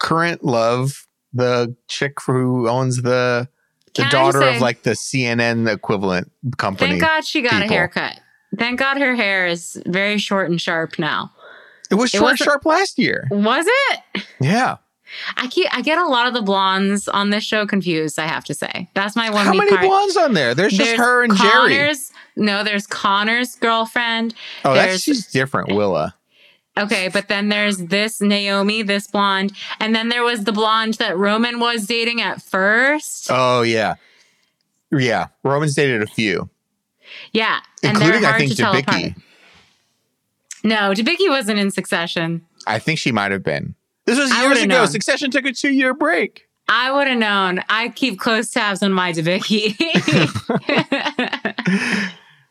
current 0.00 0.44
love, 0.44 1.06
the 1.32 1.74
chick 1.88 2.20
who 2.26 2.68
owns 2.68 3.02
the 3.02 3.48
the 3.94 4.02
Can 4.02 4.10
daughter 4.10 4.40
say- 4.40 4.56
of 4.56 4.60
like 4.60 4.82
the 4.82 4.90
CNN 4.90 5.72
equivalent 5.72 6.30
company. 6.58 6.90
Thank 6.90 7.02
God 7.02 7.24
she 7.24 7.40
got 7.40 7.62
a 7.62 7.66
haircut. 7.66 8.20
Thank 8.58 8.78
God 8.78 8.98
her 8.98 9.14
hair 9.14 9.46
is 9.46 9.80
very 9.86 10.18
short 10.18 10.50
and 10.50 10.60
sharp 10.60 10.98
now. 10.98 11.32
It 11.90 11.94
was 11.94 12.10
short 12.10 12.22
wasn't- 12.22 12.40
sharp 12.40 12.66
last 12.66 12.98
year. 12.98 13.28
Was 13.30 13.66
it? 13.68 14.24
Yeah. 14.40 14.76
I 15.36 15.46
keep 15.46 15.68
I 15.72 15.82
get 15.82 15.98
a 15.98 16.06
lot 16.06 16.26
of 16.26 16.34
the 16.34 16.42
blondes 16.42 17.06
on 17.06 17.30
this 17.30 17.44
show 17.44 17.64
confused. 17.64 18.18
I 18.18 18.26
have 18.26 18.44
to 18.46 18.54
say 18.54 18.90
that's 18.94 19.14
my 19.14 19.30
one. 19.30 19.46
How 19.46 19.52
many 19.52 19.70
part. 19.70 19.82
blondes 19.82 20.16
on 20.16 20.34
there? 20.34 20.52
There's 20.52 20.72
just 20.72 20.96
her 20.96 21.22
and 21.22 21.32
Gerri. 21.32 21.78
Connor's, 21.78 22.12
No, 22.34 22.64
there's 22.64 22.88
Connor's 22.88 23.54
girlfriend. 23.54 24.34
Oh, 24.64 24.74
that's 24.74 24.86
there's- 24.86 25.02
she's 25.02 25.26
different, 25.28 25.72
Willa. 25.72 26.14
Okay, 26.78 27.08
but 27.08 27.28
then 27.28 27.48
there's 27.48 27.78
this 27.78 28.20
Naomi, 28.20 28.82
this 28.82 29.06
blonde, 29.06 29.52
and 29.80 29.94
then 29.94 30.08
there 30.10 30.24
was 30.24 30.44
the 30.44 30.52
blonde 30.52 30.94
that 30.94 31.16
Roman 31.16 31.60
was 31.60 31.86
dating 31.86 32.20
at 32.20 32.42
first. 32.42 33.28
Oh 33.30 33.62
yeah. 33.62 33.94
Yeah. 34.90 35.28
Roman's 35.44 35.74
dated 35.76 36.02
a 36.02 36.06
few. 36.06 36.50
Yeah, 37.32 37.60
and 37.82 37.92
Including 37.96 38.20
they're 38.22 38.28
I 38.30 38.32
hard 38.32 38.40
think 38.40 38.50
to 38.52 38.56
tell 38.56 38.76
apart. 38.76 38.96
Debicki. 39.02 39.22
No, 40.64 40.92
Debicki 40.92 41.28
wasn't 41.28 41.58
in 41.58 41.70
Succession. 41.70 42.44
I 42.66 42.78
think 42.78 42.98
she 42.98 43.12
might 43.12 43.30
have 43.32 43.42
been. 43.44 43.74
This 44.04 44.18
was 44.18 44.30
years 44.36 44.58
ago. 44.62 44.66
known. 44.78 44.88
Succession 44.88 45.30
took 45.30 45.44
a 45.44 45.52
two 45.52 45.72
year 45.72 45.94
break. 45.94 46.48
I 46.68 46.90
would 46.90 47.06
have 47.06 47.18
known. 47.18 47.62
I 47.68 47.90
keep 47.90 48.18
close 48.18 48.50
tabs 48.50 48.82
on 48.82 48.92
my 48.92 49.12
Debicki. 49.12 49.76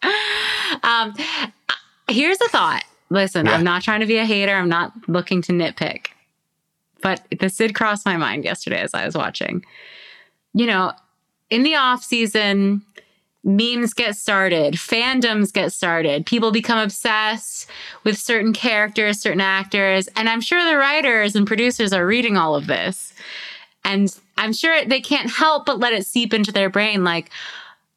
um, 0.83 1.13
here's 2.07 2.39
a 2.41 2.47
thought. 2.49 2.83
Listen, 3.09 3.45
Yeah. 3.45 3.53
I'm 3.53 3.63
not 3.63 3.81
trying 3.83 3.99
to 3.99 4.05
be 4.05 4.17
a 4.17 4.25
hater. 4.25 4.53
I'm 4.55 4.69
not 4.69 4.93
looking 5.07 5.41
to 5.43 5.51
nitpick. 5.51 6.07
But 7.01 7.25
this 7.39 7.57
did 7.57 7.75
cross 7.75 8.05
my 8.05 8.17
mind 8.17 8.45
yesterday 8.45 8.79
as 8.81 8.93
I 8.93 9.05
was 9.05 9.15
watching. 9.15 9.63
You 10.53 10.65
know, 10.67 10.93
in 11.49 11.63
the 11.63 11.75
off 11.75 12.03
season, 12.03 12.81
memes 13.45 13.93
get 13.93 14.17
started, 14.17 14.73
fandoms 14.73 15.53
get 15.53 15.71
started, 15.71 16.25
people 16.25 16.51
become 16.51 16.79
obsessed 16.79 17.69
with 18.03 18.17
certain 18.17 18.51
characters, 18.51 19.21
certain 19.21 19.39
actors, 19.39 20.09
and 20.15 20.27
I'm 20.27 20.41
sure 20.41 20.63
the 20.65 20.77
writers 20.77 21.35
and 21.35 21.47
producers 21.47 21.93
are 21.93 22.05
reading 22.05 22.35
all 22.35 22.55
of 22.55 22.67
this. 22.67 23.13
And 23.85 24.13
I'm 24.37 24.51
sure 24.51 24.83
they 24.83 24.99
can't 24.99 25.29
help 25.29 25.67
but 25.67 25.79
let 25.79 25.93
it 25.93 26.05
seep 26.05 26.33
into 26.33 26.51
their 26.51 26.69
brain 26.71 27.03
like, 27.03 27.29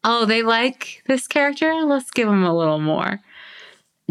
oh, 0.05 0.27
they 0.27 0.43
like 0.43 1.03
this 1.07 1.27
character? 1.27 1.73
Let's 1.85 2.11
give 2.11 2.29
them 2.29 2.45
a 2.45 2.57
little 2.57 2.79
more. 2.79 3.21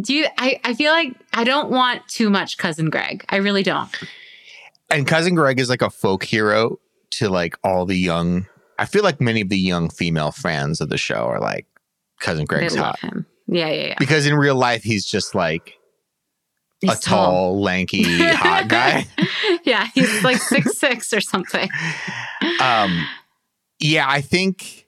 Do 0.02 0.14
you 0.14 0.28
I, 0.38 0.60
I 0.64 0.74
feel 0.74 0.92
like 0.92 1.14
I 1.34 1.44
don't 1.44 1.70
want 1.70 2.08
too 2.08 2.30
much 2.30 2.58
cousin 2.58 2.90
Greg. 2.90 3.26
I 3.30 3.38
really 3.38 3.64
don't. 3.64 3.90
And 4.90 5.08
cousin 5.08 5.36
Greg 5.36 5.60
is 5.60 5.70
like 5.70 5.82
a 5.82 5.90
folk 5.90 6.24
hero 6.24 6.80
to 7.12 7.30
like 7.30 7.56
all 7.64 7.86
the 7.86 7.98
young. 7.98 8.48
I 8.80 8.86
feel 8.86 9.04
like 9.04 9.20
many 9.22 9.42
of 9.42 9.50
the 9.50 9.58
young 9.58 9.90
female 9.90 10.32
fans 10.32 10.82
of 10.82 10.90
the 10.90 10.98
show 10.98 11.26
are 11.26 11.40
like 11.40 11.66
cousin 12.20 12.46
Greg's 12.46 12.74
they 12.76 12.80
hot 12.80 13.00
him. 13.00 13.26
Yeah, 13.48 13.70
yeah, 13.70 13.88
yeah. 13.88 13.96
because 14.00 14.26
in 14.28 14.36
real 14.36 14.56
life 14.56 14.84
he's 14.84 15.06
just 15.06 15.34
like 15.36 15.74
He's 16.80 16.96
a 16.96 17.02
tall, 17.02 17.60
lanky, 17.60 18.04
hot 18.34 18.68
guy. 18.70 19.08
yeah, 19.64 19.88
he's 19.96 20.24
like 20.24 20.38
six 20.42 20.78
six 20.78 21.12
or 21.12 21.22
something. 21.22 21.68
Um, 22.62 23.08
yeah, 23.80 24.06
I 24.08 24.22
think 24.22 24.86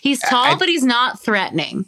He's 0.00 0.20
tall, 0.20 0.54
I- 0.54 0.58
but 0.58 0.68
he's 0.68 0.84
not 0.84 1.20
threatening. 1.20 1.86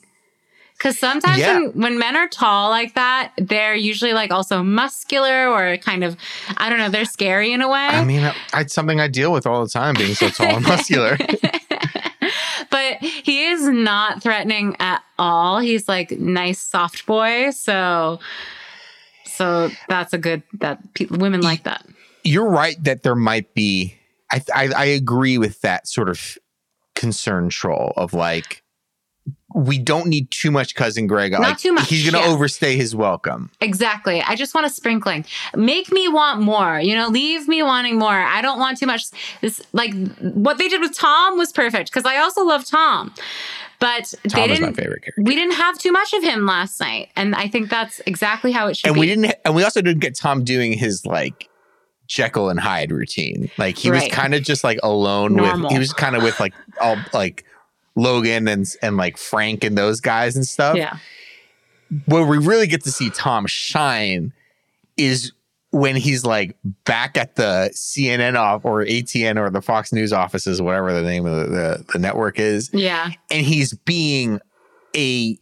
Because 0.84 0.98
sometimes 0.98 1.38
Yeah. 1.38 1.60
when, 1.60 1.72
when 1.72 1.98
men 1.98 2.14
are 2.14 2.28
tall 2.28 2.68
like 2.68 2.92
that, 2.94 3.32
they're 3.38 3.74
usually 3.74 4.12
like 4.12 4.30
also 4.30 4.62
muscular 4.62 5.48
or 5.48 5.78
kind 5.78 6.04
of, 6.04 6.14
I 6.58 6.68
don't 6.68 6.76
know, 6.76 6.90
they're 6.90 7.06
scary 7.06 7.52
in 7.52 7.62
a 7.62 7.68
way. 7.70 7.86
I 7.86 8.04
mean 8.04 8.30
it's 8.52 8.74
something 8.74 9.00
I 9.00 9.08
deal 9.08 9.32
with 9.32 9.46
all 9.46 9.62
the 9.64 9.70
time, 9.70 9.94
being 9.94 10.12
so 10.14 10.28
tall 10.28 10.56
and 10.56 10.66
muscular. 10.66 11.16
but 12.70 12.98
he 12.98 13.44
is 13.46 13.66
not 13.66 14.22
threatening 14.22 14.76
at 14.78 15.02
all. 15.18 15.58
He's 15.58 15.88
like 15.88 16.10
nice 16.10 16.58
soft 16.58 17.06
boy. 17.06 17.48
So, 17.52 18.20
so 19.24 19.70
that's 19.88 20.12
a 20.12 20.18
good 20.18 20.42
that 20.60 20.92
pe- 20.92 21.06
women 21.06 21.40
like 21.40 21.62
that. 21.62 21.86
You're 22.24 22.50
right 22.50 22.76
that 22.84 23.04
there 23.04 23.16
might 23.16 23.54
be. 23.54 23.96
I, 24.30 24.42
I 24.54 24.68
I 24.76 24.84
agree 24.84 25.38
with 25.38 25.62
that 25.62 25.88
sort 25.88 26.10
of 26.10 26.36
concern 26.94 27.48
troll 27.48 27.94
of 27.96 28.12
like 28.12 28.62
we 29.54 29.78
don't 29.78 30.08
need 30.08 30.30
too 30.30 30.50
much 30.50 30.74
cousin 30.74 31.06
Greg. 31.06 31.32
Not 31.32 31.40
like, 31.40 31.58
too 31.58 31.72
much, 31.72 31.88
He's 31.88 32.08
going 32.10 32.20
to 32.20 32.28
yeah. 32.28 32.34
overstay 32.34 32.76
his 32.76 32.94
welcome. 32.96 33.50
Exactly. 33.60 34.20
I 34.20 34.34
just 34.34 34.52
want 34.52 34.66
a 34.66 34.70
sprinkling. 34.70 35.24
Make 35.54 35.92
me 35.92 36.08
want 36.08 36.40
more. 36.40 36.80
You 36.80 36.96
know, 36.96 37.08
leave 37.08 37.46
me 37.46 37.62
wanting 37.62 37.96
more. 37.96 38.10
I 38.10 38.42
don't 38.42 38.58
want 38.58 38.78
too 38.78 38.86
much. 38.86 39.04
This 39.40 39.62
like 39.72 39.94
what 40.18 40.58
they 40.58 40.68
did 40.68 40.80
with 40.80 40.96
Tom 40.96 41.38
was 41.38 41.52
perfect 41.52 41.90
because 41.92 42.04
I 42.04 42.18
also 42.18 42.44
love 42.44 42.64
Tom, 42.64 43.14
but 43.78 44.12
they 44.24 44.28
Tom 44.30 44.50
is 44.50 44.58
didn't. 44.58 44.74
favorite 44.74 45.02
character. 45.02 45.22
We 45.22 45.36
didn't 45.36 45.54
have 45.54 45.78
too 45.78 45.92
much 45.92 46.12
of 46.14 46.24
him 46.24 46.46
last 46.46 46.80
night, 46.80 47.10
and 47.14 47.36
I 47.36 47.46
think 47.46 47.70
that's 47.70 48.00
exactly 48.06 48.50
how 48.50 48.66
it 48.66 48.76
should 48.76 48.88
and 48.88 48.94
be. 48.94 49.00
we 49.00 49.06
didn't 49.06 49.34
and 49.44 49.54
we 49.54 49.62
also 49.62 49.80
didn't 49.80 50.00
get 50.00 50.16
tom 50.16 50.42
doing 50.44 50.72
his 50.72 51.06
like 51.06 51.48
jekyll 52.06 52.50
and 52.50 52.60
hyde 52.60 52.92
routine 52.92 53.50
like 53.56 53.78
he 53.78 53.90
was 53.90 54.06
kind 54.08 54.34
of 54.34 54.42
just 54.42 54.62
like 54.62 54.78
alone 54.82 55.34
with 55.36 55.70
he 55.70 55.78
was 55.78 55.92
kind 55.92 56.14
of 56.14 56.22
with 56.22 56.38
like 56.38 56.52
all 56.80 56.96
like 57.14 57.44
logan 57.96 58.48
and 58.48 58.66
and 58.82 58.96
like 58.96 59.16
frank 59.16 59.62
and 59.64 59.76
those 59.78 60.00
guys 60.00 60.36
and 60.36 60.46
stuff 60.46 60.76
Yeah. 60.76 60.96
where 62.06 62.24
we 62.26 62.38
really 62.38 62.66
get 62.66 62.82
to 62.84 62.90
see 62.90 63.10
tom 63.10 63.46
shine 63.46 64.32
is 64.96 65.32
when 65.70 65.96
he's 65.96 66.24
like 66.24 66.56
back 66.84 67.16
at 67.16 67.36
the 67.36 67.70
cnn 67.74 68.36
off 68.38 68.64
or 68.64 68.84
atn 68.84 69.38
or 69.38 69.50
the 69.50 69.62
fox 69.62 69.92
news 69.92 70.12
offices 70.12 70.60
whatever 70.62 70.92
the 70.92 71.02
name 71.02 71.26
of 71.26 71.36
the, 71.36 71.46
the, 71.54 71.84
the 71.94 71.98
network 71.98 72.38
is 72.38 72.70
Yeah. 72.72 73.10
and 73.30 73.44
he's 73.46 73.72
being 73.74 74.40
a 74.96 75.38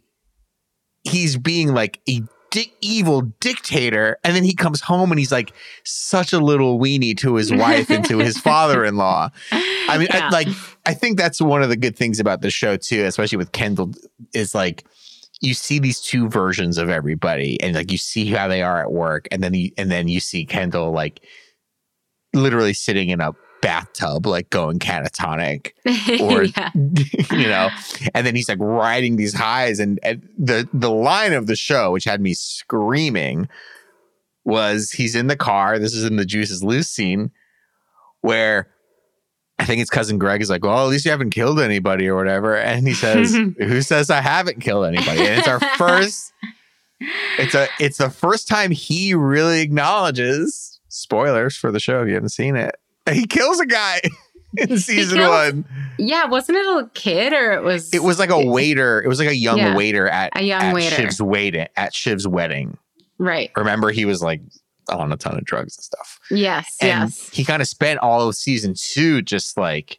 he's 1.04 1.36
being 1.36 1.74
like 1.74 2.00
a 2.08 2.20
di- 2.52 2.72
evil 2.80 3.22
dictator 3.40 4.16
and 4.22 4.36
then 4.36 4.44
he 4.44 4.54
comes 4.54 4.80
home 4.80 5.10
and 5.10 5.18
he's 5.18 5.32
like 5.32 5.52
such 5.84 6.32
a 6.32 6.38
little 6.38 6.78
weenie 6.78 7.16
to 7.16 7.34
his 7.34 7.52
wife 7.52 7.90
and 7.90 8.04
to 8.04 8.18
his 8.18 8.38
father-in-law 8.48 9.28
i 9.50 9.98
mean 9.98 10.06
Yeah. 10.12 10.26
I, 10.26 10.28
like 10.28 10.48
i 10.86 10.94
think 10.94 11.18
that's 11.18 11.40
one 11.42 11.62
of 11.64 11.70
the 11.70 11.76
good 11.76 11.96
things 11.96 12.20
about 12.20 12.42
the 12.42 12.50
show 12.50 12.76
too 12.76 13.04
especially 13.04 13.38
with 13.38 13.50
kendall 13.52 13.90
is 14.34 14.54
like 14.54 14.84
you 15.40 15.54
see 15.54 15.80
these 15.80 16.00
two 16.00 16.28
versions 16.28 16.78
of 16.78 16.88
everybody 16.88 17.60
and 17.60 17.74
like 17.74 17.90
you 17.90 17.98
see 17.98 18.26
how 18.26 18.46
they 18.46 18.62
are 18.62 18.80
at 18.80 18.92
work 18.92 19.26
and 19.32 19.42
then 19.42 19.54
you 19.54 19.70
and 19.76 19.90
then 19.90 20.06
you 20.06 20.20
see 20.20 20.44
kendall 20.44 20.92
like 20.92 21.20
literally 22.34 22.74
sitting 22.74 23.08
in 23.08 23.20
a 23.20 23.32
bathtub 23.62 24.26
like 24.26 24.50
going 24.50 24.78
catatonic 24.78 25.70
or 26.20 26.42
yeah. 26.42 26.70
you 26.74 27.48
know 27.48 27.70
and 28.12 28.26
then 28.26 28.34
he's 28.34 28.48
like 28.48 28.58
riding 28.60 29.16
these 29.16 29.32
highs 29.32 29.78
and, 29.78 29.98
and 30.02 30.28
the 30.36 30.68
the 30.74 30.90
line 30.90 31.32
of 31.32 31.46
the 31.46 31.56
show 31.56 31.92
which 31.92 32.04
had 32.04 32.20
me 32.20 32.34
screaming 32.34 33.48
was 34.44 34.90
he's 34.90 35.14
in 35.14 35.28
the 35.28 35.36
car 35.36 35.78
this 35.78 35.94
is 35.94 36.04
in 36.04 36.16
the 36.16 36.26
juices 36.26 36.64
loose 36.64 36.88
scene 36.88 37.30
where 38.20 38.68
i 39.60 39.64
think 39.64 39.78
his 39.78 39.88
cousin 39.88 40.18
greg 40.18 40.42
is 40.42 40.50
like 40.50 40.64
well 40.64 40.84
at 40.84 40.90
least 40.90 41.04
you 41.04 41.12
haven't 41.12 41.30
killed 41.30 41.60
anybody 41.60 42.08
or 42.08 42.16
whatever 42.16 42.56
and 42.56 42.86
he 42.88 42.94
says 42.94 43.32
who 43.58 43.80
says 43.80 44.10
i 44.10 44.20
haven't 44.20 44.60
killed 44.60 44.84
anybody 44.84 45.20
and 45.20 45.38
it's 45.38 45.48
our 45.48 45.60
first 45.76 46.32
it's 47.38 47.54
a 47.54 47.68
it's 47.78 47.98
the 47.98 48.10
first 48.10 48.48
time 48.48 48.72
he 48.72 49.14
really 49.14 49.60
acknowledges 49.60 50.80
spoilers 50.88 51.56
for 51.56 51.70
the 51.70 51.80
show 51.80 52.02
if 52.02 52.08
you 52.08 52.14
haven't 52.14 52.30
seen 52.30 52.56
it 52.56 52.74
he 53.12 53.26
kills 53.26 53.60
a 53.60 53.66
guy 53.66 54.00
in 54.56 54.78
season 54.78 55.18
kills- 55.18 55.52
one 55.52 55.64
Yeah. 55.98 56.26
Wasn't 56.26 56.56
it 56.56 56.64
a 56.66 56.90
kid 56.94 57.32
or 57.32 57.52
it 57.52 57.62
was? 57.62 57.92
it 57.94 58.02
was 58.02 58.18
like 58.18 58.30
a 58.30 58.44
waiter. 58.44 59.02
It 59.02 59.08
was 59.08 59.18
like 59.18 59.28
a 59.28 59.34
young 59.36 59.58
Yeah. 59.58 59.74
waiter 59.76 60.08
at 60.08 60.32
A 60.36 60.42
young 60.42 60.62
at 60.62 60.74
waiter. 60.74 60.96
Shiv's 60.96 61.20
wedding. 61.22 61.66
At 61.76 61.92
Shiv's 61.92 62.26
wedding. 62.28 62.76
right. 63.18 63.50
Remember, 63.56 63.90
he 63.90 64.04
was 64.04 64.22
like 64.22 64.40
on 64.88 65.12
a 65.12 65.16
ton 65.16 65.36
of 65.38 65.44
drugs 65.44 65.76
and 65.76 65.84
stuff. 65.84 66.18
Yes. 66.30 66.76
And 66.80 67.10
yes. 67.10 67.28
he 67.30 67.44
kind 67.44 67.62
of 67.62 67.68
spent 67.68 68.00
all 68.00 68.28
of 68.28 68.34
season 68.34 68.74
two 68.76 69.22
just 69.22 69.56
like 69.56 69.98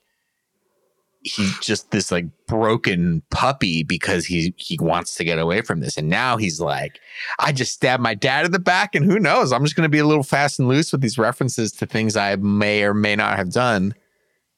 he 1.24 1.50
just 1.62 1.92
this 1.92 2.12
like 2.12 2.26
broken 2.48 3.22
puppy 3.32 3.84
because 3.84 4.26
he 4.26 4.54
he 4.58 4.78
wants 4.80 5.16
to 5.16 5.24
get 5.24 5.40
away 5.40 5.62
from 5.62 5.80
this. 5.80 5.98
And 5.98 6.10
now 6.10 6.38
he's 6.38 6.60
like, 6.60 7.00
I 7.40 7.52
just 7.52 7.74
stabbed 7.74 8.04
my 8.04 8.14
dad 8.14 8.46
in 8.46 8.52
the 8.52 8.60
back, 8.60 8.96
and 8.96 9.06
who 9.06 9.20
knows? 9.20 9.52
I'm 9.52 9.64
just 9.64 9.76
gonna 9.76 9.90
be 9.90 10.00
a 10.00 10.06
little 10.06 10.24
fast 10.24 10.60
and 10.60 10.68
loose 10.68 10.92
with 10.92 11.02
these 11.02 11.18
references 11.18 11.72
to 11.74 11.86
things 11.86 12.16
I 12.16 12.36
may 12.36 12.84
or 12.84 12.94
may 12.94 13.16
not 13.16 13.38
have 13.38 13.52
done 13.52 13.94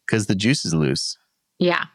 because 0.05 0.28
the 0.28 0.36
juice 0.36 0.66
is 0.66 0.74
loose. 0.74 1.18
Yeah. 1.59 1.86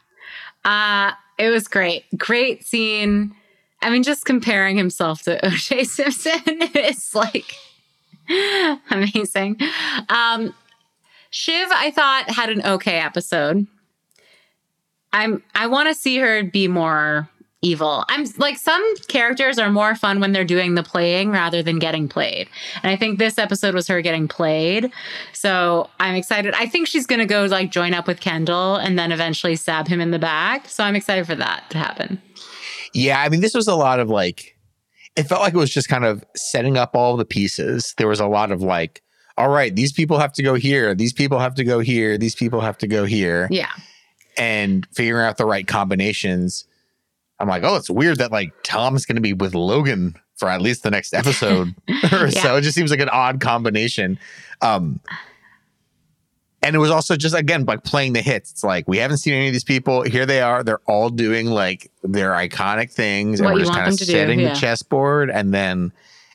Uh, 0.63 1.11
it 1.37 1.49
was 1.49 1.67
great. 1.67 2.05
Great 2.17 2.65
scene. 2.65 3.35
I 3.81 3.89
mean, 3.89 4.03
just 4.03 4.25
comparing 4.25 4.77
himself 4.77 5.23
to 5.23 5.39
OJ 5.43 5.85
Simpson 5.85 6.61
is 6.75 7.15
like 7.15 7.55
amazing. 8.91 9.57
Um, 10.09 10.53
Shiv, 11.31 11.69
I 11.71 11.91
thought, 11.91 12.29
had 12.29 12.49
an 12.49 12.61
okay 12.65 12.99
episode. 12.99 13.65
I'm 15.13 15.43
I 15.55 15.67
want 15.67 15.89
to 15.89 15.95
see 15.95 16.17
her 16.17 16.43
be 16.43 16.67
more 16.67 17.29
evil. 17.63 18.03
I'm 18.09 18.25
like 18.37 18.57
some 18.57 18.83
characters 19.07 19.59
are 19.59 19.69
more 19.69 19.93
fun 19.95 20.19
when 20.19 20.31
they're 20.31 20.43
doing 20.43 20.75
the 20.75 20.83
playing 20.83 21.29
rather 21.29 21.61
than 21.61 21.77
getting 21.77 22.07
played. 22.07 22.49
And 22.81 22.91
I 22.91 22.95
think 22.95 23.19
this 23.19 23.37
episode 23.37 23.75
was 23.75 23.87
her 23.87 24.01
getting 24.01 24.27
played. 24.27 24.91
So 25.33 25.89
I'm 25.99 26.15
excited. 26.15 26.55
I 26.55 26.65
think 26.65 26.87
she's 26.87 27.05
gonna 27.05 27.25
go 27.27 27.45
like 27.45 27.71
join 27.71 27.93
up 27.93 28.07
with 28.07 28.19
Kendall 28.19 28.77
and 28.77 28.97
then 28.97 29.11
eventually 29.11 29.55
stab 29.55 29.87
him 29.87 30.01
in 30.01 30.11
the 30.11 30.19
back. 30.19 30.67
So 30.69 30.83
I'm 30.83 30.95
excited 30.95 31.27
for 31.27 31.35
that 31.35 31.69
to 31.69 31.77
happen. 31.77 32.21
Yeah, 32.93 33.21
I 33.21 33.29
mean, 33.29 33.41
this 33.41 33.53
was 33.53 33.67
a 33.67 33.75
lot 33.75 33.99
of 33.99 34.09
like, 34.09 34.57
it 35.15 35.23
felt 35.23 35.41
like 35.41 35.53
it 35.53 35.57
was 35.57 35.73
just 35.73 35.87
kind 35.87 36.03
of 36.03 36.25
setting 36.35 36.77
up 36.77 36.95
all 36.95 37.15
the 37.15 37.25
pieces. 37.25 37.93
There 37.97 38.07
was 38.07 38.19
a 38.19 38.27
lot 38.27 38.51
of 38.51 38.61
like, 38.61 39.01
all 39.37 39.49
right, 39.49 39.73
these 39.73 39.93
people 39.93 40.17
have 40.19 40.33
to 40.33 40.43
go 40.43 40.55
here, 40.55 40.93
these 40.93 41.13
people 41.13 41.39
have 41.39 41.55
to 41.55 41.63
go 41.63 41.79
here, 41.79 42.17
these 42.17 42.35
people 42.35 42.59
have 42.61 42.77
to 42.79 42.87
go 42.87 43.05
here, 43.05 43.47
Yeah. 43.51 43.69
And 44.37 44.87
figuring 44.93 45.25
out 45.25 45.37
the 45.37 45.45
right 45.45 45.67
combinations. 45.67 46.65
I'm 47.39 47.47
like, 47.47 47.63
oh, 47.63 47.75
it's 47.75 47.89
weird 47.89 48.17
that 48.19 48.31
like 48.31 48.53
Tom's 48.63 49.05
going 49.05 49.15
to 49.15 49.21
be 49.21 49.33
with 49.33 49.55
Logan 49.55 50.15
for 50.35 50.49
at 50.49 50.61
least 50.61 50.83
the 50.83 50.91
next 50.91 51.13
episode 51.13 51.75
or 52.11 52.31
so. 52.31 52.55
It 52.55 52.61
just 52.61 52.75
seems 52.75 52.91
like 52.91 52.99
an 52.99 53.09
odd 53.09 53.39
combination. 53.41 54.19
Um, 54.61 54.99
and 56.63 56.75
it 56.75 56.79
was 56.79 56.91
also 56.91 57.15
just 57.15 57.35
again 57.35 57.65
like 57.65 57.83
playing 57.83 58.13
the 58.13 58.21
hits. 58.21 58.51
It's 58.51 58.63
like 58.63 58.87
we 58.87 58.97
haven't 58.97 59.17
seen 59.17 59.33
any 59.33 59.47
of 59.47 59.53
these 59.53 59.63
people. 59.63 60.03
Here 60.03 60.25
they 60.25 60.41
are. 60.41 60.63
They're 60.63 60.81
all 60.85 61.09
doing 61.09 61.47
like 61.47 61.91
their 62.03 62.31
iconic 62.31 62.91
things, 62.91 63.39
and 63.39 63.45
What 63.45 63.53
we're 63.53 63.61
you 63.61 63.65
just 63.65 63.77
kind 63.77 63.91
of 63.91 63.97
to 63.97 64.05
do, 64.05 64.11
setting 64.11 64.39
yeah. 64.39 64.53
the 64.53 64.59
chessboard, 64.59 65.31
and 65.31 65.53
then 65.53 65.91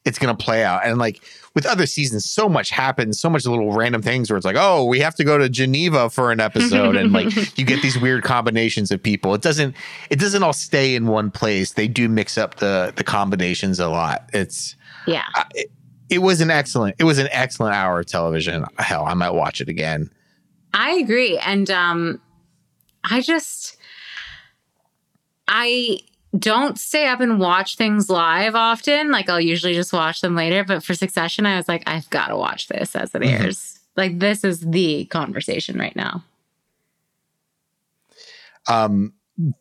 it's 0.06 0.18
gonna 0.18 0.34
play 0.36 0.64
out. 0.64 0.80
And 0.84 0.98
like 0.98 1.20
with 1.54 1.66
other 1.66 1.86
seasons, 1.86 2.30
so 2.30 2.48
much 2.48 2.70
happens, 2.70 3.18
so 3.20 3.28
much 3.30 3.44
little 3.46 3.72
random 3.72 4.02
things 4.02 4.30
where 4.30 4.36
it's 4.36 4.44
like, 4.46 4.56
oh, 4.58 4.84
we 4.84 5.00
have 5.00 5.14
to 5.16 5.24
go 5.24 5.36
to 5.38 5.48
Geneva 5.48 6.08
for 6.10 6.30
an 6.30 6.38
episode, 6.40 6.96
and 6.96 7.12
like 7.12 7.34
you 7.58 7.64
get 7.64 7.82
these 7.82 7.98
weird 7.98 8.22
combinations 8.24 8.90
of 8.90 9.02
people. 9.02 9.34
It 9.34 9.42
doesn't 9.42 9.74
it 10.10 10.18
doesn't 10.18 10.42
all 10.42 10.52
stay 10.52 10.94
in 10.94 11.06
one 11.06 11.30
place. 11.30 11.72
They 11.72 11.88
do 11.88 12.08
mix 12.08 12.38
up 12.38 12.56
the 12.56 12.92
the 12.96 13.04
combinations 13.04 13.80
a 13.80 13.88
lot. 13.88 14.28
It's 14.32 14.76
Yeah. 15.06 15.24
it, 15.54 15.70
it 16.08 16.18
was 16.18 16.40
an 16.40 16.50
excellent 16.50 16.94
it 16.98 17.04
was 17.04 17.18
an 17.18 17.28
excellent 17.32 17.74
hour 17.74 18.00
of 18.00 18.06
television. 18.06 18.64
Hell, 18.78 19.04
I 19.06 19.14
might 19.14 19.30
watch 19.30 19.60
it 19.60 19.68
again. 19.68 20.10
I 20.72 20.92
agree. 20.92 21.38
And 21.38 21.70
um 21.70 22.20
I 23.02 23.20
just 23.22 23.76
I 25.48 26.00
don't 26.38 26.78
stay 26.78 27.06
up 27.06 27.20
and 27.20 27.38
watch 27.38 27.76
things 27.76 28.08
live 28.10 28.54
often. 28.54 29.10
Like 29.10 29.28
I'll 29.28 29.40
usually 29.40 29.74
just 29.74 29.92
watch 29.92 30.20
them 30.20 30.34
later. 30.34 30.64
But 30.64 30.82
for 30.84 30.94
Succession, 30.94 31.46
I 31.46 31.56
was 31.56 31.68
like, 31.68 31.82
I've 31.86 32.08
got 32.10 32.28
to 32.28 32.36
watch 32.36 32.68
this 32.68 32.94
as 32.96 33.14
it 33.14 33.22
Mhm. 33.22 33.40
airs. 33.40 33.78
Like 33.96 34.18
this 34.18 34.44
is 34.44 34.60
the 34.60 35.06
conversation 35.06 35.78
right 35.78 35.94
now. 35.96 36.24
Um, 38.68 39.12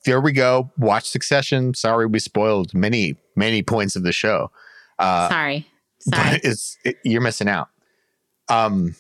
there 0.06 0.22
we 0.22 0.32
go. 0.32 0.72
Watch 0.78 1.08
Succession. 1.10 1.74
Sorry, 1.74 2.06
we 2.06 2.20
spoiled 2.20 2.74
many 2.74 3.16
many 3.36 3.62
points 3.62 3.96
of 3.96 4.04
the 4.04 4.12
show. 4.14 4.50
Uh, 4.98 5.30
Sorry. 5.30 5.68
Sorry. 6.00 6.40
it's 6.44 6.78
it, 6.86 6.98
you're 7.04 7.22
missing 7.22 7.48
out. 7.50 7.68
Um, 8.50 8.96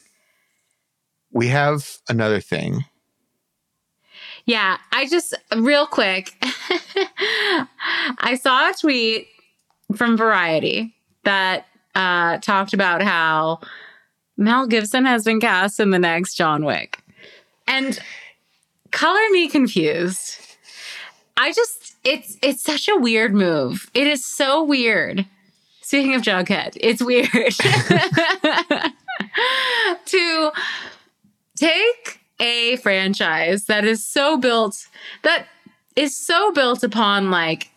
we 1.31 1.47
have 1.47 1.97
another 2.09 2.39
thing. 2.39 2.85
Yeah, 4.45 4.77
I 4.91 5.07
just 5.07 5.33
real 5.57 5.87
quick. 5.87 6.33
I 8.19 8.37
saw 8.39 8.69
a 8.69 8.73
tweet 8.73 9.27
from 9.95 10.17
Variety 10.17 10.93
that 11.23 11.65
uh, 11.95 12.37
talked 12.37 12.73
about 12.73 13.01
how 13.01 13.59
Mel 14.37 14.67
Gibson 14.67 15.05
has 15.05 15.23
been 15.23 15.39
cast 15.39 15.79
in 15.79 15.89
the 15.89 15.99
next 15.99 16.35
John 16.35 16.63
Wick, 16.63 16.99
and 17.67 17.99
color 18.91 19.19
me 19.31 19.47
confused. 19.47 20.39
I 21.37 21.51
just 21.51 21.95
it's 22.03 22.37
it's 22.41 22.61
such 22.61 22.87
a 22.87 22.97
weird 22.97 23.33
move. 23.33 23.89
It 23.93 24.07
is 24.07 24.25
so 24.25 24.63
weird. 24.63 25.25
Speaking 25.81 26.15
of 26.15 26.21
Jughead, 26.21 26.77
it's 26.79 27.01
weird 27.01 27.29
to 30.05 30.51
take 31.55 32.19
a 32.39 32.75
franchise 32.77 33.65
that 33.65 33.85
is 33.85 34.05
so 34.05 34.37
built 34.37 34.87
that 35.23 35.47
is 35.95 36.15
so 36.15 36.51
built 36.51 36.83
upon 36.83 37.31
like 37.31 37.71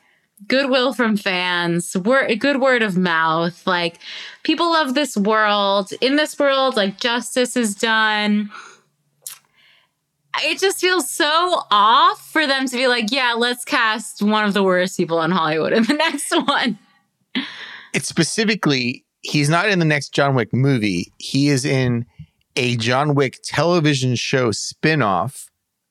goodwill 0.46 0.92
from 0.92 1.16
fans 1.16 1.96
good 2.38 2.60
word 2.60 2.82
of 2.82 2.96
mouth 2.96 3.66
like 3.66 3.98
people 4.48 4.72
love 4.72 4.94
this 4.94 5.14
world. 5.14 5.92
In 6.00 6.16
this 6.16 6.38
world 6.38 6.74
like 6.74 6.98
justice 6.98 7.56
is 7.56 7.74
done. 7.74 8.50
It 10.40 10.58
just 10.58 10.80
feels 10.80 11.10
so 11.10 11.62
off 11.70 12.30
for 12.30 12.46
them 12.46 12.66
to 12.66 12.76
be 12.76 12.88
like 12.88 13.10
yeah 13.10 13.34
let's 13.36 13.64
cast 13.64 14.22
one 14.22 14.44
of 14.44 14.54
the 14.54 14.62
worst 14.62 14.96
people 14.96 15.20
in 15.22 15.30
hollywood 15.30 15.72
in 15.72 15.82
the 15.84 15.94
next 16.06 16.34
one. 16.46 16.78
It's 17.92 18.08
specifically 18.08 19.04
he's 19.20 19.48
not 19.48 19.68
in 19.68 19.78
the 19.80 19.84
next 19.84 20.14
John 20.14 20.34
Wick 20.34 20.52
movie. 20.54 21.12
He 21.18 21.48
is 21.48 21.64
in 21.64 22.06
a 22.56 22.76
John 22.76 23.14
Wick 23.14 23.38
television 23.42 24.14
show 24.16 24.50
spin-off 24.52 25.50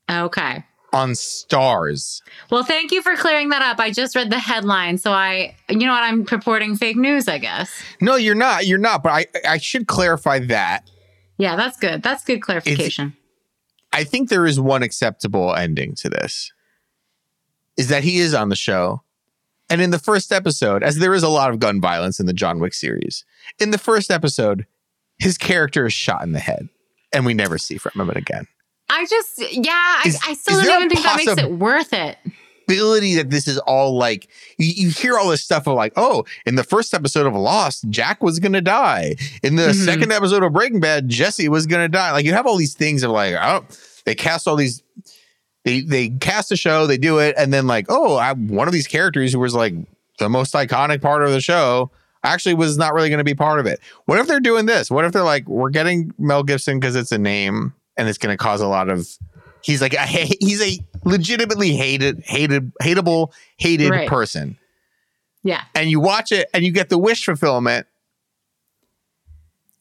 okay 0.10 0.64
on 0.94 1.12
Starz. 1.12 2.22
well 2.50 2.64
thank 2.64 2.92
you 2.92 3.02
for 3.02 3.16
clearing 3.18 3.50
that 3.50 3.62
up 3.62 3.78
i 3.80 3.92
just 3.92 4.16
read 4.16 4.30
the 4.30 4.40
headline 4.40 4.98
so 4.98 5.12
i 5.12 5.54
you 5.70 5.80
know 5.86 5.92
what 5.92 6.04
i'm 6.04 6.24
purporting 6.26 6.78
fake 6.78 6.96
news 6.96 7.28
i 7.28 7.38
guess 7.38 7.70
No, 8.00 8.16
you're 8.16 8.36
not. 8.36 8.66
You're 8.68 8.78
not. 8.80 9.04
But 9.04 9.12
I 9.12 9.26
I 9.48 9.58
should 9.58 9.88
clarify 9.88 10.40
that. 10.40 10.90
Yeah, 11.38 11.56
that's 11.56 11.78
good. 11.78 12.02
That's 12.04 12.24
good 12.24 12.42
clarification. 12.42 13.16
I 13.94 14.04
think 14.06 14.30
there 14.30 14.46
is 14.46 14.60
one 14.60 14.82
acceptable 14.84 15.54
ending 15.56 15.94
to 15.96 16.10
this. 16.10 16.52
Is 17.78 17.90
that 17.90 18.04
he 18.04 18.18
is 18.20 18.34
on 18.34 18.50
the 18.50 18.56
show. 18.56 19.04
And 19.70 19.82
in 19.82 19.92
the 19.92 20.00
first 20.00 20.32
episode, 20.32 20.82
as 20.82 20.98
there 20.98 21.14
is 21.14 21.24
a 21.24 21.28
lot 21.30 21.50
of 21.52 21.60
gun 21.60 21.80
violence 21.82 22.20
in 22.20 22.26
the 22.26 22.34
John 22.34 22.60
Wick 22.60 22.74
series, 22.74 23.26
in 23.60 23.72
the 23.72 23.78
first 23.78 24.10
episode, 24.10 24.66
his 25.20 25.38
character 25.38 25.86
is 25.86 25.94
shot 25.94 26.24
in 26.24 26.32
the 26.32 26.40
head 26.40 26.70
and 27.14 27.26
we 27.26 27.34
never 27.34 27.58
see 27.58 27.78
from 27.78 28.00
him 28.00 28.10
again. 28.12 28.48
I 28.90 29.06
just, 29.10 29.40
yeah, 29.54 30.02
Is- 30.06 30.20
I, 30.26 30.32
I 30.32 30.34
still 30.36 30.62
don't 30.64 30.86
even 30.86 30.90
think 30.90 31.04
that 31.04 31.18
makes 31.26 31.42
it 31.42 31.52
worth 31.52 31.94
it. 31.94 32.18
Ability 32.70 33.16
that 33.16 33.30
this 33.30 33.48
is 33.48 33.58
all 33.60 33.98
like 33.98 34.28
you, 34.58 34.68
you 34.68 34.90
hear 34.90 35.18
all 35.18 35.30
this 35.30 35.42
stuff 35.44 35.68
of 35.68 35.76
like, 35.76 35.94
oh, 35.96 36.26
in 36.46 36.56
the 36.56 36.64
first 36.66 36.94
episode 36.94 37.26
of 37.26 37.34
Lost, 37.34 37.86
Jack 37.90 38.22
was 38.22 38.40
gonna 38.40 38.60
die. 38.62 39.16
In 39.42 39.56
the 39.56 39.70
Mhm. 39.70 39.86
second 39.86 40.12
episode 40.12 40.44
of 40.44 40.52
Breaking 40.52 40.82
Bad, 40.82 41.08
Jesse 41.08 41.48
was 41.48 41.66
gonna 41.66 41.88
die. 41.88 42.12
Like 42.12 42.26
you 42.26 42.34
have 42.34 42.46
all 42.46 42.58
these 42.58 42.74
things 42.74 43.04
of 43.04 43.12
like, 43.12 43.36
oh, 43.36 43.64
they 44.06 44.16
cast 44.16 44.48
all 44.50 44.58
these 44.58 44.84
they 45.64 45.82
they 45.82 46.10
cast 46.10 46.52
a 46.52 46.58
show, 46.58 46.88
they 46.88 46.98
do 46.98 47.20
it, 47.20 47.36
and 47.38 47.54
then 47.54 47.68
like, 47.68 47.86
oh, 47.90 48.16
I, 48.18 48.34
one 48.34 48.68
of 48.68 48.74
these 48.74 48.88
characters 48.88 49.32
who 49.34 49.40
was 49.40 49.54
like 49.56 49.74
the 50.20 50.28
most 50.30 50.54
iconic 50.54 51.02
part 51.02 51.24
of 51.24 51.32
the 51.32 51.40
show 51.42 51.92
actually 52.28 52.54
was 52.56 52.78
not 52.78 52.94
really 52.94 53.10
going 53.10 53.18
to 53.20 53.24
be 53.24 53.36
part 53.36 53.60
of 53.60 53.66
it. 53.66 53.80
What 54.06 54.20
if 54.20 54.28
they're 54.28 54.40
doing 54.40 54.66
this? 54.66 54.90
What 54.92 55.06
if 55.06 55.12
they're 55.12 55.24
like, 55.24 55.48
we're 55.48 55.70
getting 55.70 56.14
Mel 56.18 56.44
Gibson 56.44 56.80
because 56.80 56.96
it's 56.96 57.12
a 57.12 57.18
name 57.18 57.74
and 57.98 58.08
it's 58.08 58.18
going 58.18 58.34
to 58.34 58.38
cause 58.42 58.62
a 58.62 58.68
lot 58.68 58.90
of. 58.90 59.08
He's 59.64 59.82
like 59.82 59.94
a, 59.94 60.06
he's 60.06 60.62
a 60.62 60.80
legitimately 61.04 61.74
hated, 61.76 62.22
hated, 62.26 62.72
hateable, 62.82 63.32
hated 63.58 63.90
Right. 63.90 64.08
person, 64.08 64.58
Yeah. 65.44 65.64
and 65.76 65.90
you 65.90 66.00
watch 66.00 66.32
it 66.32 66.48
and 66.54 66.64
you 66.64 66.72
get 66.72 66.90
the 66.90 66.98
wish 66.98 67.26
fulfillment. 67.26 67.88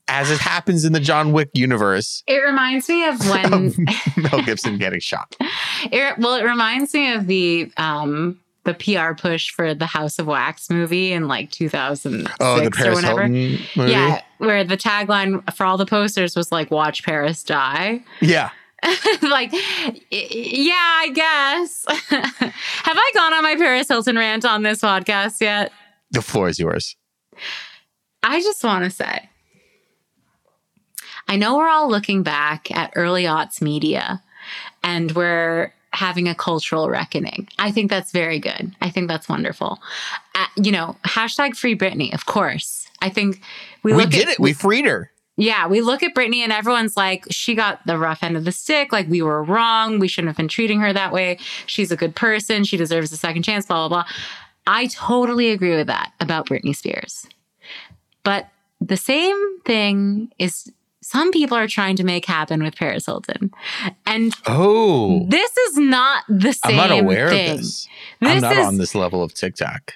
As 0.08 0.30
it 0.30 0.38
happens 0.38 0.84
in 0.84 0.92
the 0.92 1.00
John 1.00 1.32
Wick 1.32 1.50
universe, 1.52 2.22
It 2.28 2.36
reminds 2.38 2.88
me 2.88 3.06
of 3.08 3.18
when, 3.28 3.74
Mel 4.16 4.42
Gibson 4.42 4.78
getting 4.78 5.00
shot. 5.00 5.34
it, 5.90 6.16
well, 6.18 6.34
it 6.36 6.44
reminds 6.44 6.94
me 6.94 7.12
of 7.12 7.26
the, 7.26 7.72
um, 7.76 8.38
the 8.66 8.74
PR 8.74 9.14
push 9.14 9.50
for 9.50 9.72
the 9.74 9.86
House 9.86 10.18
of 10.18 10.26
Wax 10.26 10.68
movie 10.68 11.12
in 11.12 11.28
like 11.28 11.50
2006 11.50 12.36
Oh, 12.40 12.56
the 12.60 12.88
or 12.88 12.92
whatever. 12.94 13.22
Hilton 13.22 13.66
movie. 13.76 13.90
Yeah, 13.92 14.20
where 14.38 14.62
the 14.64 14.76
tagline 14.76 15.42
for 15.54 15.64
all 15.64 15.78
the 15.78 15.86
posters 15.86 16.36
was 16.36 16.52
like 16.52 16.70
"Watch 16.70 17.02
Paris 17.04 17.42
Die." 17.42 18.04
yeah. 18.20 18.50
like, 19.22 19.52
yeah, 20.10 20.74
I 20.74 21.10
guess. 21.14 21.86
Have 22.08 22.96
I 22.98 23.10
gone 23.14 23.32
on 23.32 23.42
my 23.42 23.56
Paris 23.56 23.88
Hilton 23.88 24.16
rant 24.16 24.44
on 24.44 24.62
this 24.62 24.80
podcast 24.82 25.40
yet? 25.40 25.72
The 26.10 26.20
floor 26.22 26.48
is 26.48 26.58
yours. 26.58 26.94
I 28.22 28.40
just 28.42 28.62
want 28.62 28.84
to 28.84 28.90
say, 28.90 29.28
I 31.26 31.36
know 31.36 31.56
we're 31.56 31.68
all 31.68 31.88
looking 31.90 32.22
back 32.22 32.70
at 32.70 32.92
early 32.94 33.24
aughts 33.24 33.60
media 33.62 34.22
and 34.84 35.10
we're 35.12 35.72
having 35.96 36.28
a 36.28 36.34
cultural 36.34 36.88
reckoning. 36.88 37.48
I 37.58 37.72
think 37.72 37.90
that's 37.90 38.12
very 38.12 38.38
good. 38.38 38.74
I 38.80 38.90
think 38.90 39.08
that's 39.08 39.28
wonderful. 39.28 39.80
Uh, 40.34 40.46
you 40.56 40.70
know, 40.70 40.96
hashtag 41.04 41.56
free 41.56 41.76
Britney, 41.76 42.12
of 42.14 42.26
course. 42.26 42.86
I 43.00 43.08
think 43.08 43.40
we, 43.82 43.92
We, 43.92 44.02
look 44.02 44.10
did 44.10 44.28
at, 44.28 44.34
it. 44.34 44.38
We 44.40 44.52
freed 44.52 44.84
her. 44.84 45.10
yeah, 45.36 45.66
we 45.66 45.80
look 45.80 46.02
at 46.02 46.14
Britney 46.14 46.38
and 46.38 46.52
everyone's 46.52 46.96
like, 46.96 47.24
she 47.30 47.54
got 47.54 47.84
the 47.86 47.98
rough 47.98 48.22
end 48.22 48.36
of 48.36 48.44
the 48.44 48.52
stick. 48.52 48.92
Like, 48.92 49.08
we 49.08 49.22
were 49.22 49.42
wrong. 49.42 49.98
We 49.98 50.08
shouldn't 50.08 50.28
have 50.28 50.36
been 50.36 50.48
treating 50.48 50.80
her 50.80 50.92
that 50.92 51.12
way. 51.12 51.38
She's 51.66 51.90
a 51.90 51.96
good 51.96 52.14
person. 52.14 52.64
She 52.64 52.76
deserves 52.76 53.10
a 53.12 53.16
second 53.16 53.42
chance, 53.42 53.66
blah, 53.66 53.88
blah, 53.88 54.02
blah. 54.02 54.12
I 54.66 54.86
totally 54.88 55.50
agree 55.50 55.76
with 55.76 55.86
that 55.86 56.12
about 56.20 56.46
Britney 56.48 56.74
Spears. 56.74 57.26
But 58.22 58.48
the 58.80 58.96
same 58.96 59.60
thing 59.62 60.30
is 60.38 60.70
some 61.08 61.30
people 61.30 61.56
are 61.56 61.68
trying 61.68 61.94
to 61.96 62.04
make 62.04 62.24
happen 62.24 62.62
with 62.62 62.74
Paris 62.74 63.06
Hilton. 63.06 63.52
And 64.06 64.34
Oh, 64.46 65.24
this 65.28 65.56
is 65.56 65.76
not 65.78 66.24
the 66.28 66.52
same 66.52 66.78
I'm 66.80 66.90
not 66.90 66.90
aware 66.98 67.28
thing. 67.28 67.50
of 67.52 67.56
this. 67.58 67.88
I'm 68.20 68.40
not 68.40 68.56
is 68.56 68.66
on 68.66 68.78
this 68.78 68.94
level 68.94 69.22
of 69.22 69.32
TikTok. 69.32 69.92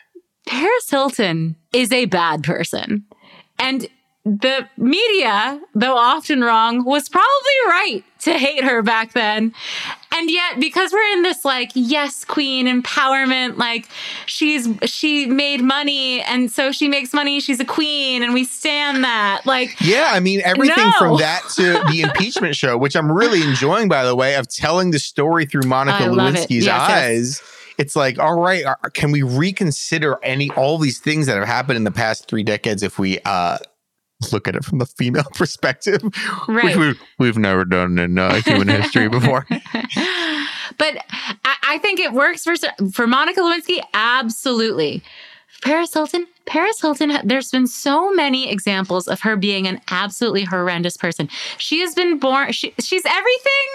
Paris 0.46 0.88
Hilton 0.88 1.56
is 1.72 1.90
a 1.92 2.04
bad 2.04 2.44
person. 2.44 3.04
And 3.58 3.88
the 4.24 4.68
media, 4.76 5.60
though 5.74 5.96
often 5.96 6.42
wrong, 6.42 6.84
was 6.84 7.08
probably 7.08 7.26
right 7.66 8.04
to 8.20 8.34
hate 8.38 8.62
her 8.62 8.82
back 8.82 9.14
then. 9.14 9.54
And 10.14 10.30
yet, 10.30 10.60
because 10.60 10.92
we're 10.92 11.12
in 11.14 11.22
this 11.22 11.42
like, 11.42 11.70
yes, 11.74 12.24
queen 12.26 12.66
empowerment, 12.66 13.56
like 13.56 13.88
she's 14.26 14.68
she 14.84 15.24
made 15.24 15.62
money 15.62 16.20
and 16.20 16.50
so 16.50 16.70
she 16.70 16.86
makes 16.86 17.14
money, 17.14 17.40
she's 17.40 17.60
a 17.60 17.64
queen, 17.64 18.22
and 18.22 18.34
we 18.34 18.44
stand 18.44 19.04
that. 19.04 19.46
Like, 19.46 19.74
Yeah, 19.80 20.10
I 20.12 20.20
mean 20.20 20.42
everything 20.44 20.76
No. 20.84 20.92
from 20.98 21.16
that 21.18 21.40
to 21.56 21.82
the 21.90 22.00
impeachment 22.04 22.54
show, 22.56 22.76
which 22.76 22.94
I'm 22.96 23.10
really 23.10 23.42
enjoying, 23.42 23.88
by 23.88 24.04
the 24.04 24.14
way, 24.14 24.34
of 24.34 24.48
telling 24.48 24.90
the 24.90 24.98
story 24.98 25.46
through 25.46 25.62
Monica 25.66 26.10
love 26.10 26.34
it. 26.34 26.40
Lewinsky's 26.40 26.66
Yes, 26.66 26.66
yes. 26.66 26.80
eyes. 26.90 27.42
It's 27.78 27.96
like, 27.96 28.18
all 28.18 28.38
right, 28.38 28.66
can 28.92 29.10
we 29.12 29.22
reconsider 29.22 30.18
any 30.22 30.50
all 30.50 30.76
these 30.76 30.98
things 30.98 31.26
that 31.26 31.38
have 31.38 31.46
happened 31.46 31.78
in 31.78 31.84
the 31.84 31.90
past 31.90 32.28
three 32.28 32.42
decades 32.42 32.82
if 32.82 32.98
we 32.98 33.18
uh 33.24 33.56
look 34.32 34.46
at 34.48 34.54
it 34.56 34.64
from 34.64 34.78
the 34.78 34.86
female 34.86 35.24
perspective, 35.34 36.02
Right. 36.48 36.76
which 36.76 36.76
we, 36.76 36.94
we've 37.18 37.38
never 37.38 37.64
done 37.64 37.98
in 37.98 38.18
uh, 38.18 38.34
human 38.42 38.68
history 38.68 39.08
before. 39.18 39.46
but 39.50 41.04
I, 41.44 41.56
I 41.62 41.78
think 41.78 42.00
it 42.00 42.12
works 42.12 42.44
for 42.44 42.54
for 42.92 43.06
Monica 43.06 43.40
Lewinsky. 43.40 43.80
Absolutely. 43.94 45.02
Paris 45.62 45.92
Hilton. 45.92 46.26
Paris 46.46 46.80
Hilton. 46.80 47.12
There's 47.22 47.50
been 47.50 47.66
so 47.66 48.12
many 48.12 48.50
examples 48.50 49.06
of 49.06 49.20
her 49.20 49.36
being 49.36 49.68
an 49.68 49.80
absolutely 49.90 50.44
horrendous 50.44 50.96
person. 50.96 51.28
She 51.58 51.80
has 51.80 51.94
been 51.94 52.18
born. 52.18 52.50
She, 52.52 52.74
she's 52.80 53.04
everything 53.04 53.68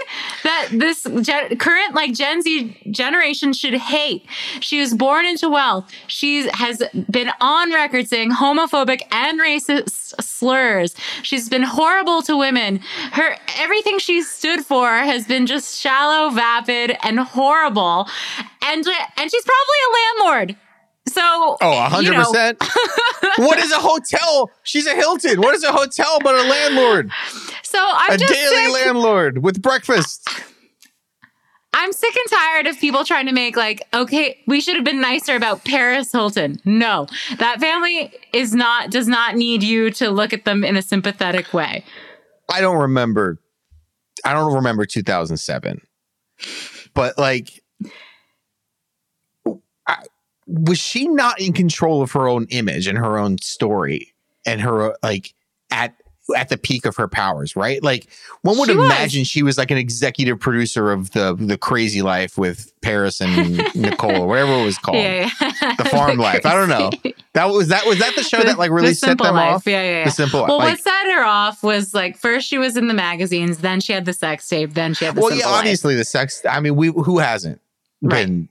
that 0.43 0.67
this 0.71 1.07
gen, 1.21 1.55
current 1.57 1.95
like 1.95 2.13
Gen 2.13 2.41
Z 2.41 2.75
generation 2.91 3.53
should 3.53 3.75
hate. 3.75 4.25
She 4.59 4.81
was 4.81 4.93
born 4.93 5.25
into 5.25 5.47
wealth. 5.47 5.89
She 6.07 6.49
has 6.53 6.83
been 7.09 7.29
on 7.39 7.71
record 7.71 8.09
saying 8.09 8.31
homophobic 8.31 9.01
and 9.11 9.39
racist 9.39 10.21
slurs. 10.21 10.95
She's 11.21 11.47
been 11.47 11.63
horrible 11.63 12.23
to 12.23 12.35
women. 12.35 12.79
Her 13.11 13.37
everything 13.57 13.99
she 13.99 14.21
stood 14.21 14.65
for 14.65 14.89
has 14.89 15.25
been 15.27 15.45
just 15.45 15.79
shallow, 15.79 16.29
vapid, 16.31 16.97
and 17.03 17.19
horrible. 17.19 18.09
And 18.63 18.85
and 19.17 19.31
she's 19.31 19.45
probably 19.45 19.79
a 19.87 20.25
landlord. 20.25 20.57
So 21.07 21.57
Oh, 21.61 21.99
you 22.01 22.11
know, 22.11 22.23
100%. 22.31 22.57
what 23.37 23.59
is 23.59 23.71
a 23.71 23.79
hotel? 23.79 24.49
She's 24.63 24.87
a 24.87 24.95
Hilton. 24.95 25.39
What 25.41 25.53
is 25.55 25.63
a 25.63 25.71
hotel 25.71 26.19
but 26.23 26.35
a 26.35 26.43
landlord? 26.47 27.11
So 27.63 27.79
I'm 27.81 28.13
a 28.13 28.17
daily 28.17 28.33
sick. 28.65 28.73
landlord 28.85 29.43
with 29.43 29.61
breakfast. 29.61 30.27
I'm 31.77 31.91
sick 31.91 32.15
and 32.15 32.29
tired 32.31 32.67
of 32.67 32.79
people 32.79 33.03
trying 33.03 33.25
to 33.25 33.33
make 33.33 33.57
like, 33.57 33.85
okay, 33.93 34.39
we 34.47 34.61
should 34.61 34.75
have 34.77 34.85
been 34.85 35.01
nicer 35.01 35.35
about 35.35 35.65
Paris 35.65 36.09
Hilton. 36.11 36.57
No, 36.63 37.05
that 37.37 37.59
family 37.59 38.13
is 38.33 38.53
not 38.55 38.91
does 38.91 39.09
not 39.09 39.35
need 39.35 39.61
you 39.61 39.91
to 39.91 40.09
look 40.09 40.31
at 40.31 40.45
them 40.45 40.63
in 40.63 40.77
a 40.77 40.81
sympathetic 40.81 41.53
way. 41.53 41.83
I 42.49 42.61
don't 42.61 42.77
remember. 42.77 43.39
I 44.23 44.31
don't 44.33 44.53
remember 44.53 44.85
2007. 44.85 45.81
But 46.93 47.17
like, 47.17 47.61
was 50.47 50.77
she 50.79 51.07
not 51.07 51.39
in 51.39 51.53
control 51.53 52.01
of 52.01 52.11
her 52.11 52.27
own 52.27 52.45
image 52.49 52.87
and 52.87 52.97
her 52.97 53.17
own 53.17 53.37
story 53.39 54.13
and 54.45 54.61
her 54.61 54.91
uh, 54.91 54.95
like 55.03 55.33
at 55.71 55.95
at 56.35 56.49
the 56.49 56.57
peak 56.57 56.85
of 56.87 56.95
her 56.95 57.07
powers, 57.07 57.55
right? 57.55 57.83
Like 57.83 58.07
one 58.41 58.57
would 58.57 58.67
She 58.69 58.75
was. 58.75 58.85
imagine 58.87 59.23
she 59.25 59.43
was 59.43 59.59
like 59.59 59.69
an 59.69 59.77
executive 59.77 60.39
producer 60.39 60.91
of 60.91 61.11
the 61.11 61.35
the 61.35 61.57
Crazy 61.57 62.01
Life 62.01 62.35
with 62.37 62.71
Paris 62.81 63.21
and 63.21 63.57
Nicole 63.75 64.21
or 64.23 64.27
whatever 64.27 64.53
it 64.53 64.65
was 64.65 64.77
called. 64.79 64.97
Yeah, 64.97 65.29
yeah. 65.39 65.75
The 65.77 65.85
farm 65.85 66.17
life. 66.17 66.45
I 66.45 66.53
don't 66.53 66.69
know. 66.69 66.89
That 67.35 67.49
was 67.49 67.67
that 67.67 67.85
was 67.85 67.99
that 67.99 68.15
the 68.15 68.23
show 68.23 68.41
that 68.41 68.57
like 68.57 68.71
really 68.71 68.89
The 68.91 68.95
set 68.95 69.17
them 69.17 69.35
Life. 69.35 69.55
off. 69.55 69.67
Yeah, 69.67 69.83
yeah, 69.83 69.89
yeah. 69.97 70.03
The 70.05 70.11
simple 70.11 70.45
Well, 70.47 70.57
like, 70.57 70.69
what 70.69 70.79
set 70.79 71.05
her 71.13 71.25
off 71.25 71.63
was 71.63 71.93
like 71.93 72.15
first 72.17 72.47
she 72.47 72.57
was 72.57 72.77
in 72.77 72.87
the 72.87 72.93
magazines, 72.93 73.57
then 73.57 73.81
she 73.81 73.91
had 73.91 74.05
the 74.05 74.13
sex 74.13 74.47
tape, 74.47 74.73
then 74.73 74.93
she 74.93 75.03
had 75.03 75.15
the 75.15 75.19
well, 75.21 75.31
yeah, 75.31 75.39
Simple 75.39 75.51
Life. 75.51 75.59
obviously 75.59 75.95
the 75.95 76.05
sex. 76.05 76.41
I 76.49 76.61
mean, 76.61 76.77
we 76.77 76.87
who 76.87 77.17
hasn't 77.19 77.59
Right. 78.01 78.25
been 78.25 78.47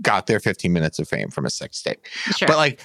got 0.00 0.26
their 0.26 0.40
15 0.40 0.72
minutes 0.72 0.98
of 0.98 1.08
fame 1.08 1.30
from 1.30 1.46
a 1.46 1.50
sex 1.50 1.82
tape? 1.82 2.06
Sure. 2.36 2.48
But 2.48 2.56
like 2.56 2.80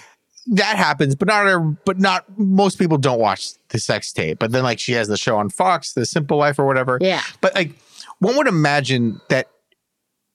that 0.48 0.78
happens, 0.78 1.16
but 1.16 1.28
not 1.28 1.84
but 1.86 2.00
not 2.00 2.26
most 2.38 2.80
people 2.80 2.98
don't 2.98 3.20
watch 3.20 3.54
the 3.70 3.80
sex 3.80 4.12
tape. 4.14 4.40
But 4.40 4.52
then 4.52 4.64
like 4.64 4.80
she 4.80 4.94
has 4.94 5.08
the 5.08 5.18
show 5.18 5.38
on 5.38 5.50
Fox, 5.50 5.94
The 5.94 6.06
Simple 6.06 6.38
Life 6.38 6.60
or 6.60 6.66
whatever. 6.66 6.98
yeah. 7.02 7.22
But 7.42 7.56
like 7.56 7.72
one 8.20 8.38
would 8.38 8.48
imagine 8.48 9.20
that 9.30 9.50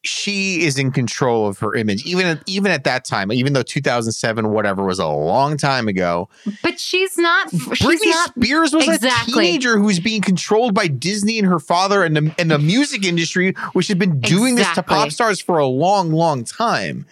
she 0.05 0.63
is 0.65 0.79
in 0.79 0.91
control 0.91 1.47
of 1.47 1.59
her 1.61 1.75
image, 1.75 2.05
even 2.05 2.27
at, 2.27 2.43
even 2.47 2.73
at 2.73 2.85
that 2.85 3.05
time, 3.05 3.31
even 3.33 3.53
though 3.53 3.63
2007 3.63 4.51
whatever 4.51 4.85
was 4.85 4.99
a 4.99 5.07
long 5.07 5.57
time 5.57 5.87
ago. 5.89 6.29
But 6.63 6.81
she's 6.81 7.17
not 7.17 7.51
she's 7.51 7.61
Britney 7.79 8.11
not 8.11 8.31
Spears 8.35 8.73
was 8.75 8.89
Exactly. 8.89 9.33
a 9.33 9.37
teenager 9.37 9.79
who's 9.79 10.01
being 10.01 10.21
controlled 10.23 10.75
by 10.75 10.89
Disney 10.89 11.39
and 11.39 11.47
her 11.47 11.61
father 11.61 12.03
and 12.03 12.17
the, 12.17 12.35
and 12.39 12.51
the 12.51 12.59
music 12.59 13.05
industry, 13.05 13.55
which 13.75 13.87
had 13.89 13.99
been 13.99 14.19
doing 14.21 14.57
this 14.57 14.69
to 14.75 14.83
pop 14.83 15.11
stars 15.13 15.41
for 15.41 15.59
a 15.59 15.67
long, 15.67 16.11
long 16.11 16.45
time. 16.45 17.07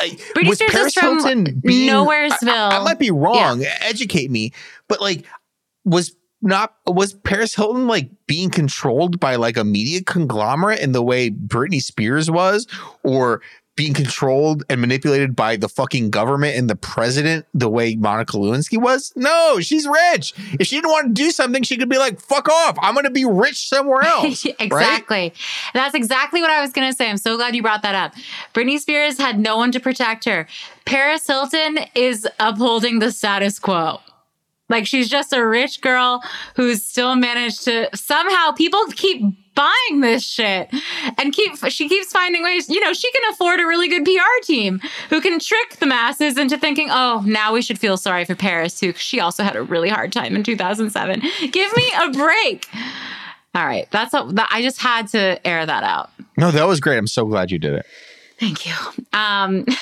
Britney 0.00 0.48
was 0.48 0.58
Spears 0.58 0.70
is 0.74 0.74
Paris 0.74 0.94
from 0.94 1.18
Hilton 1.18 1.60
being 1.64 1.90
Nowheresville. 1.90 2.48
I, 2.48 2.78
I 2.78 2.84
might 2.84 2.98
be 2.98 3.10
wrong. 3.10 3.64
Educate 3.80 4.30
me. 4.30 4.52
But 4.88 5.00
like, 5.00 5.24
was 5.84 6.14
not 6.46 6.74
was 6.86 7.14
Paris 7.14 7.54
Hilton 7.54 7.86
like 7.86 8.10
being 8.26 8.50
controlled 8.50 9.20
by 9.20 9.36
like 9.36 9.56
a 9.56 9.64
media 9.64 10.02
conglomerate 10.02 10.80
in 10.80 10.92
the 10.92 11.02
way 11.02 11.30
Britney 11.30 11.82
Spears 11.82 12.30
was, 12.30 12.66
or 13.02 13.42
being 13.76 13.92
controlled 13.92 14.64
and 14.70 14.80
manipulated 14.80 15.36
by 15.36 15.54
the 15.54 15.68
fucking 15.68 16.08
government 16.08 16.56
and 16.56 16.68
the 16.68 16.74
president 16.76 17.44
the 17.52 17.68
way 17.68 17.94
Monica 17.94 18.38
Lewinsky 18.38 18.80
was? 18.80 19.12
No, 19.16 19.60
she's 19.60 19.86
rich. 19.86 20.32
If 20.58 20.66
she 20.66 20.76
didn't 20.76 20.90
want 20.90 21.08
to 21.08 21.12
do 21.12 21.30
something, 21.30 21.62
she 21.62 21.76
could 21.76 21.90
be 21.90 21.98
like, 21.98 22.18
"Fuck 22.18 22.48
off! 22.48 22.78
I'm 22.80 22.94
gonna 22.94 23.10
be 23.10 23.26
rich 23.26 23.68
somewhere 23.68 24.02
else." 24.04 24.44
right? 24.46 24.56
exactly. 24.58 25.34
That's 25.74 25.94
exactly 25.94 26.40
what 26.40 26.50
I 26.50 26.62
was 26.62 26.72
going 26.72 26.90
to 26.90 26.96
say. 26.96 27.10
I'm 27.10 27.18
so 27.18 27.36
glad 27.36 27.54
you 27.54 27.62
brought 27.62 27.82
that 27.82 27.94
up. 27.94 28.14
Britney 28.54 28.78
Spears 28.80 29.18
had 29.18 29.38
no 29.38 29.58
one 29.58 29.72
to 29.72 29.80
protect 29.80 30.24
her. 30.24 30.48
Paris 30.86 31.26
Hilton 31.26 31.80
is 31.94 32.26
upholding 32.40 33.00
the 33.00 33.12
status 33.12 33.58
quo. 33.58 34.00
Like 34.68 34.86
she's 34.86 35.08
just 35.08 35.32
a 35.32 35.46
rich 35.46 35.80
girl 35.80 36.22
who's 36.56 36.82
still 36.82 37.14
managed 37.16 37.64
to 37.64 37.88
somehow 37.96 38.52
people 38.52 38.80
keep 38.94 39.22
buying 39.54 40.00
this 40.00 40.22
shit 40.22 40.68
and 41.18 41.32
keep 41.32 41.56
she 41.70 41.88
keeps 41.88 42.12
finding 42.12 42.42
ways 42.42 42.68
you 42.68 42.78
know 42.80 42.92
she 42.92 43.10
can 43.10 43.22
afford 43.32 43.58
a 43.58 43.64
really 43.66 43.88
good 43.88 44.04
PR 44.04 44.42
team 44.44 44.80
who 45.08 45.18
can 45.20 45.38
trick 45.38 45.76
the 45.76 45.86
masses 45.86 46.36
into 46.36 46.58
thinking 46.58 46.88
oh 46.90 47.22
now 47.24 47.54
we 47.54 47.62
should 47.62 47.78
feel 47.78 47.96
sorry 47.96 48.26
for 48.26 48.34
Paris 48.34 48.78
too 48.78 48.92
'cause 48.92 49.00
she 49.00 49.18
also 49.18 49.42
had 49.42 49.56
a 49.56 49.62
really 49.62 49.88
hard 49.88 50.12
time 50.12 50.36
in 50.36 50.42
2007 50.42 51.20
give 51.52 51.74
me 51.76 51.90
a 52.02 52.10
break. 52.10 52.68
All 53.54 53.64
right. 53.64 53.88
That's 53.90 54.12
a, 54.12 54.26
that, 54.32 54.48
I 54.52 54.60
just 54.60 54.78
had 54.82 55.08
to 55.08 55.46
air 55.46 55.64
that 55.64 55.82
out. 55.82 56.10
No, 56.36 56.50
that 56.50 56.66
was 56.68 56.78
great. 56.78 56.98
I'm 56.98 57.06
so 57.06 57.24
glad 57.24 57.50
you 57.50 57.58
did 57.58 57.72
it. 57.72 57.86
thank 58.38 58.66
you. 58.66 58.74
Um 59.14 59.64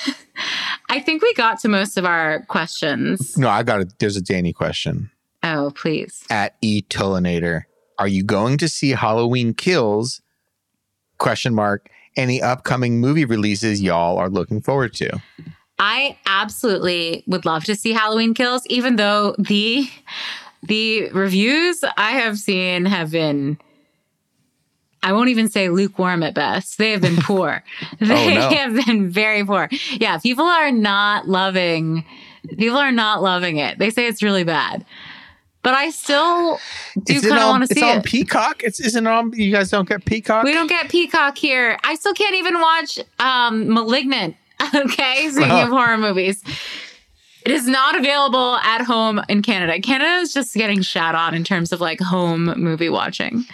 I 0.89 1.01
think 1.01 1.23
we 1.23 1.33
got 1.35 1.59
to 1.61 1.69
most 1.69 1.97
of 1.97 2.05
our 2.05 2.45
questions 2.47 3.37
No, 3.37 3.49
I 3.49 3.63
got 3.63 3.81
it. 3.81 3.99
There's 3.99 4.17
a 4.17 4.23
Danny 4.23 4.53
question. 4.53 5.11
oh 5.43 5.73
please 5.75 6.25
at 6.31 6.61
eTulinator. 6.63 7.63
Are 7.99 8.09
you 8.09 8.25
going 8.25 8.59
to 8.59 8.69
see 8.69 8.91
Halloween 8.91 9.55
Kills? 9.55 10.21
Question 11.19 11.55
mark. 11.55 11.89
Any 12.17 12.43
upcoming 12.43 13.01
movie 13.01 13.25
releases 13.25 13.81
y'all 13.83 14.19
are 14.19 14.29
looking 14.29 14.61
forward 14.61 14.95
to? 14.95 15.21
I 15.79 16.17
absolutely 16.27 17.25
would 17.27 17.45
love 17.45 17.65
to 17.65 17.75
see 17.75 17.93
Halloween 17.93 18.35
Kills, 18.35 18.67
even 18.67 18.97
though 18.97 19.35
the 19.39 19.89
the 20.63 21.09
reviews 21.11 21.85
I 21.97 22.13
have 22.13 22.39
seen 22.39 22.85
have 22.87 23.11
been 23.11 23.59
I 25.05 25.13
won't 25.13 25.29
even 25.29 25.49
say 25.49 25.69
lukewarm 25.69 26.23
at 26.23 26.35
best. 26.35 26.79
They 26.79 26.91
have 26.93 27.01
been 27.03 27.17
poor. 27.19 27.63
they 28.01 28.35
no. 28.35 28.49
have 28.51 28.87
been 28.87 29.11
very 29.11 29.45
poor. 29.45 29.69
Yeah, 29.93 30.19
people 30.19 30.47
are 30.47 30.73
not 30.73 31.29
loving 31.29 32.05
people 32.59 32.77
are 32.77 32.93
not 32.93 33.23
loving 33.23 33.57
it. 33.57 33.79
They 33.79 33.91
say 33.91 34.07
it's 34.07 34.23
really 34.23 34.45
bad. 34.45 34.85
But 35.63 35.73
I 35.73 35.91
still 35.91 36.59
do 37.05 37.21
kind 37.23 37.33
of 37.39 37.49
want 37.49 37.67
to 37.67 37.75
see 37.75 37.81
it. 37.81 37.85
it's 37.89 37.97
on. 37.97 38.03
Peacock. 38.03 38.63
It's 38.63 38.81
isn't 38.81 39.07
it 39.07 39.11
on. 39.11 39.33
You 39.33 39.51
guys 39.51 39.71
don't 39.71 39.89
get 39.89 40.05
Peacock. 40.05 40.45
We 40.45 40.53
don't 40.53 40.67
get 40.67 40.91
Peacock 40.91 41.39
here. 41.39 41.79
I 41.83 41.95
still 41.95 42.13
can't 42.13 42.35
even 42.35 42.61
watch 42.61 42.99
um, 43.19 43.73
Malignant. 43.73 44.37
Okay, 44.75 45.29
speaking 45.31 45.51
Oh. 45.51 45.65
of 45.65 45.69
horror 45.69 45.99
movies, 45.99 46.43
it 47.45 47.51
is 47.53 47.67
not 47.67 47.99
available 47.99 48.57
at 48.57 48.83
home 48.83 49.21
in 49.29 49.43
Canada. 49.43 49.79
Canada 49.81 50.21
is 50.21 50.33
just 50.33 50.55
getting 50.55 50.81
shat 50.81 51.15
on 51.15 51.35
in 51.35 51.45
terms 51.45 51.73
of 51.73 51.81
like 51.81 52.01
home 52.01 52.47
movie 52.57 52.89
watching. 52.89 53.45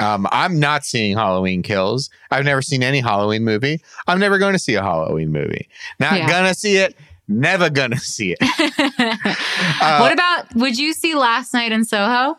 Um, 0.00 0.26
I'm 0.32 0.58
not 0.58 0.84
seeing 0.84 1.16
Halloween 1.16 1.62
Kills. 1.62 2.10
I've 2.30 2.44
never 2.44 2.62
seen 2.62 2.82
any 2.82 3.00
Halloween 3.00 3.44
movie. 3.44 3.80
I'm 4.06 4.18
never 4.18 4.38
going 4.38 4.54
to 4.54 4.58
see 4.58 4.74
a 4.74 4.82
Halloween 4.82 5.30
movie. 5.30 5.68
Not 5.98 6.18
Yeah. 6.18 6.28
gonna 6.28 6.54
see 6.54 6.76
it. 6.78 6.96
Never 7.28 7.70
gonna 7.70 7.98
see 7.98 8.34
it. 8.38 8.38
Uh, 9.82 9.98
what 9.98 10.12
about? 10.12 10.54
Would 10.56 10.78
you 10.78 10.92
see 10.92 11.14
Last 11.14 11.54
Night 11.54 11.72
in 11.72 11.84
Soho? 11.84 12.36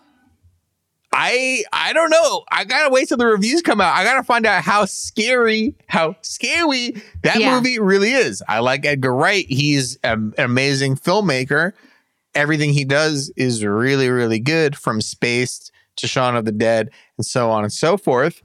I 1.14 1.64
I 1.74 1.91
don't 1.93 2.09
know. 2.09 2.43
I 2.51 2.64
gotta 2.64 2.89
wait 2.93 3.07
till 3.09 3.18
the 3.18 3.26
reviews 3.26 3.62
come 3.62 3.82
out. 3.82 3.95
I 3.95 4.03
gotta 4.03 4.24
find 4.24 4.45
out 4.45 4.64
how 4.64 4.86
scary, 4.86 5.76
how 5.88 6.16
scary 6.22 7.01
that 7.24 7.38
Yeah. 7.39 7.55
movie 7.55 7.80
really 7.80 8.12
is. 8.12 8.41
I 8.47 8.59
like 8.59 8.86
Edgar 8.86 9.14
Wright. 9.14 9.45
He's 9.49 9.97
an 10.03 10.34
amazing 10.38 10.95
filmmaker. 10.95 11.74
Everything 12.34 12.72
he 12.72 12.86
does 12.86 13.32
is 13.36 13.66
really, 13.66 14.09
really 14.09 14.39
good, 14.39 14.78
from 14.78 15.01
Spaced 15.01 15.70
to 15.98 16.08
Shaun 16.08 16.36
of 16.36 16.46
the 16.46 16.52
Dead 16.52 16.89
and 17.18 17.26
so 17.26 17.50
on 17.52 17.64
and 17.64 17.72
so 17.74 17.98
forth. 17.98 18.42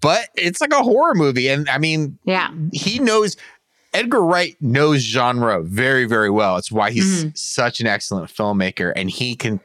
But 0.00 0.28
it's 0.34 0.60
like 0.60 0.72
a 0.72 0.82
horror 0.82 1.14
movie, 1.14 1.48
and 1.48 1.68
I 1.68 1.78
mean, 1.78 2.18
Yeah. 2.24 2.50
he 2.72 2.98
knows 2.98 3.36
Edgar 3.94 4.22
Wright 4.22 4.54
knows 4.60 5.00
genre 5.00 5.62
very, 5.62 6.04
very 6.04 6.28
well. 6.28 6.58
It's 6.58 6.70
why 6.70 6.90
he's 6.90 7.24
Mhm. 7.24 7.38
such 7.38 7.80
an 7.80 7.86
excellent 7.86 8.28
filmmaker. 8.30 8.92
And 8.94 9.08
he 9.10 9.34
can, 9.34 9.58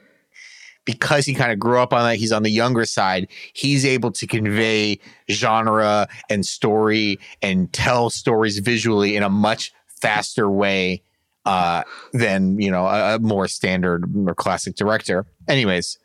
because 0.85 1.25
he 1.25 1.33
kind 1.33 1.51
of 1.51 1.59
grew 1.59 1.79
up 1.79 1.91
on 1.93 2.03
that, 2.09 2.15
he's 2.15 2.31
on 2.31 2.43
the 2.43 2.49
younger 2.49 2.85
side, 2.85 3.27
he's 3.51 3.83
able 3.85 4.09
to 4.11 4.25
convey 4.25 4.99
genre 5.29 6.07
and 6.29 6.45
story 6.45 7.19
and 7.41 7.71
tell 7.73 8.09
stories 8.09 8.59
visually 8.59 9.17
in 9.17 9.23
a 9.23 9.29
much 9.29 9.73
faster 10.01 10.49
way 10.49 11.03
uh, 11.43 11.83
than, 12.13 12.57
you 12.59 12.69
know, 12.71 12.85
a, 12.85 13.15
a 13.15 13.19
more 13.19 13.47
standard 13.49 14.05
or 14.27 14.35
classic 14.35 14.75
director. 14.75 15.25
Anyways, 15.49 15.97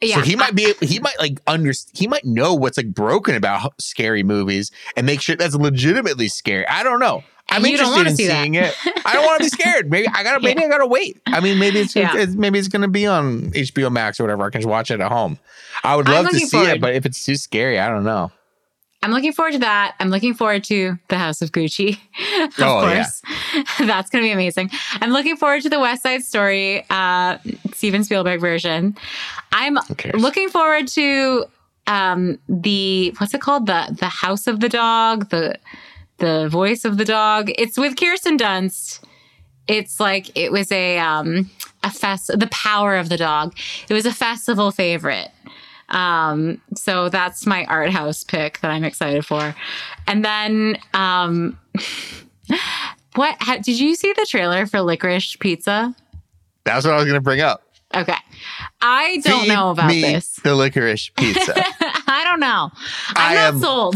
Yeah. 0.00 0.16
so 0.16 0.20
he 0.22 0.36
might 0.36 0.54
be, 0.54 0.74
he 0.80 1.00
might 1.00 1.18
like 1.18 1.40
under, 1.46 1.72
he 1.92 2.06
might 2.06 2.24
know 2.24 2.54
what's 2.54 2.76
like 2.76 2.92
broken 2.94 3.34
about 3.34 3.72
scary 3.80 4.22
movies 4.22 4.70
and 4.96 5.06
make 5.06 5.20
sure 5.20 5.34
that's 5.36 5.54
legitimately 5.54 6.28
scary. 6.28 6.66
I 6.68 6.82
don't 6.82 7.00
know. 7.00 7.24
I'm 7.50 7.64
you 7.64 7.72
interested 7.72 8.06
in 8.06 8.14
see 8.16 8.26
that. 8.26 8.42
seeing 8.42 8.54
it. 8.54 8.74
I 9.06 9.14
don't 9.14 9.24
want 9.24 9.38
to 9.38 9.44
be 9.44 9.48
scared. 9.48 9.90
Maybe 9.90 10.06
I 10.08 10.22
gotta, 10.22 10.40
maybe 10.42 10.62
I 10.62 10.68
gotta 10.68 10.86
wait. 10.86 11.20
I 11.26 11.40
mean, 11.40 11.58
maybe 11.58 11.80
it's, 11.80 11.96
Yeah. 11.96 12.14
it's 12.14 12.34
maybe 12.34 12.58
it's 12.58 12.68
gonna 12.68 12.88
be 12.88 13.06
on 13.06 13.50
HBO 13.52 13.90
Max 13.90 14.20
or 14.20 14.24
whatever. 14.24 14.44
I 14.44 14.50
can 14.50 14.60
just 14.60 14.68
watch 14.68 14.90
it 14.90 15.00
at 15.00 15.10
home. 15.10 15.38
I 15.82 15.96
would 15.96 16.08
love 16.08 16.28
to 16.28 16.38
see 16.38 16.58
it, 16.64 16.80
but 16.80 16.94
if 16.94 17.06
it's 17.06 17.24
too 17.24 17.36
scary, 17.36 17.78
I 17.78 17.88
don't 17.88 18.04
know. 18.04 18.30
I'm 19.02 19.12
looking 19.12 19.32
forward 19.32 19.52
to 19.52 19.58
that. 19.60 19.94
I'm 20.00 20.08
looking 20.10 20.34
forward 20.34 20.64
to 20.64 20.98
The 21.08 21.18
House 21.18 21.40
of 21.40 21.52
Gucci. 21.52 21.90
of 22.42 22.52
Oh, 22.58 22.86
yeah. 22.88 23.04
course. 23.04 23.22
That's 23.78 24.10
going 24.10 24.24
to 24.24 24.28
be 24.28 24.32
amazing. 24.32 24.70
I'm 25.00 25.10
looking 25.10 25.36
forward 25.36 25.62
to 25.62 25.68
the 25.68 25.78
West 25.78 26.02
Side 26.02 26.24
Story, 26.24 26.84
uh, 26.90 27.38
Steven 27.74 28.02
Spielberg 28.02 28.40
version. 28.40 28.96
I'm 29.52 29.78
looking 30.14 30.48
forward 30.48 30.88
to 30.88 31.44
um, 31.86 32.38
the, 32.48 33.14
what's 33.18 33.34
it 33.34 33.40
called? 33.40 33.66
The, 33.66 33.96
the 33.98 34.08
House 34.08 34.46
of 34.48 34.58
the 34.60 34.68
Dog, 34.68 35.30
the, 35.30 35.54
the 36.18 36.48
voice 36.48 36.84
of 36.84 36.98
the 36.98 37.04
dog. 37.04 37.50
It's 37.56 37.78
with 37.78 37.96
Kirsten 37.96 38.36
Dunst. 38.36 39.00
It's 39.68 40.00
like, 40.00 40.36
it 40.36 40.50
was 40.50 40.72
a, 40.72 40.98
um, 40.98 41.48
a 41.84 41.90
fest, 41.90 42.30
the 42.36 42.48
power 42.50 42.96
of 42.96 43.10
the 43.10 43.16
dog. 43.16 43.54
It 43.88 43.94
was 43.94 44.06
a 44.06 44.12
festival 44.12 44.70
favorite. 44.72 45.30
Um, 45.90 46.60
so 46.74 47.08
that's 47.08 47.46
my 47.46 47.64
art 47.64 47.90
house 47.90 48.24
pick 48.24 48.60
that 48.60 48.70
I'm 48.70 48.84
excited 48.84 49.24
for. 49.24 49.54
And 50.06 50.24
then, 50.24 50.78
um, 50.94 51.58
what 53.14 53.36
ha, 53.40 53.56
did 53.62 53.78
you 53.78 53.94
see 53.94 54.12
the 54.12 54.26
trailer 54.28 54.66
for 54.66 54.78
Licorice 54.80 55.36
Pizza? 55.38 55.94
That's 56.64 56.84
what 56.84 56.94
I 56.94 56.98
was 56.98 57.06
gonna 57.06 57.20
bring 57.20 57.40
up. 57.40 57.62
Okay, 57.94 58.14
I 58.82 59.18
don't 59.24 59.40
Feed 59.42 59.48
know 59.48 59.70
about 59.70 59.88
this. 59.90 60.36
The 60.44 60.54
licorice 60.54 61.10
pizza. 61.16 61.54
I 62.06 62.22
don't 62.24 62.40
know. 62.40 62.70
I'm 63.16 63.16
I 63.16 63.34
not 63.34 63.54
am- 63.54 63.60
sold. 63.60 63.94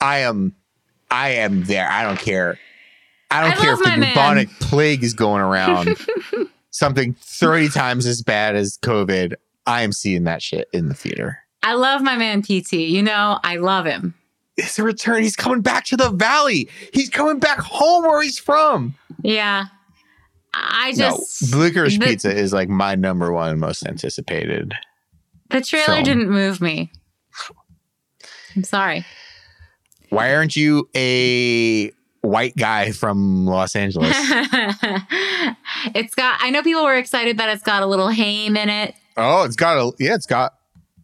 I 0.00 0.18
am, 0.18 0.54
I 1.10 1.30
am 1.30 1.64
there. 1.64 1.88
I 1.90 2.04
don't 2.04 2.18
care. 2.20 2.58
I 3.32 3.40
don't 3.40 3.52
I 3.52 3.56
care 3.56 3.72
if 3.72 3.80
the 3.80 3.88
my 3.88 3.96
man. 3.96 4.14
bubonic 4.14 4.48
plague 4.60 5.02
is 5.02 5.14
going 5.14 5.42
around. 5.42 5.96
Something 6.70 7.14
thirty 7.20 7.68
times 7.68 8.06
as 8.06 8.22
bad 8.22 8.54
as 8.54 8.78
COVID. 8.82 9.34
I 9.66 9.82
am 9.82 9.92
seeing 9.92 10.24
that 10.24 10.42
shit 10.42 10.68
in 10.72 10.88
the 10.88 10.94
theater. 10.94 11.38
I 11.62 11.74
love 11.74 12.02
my 12.02 12.16
man 12.16 12.42
PT. 12.42 12.74
You 12.74 13.02
know, 13.02 13.38
I 13.42 13.56
love 13.56 13.86
him. 13.86 14.14
It's 14.56 14.78
a 14.78 14.82
return. 14.84 15.22
He's 15.22 15.36
coming 15.36 15.62
back 15.62 15.84
to 15.86 15.96
the 15.96 16.10
valley. 16.10 16.68
He's 16.92 17.08
coming 17.10 17.38
back 17.40 17.58
home 17.58 18.04
where 18.04 18.22
he's 18.22 18.38
from. 18.38 18.94
Yeah. 19.22 19.64
I 20.52 20.92
just 20.94 21.50
no, 21.52 21.58
licorice 21.58 21.98
the- 21.98 22.06
pizza 22.06 22.32
is 22.36 22.52
like 22.52 22.68
my 22.68 22.94
number 22.94 23.32
one 23.32 23.58
most 23.58 23.84
anticipated. 23.86 24.72
the 25.50 25.60
trailer 25.60 25.86
film. 25.86 26.04
didn't 26.04 26.30
move 26.30 26.60
me. 26.60 26.92
I'm 28.54 28.62
sorry. 28.62 29.04
Why 30.10 30.34
aren't 30.36 30.54
you 30.54 30.88
a 30.94 31.90
white 32.20 32.54
guy 32.56 32.92
from 32.92 33.46
Los 33.46 33.74
Angeles? 33.74 34.14
it's 35.94 36.14
got 36.14 36.38
I 36.40 36.50
know 36.50 36.62
people 36.62 36.84
were 36.84 36.96
excited 36.96 37.38
that 37.38 37.48
it's 37.48 37.64
got 37.64 37.82
a 37.82 37.86
little 37.86 38.10
Haim 38.10 38.56
in 38.56 38.68
it. 38.68 38.94
Oh, 39.16 39.44
it's 39.44 39.56
got 39.56 39.76
a 39.78 39.92
yeah, 39.98 40.14
it's 40.14 40.26
got 40.26 40.54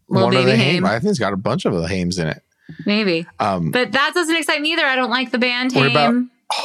Little 0.09 0.27
one 0.29 0.35
of 0.37 0.45
the 0.45 0.55
Haim. 0.57 0.83
Haim. 0.83 0.85
I 0.85 0.99
think 0.99 1.11
it's 1.11 1.19
got 1.19 1.33
a 1.33 1.37
bunch 1.37 1.65
of 1.65 1.73
the 1.73 1.87
Haims 1.87 2.17
in 2.19 2.27
it. 2.27 2.41
Maybe. 2.85 3.25
Um, 3.39 3.71
But 3.71 3.91
that 3.93 4.13
doesn't 4.13 4.35
excite 4.35 4.61
me 4.61 4.73
either. 4.73 4.85
I 4.85 4.95
don't 4.95 5.09
like 5.09 5.31
the 5.31 5.37
band 5.39 5.73
What 5.73 5.87
about- 5.91 6.13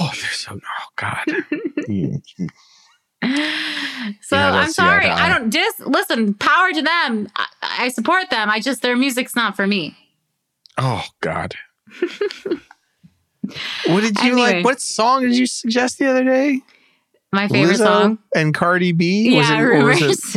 oh, 0.00 0.10
they're 0.20 0.30
so 0.30 0.58
oh 0.60 0.86
god. 0.96 1.24
So 4.20 4.36
Yeah, 4.36 4.46
I'm 4.48 4.52
that's- 4.52 4.68
yeah, 4.68 4.72
sorry. 4.72 5.06
I 5.06 5.28
don't 5.28 5.50
just 5.50 5.80
listen, 5.80 6.34
power 6.34 6.70
to 6.72 6.82
them. 6.82 7.28
I, 7.34 7.46
I 7.62 7.88
support 7.88 8.30
them. 8.30 8.50
I 8.50 8.60
just 8.60 8.82
their 8.82 8.94
music's 8.96 9.34
not 9.34 9.56
for 9.56 9.66
me. 9.66 9.96
oh 10.78 11.04
god. 11.20 11.54
what 13.86 14.00
did 14.02 14.16
you 14.22 14.32
Anyway. 14.32 14.54
like? 14.56 14.64
What 14.64 14.80
song 14.80 15.22
did 15.22 15.36
you 15.36 15.46
suggest 15.46 15.98
the 15.98 16.06
other 16.06 16.24
day? 16.24 16.60
My 17.32 17.48
favorite 17.48 17.74
Lizzo 17.76 17.84
song. 17.84 18.18
and 18.34 18.54
Cardi 18.54 18.92
B. 18.92 19.36
Was 19.36 19.48
yeah, 19.48 19.58
it, 19.58 19.62
or 19.62 19.84
was 19.84 20.00
it- 20.02 20.02
rumors. 20.02 20.36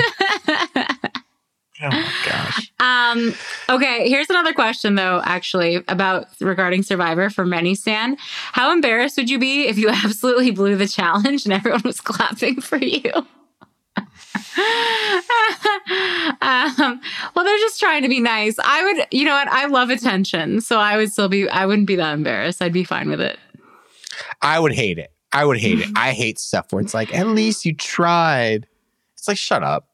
Oh 1.81 1.89
my 1.89 2.11
gosh. 2.25 2.71
Um, 2.81 3.33
okay, 3.67 4.07
here's 4.07 4.29
another 4.29 4.53
question 4.53 4.95
though, 4.95 5.21
actually, 5.25 5.83
about 5.89 6.27
regarding 6.39 6.81
Survivor 6.81 7.29
for 7.29 7.45
many 7.45 7.75
Stan. 7.75 8.15
How 8.53 8.71
embarrassed 8.71 9.17
would 9.17 9.29
you 9.29 9.37
be 9.37 9.67
if 9.67 9.77
you 9.77 9.89
absolutely 10.05 10.51
blew 10.51 10.77
the 10.77 10.87
challenge 10.87 11.43
and 11.45 11.53
everyone 11.53 11.81
was 11.83 11.99
clapping 12.01 12.61
for 12.61 12.77
you? 12.77 13.11
um, 16.41 17.01
well, 17.35 17.43
they're 17.43 17.57
just 17.57 17.81
trying 17.81 18.03
to 18.03 18.09
be 18.09 18.21
nice. 18.21 18.57
I 18.63 18.83
would, 18.83 19.07
you 19.11 19.25
know 19.25 19.33
what? 19.33 19.49
I 19.49 19.65
love 19.65 19.89
attention, 19.89 20.61
so 20.61 20.79
I 20.79 20.95
would 20.95 21.11
still 21.11 21.27
be. 21.27 21.49
I 21.49 21.65
wouldn't 21.65 21.87
be 21.87 21.97
that 21.97 22.13
embarrassed. 22.13 22.61
I'd 22.61 22.71
be 22.71 22.85
fine 22.85 23.09
with 23.09 23.19
it. 23.19 23.37
I 24.41 24.59
would 24.59 24.73
hate 24.73 24.97
it. 24.99 25.11
I 25.33 25.43
would 25.43 25.57
hate 25.57 25.79
it. 25.79 25.89
I 25.95 26.11
hate 26.11 26.39
stuff 26.39 26.71
where 26.71 26.81
it's 26.81 26.93
like, 26.93 27.13
at 27.13 27.27
least 27.27 27.65
you 27.65 27.75
tried. 27.75 28.67
It's 29.17 29.27
like, 29.27 29.37
shut 29.37 29.63
up. 29.63 29.88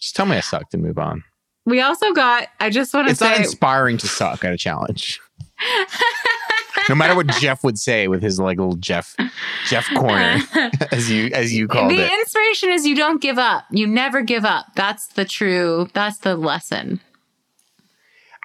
Just 0.00 0.16
tell 0.16 0.26
me 0.26 0.36
I 0.36 0.40
sucked 0.40 0.74
and 0.74 0.82
move 0.82 0.98
on. 0.98 1.24
We 1.66 1.80
also 1.80 2.12
got. 2.12 2.48
I 2.60 2.70
just 2.70 2.92
want 2.92 3.06
to 3.06 3.12
It's 3.12 3.20
not 3.20 3.38
inspiring 3.38 3.96
to 3.98 4.08
suck 4.08 4.44
at 4.44 4.52
a 4.52 4.58
challenge. 4.58 5.20
no 6.88 6.94
matter 6.94 7.14
what 7.14 7.26
Jeff 7.28 7.64
would 7.64 7.78
say 7.78 8.08
with 8.08 8.22
his 8.22 8.38
like 8.38 8.58
little 8.58 8.76
Jeff 8.76 9.16
Jeff 9.68 9.88
corner, 9.94 10.38
as 10.90 11.10
you 11.10 11.30
as 11.32 11.54
you 11.54 11.68
called 11.68 11.90
the 11.90 11.94
it. 11.94 12.08
The 12.08 12.12
inspiration 12.12 12.70
is 12.70 12.86
you 12.86 12.96
don't 12.96 13.20
give 13.22 13.38
up. 13.38 13.64
You 13.70 13.86
never 13.86 14.22
give 14.22 14.44
up. 14.44 14.66
That's 14.74 15.06
the 15.06 15.24
true. 15.24 15.88
That's 15.94 16.18
the 16.18 16.36
lesson. 16.36 17.00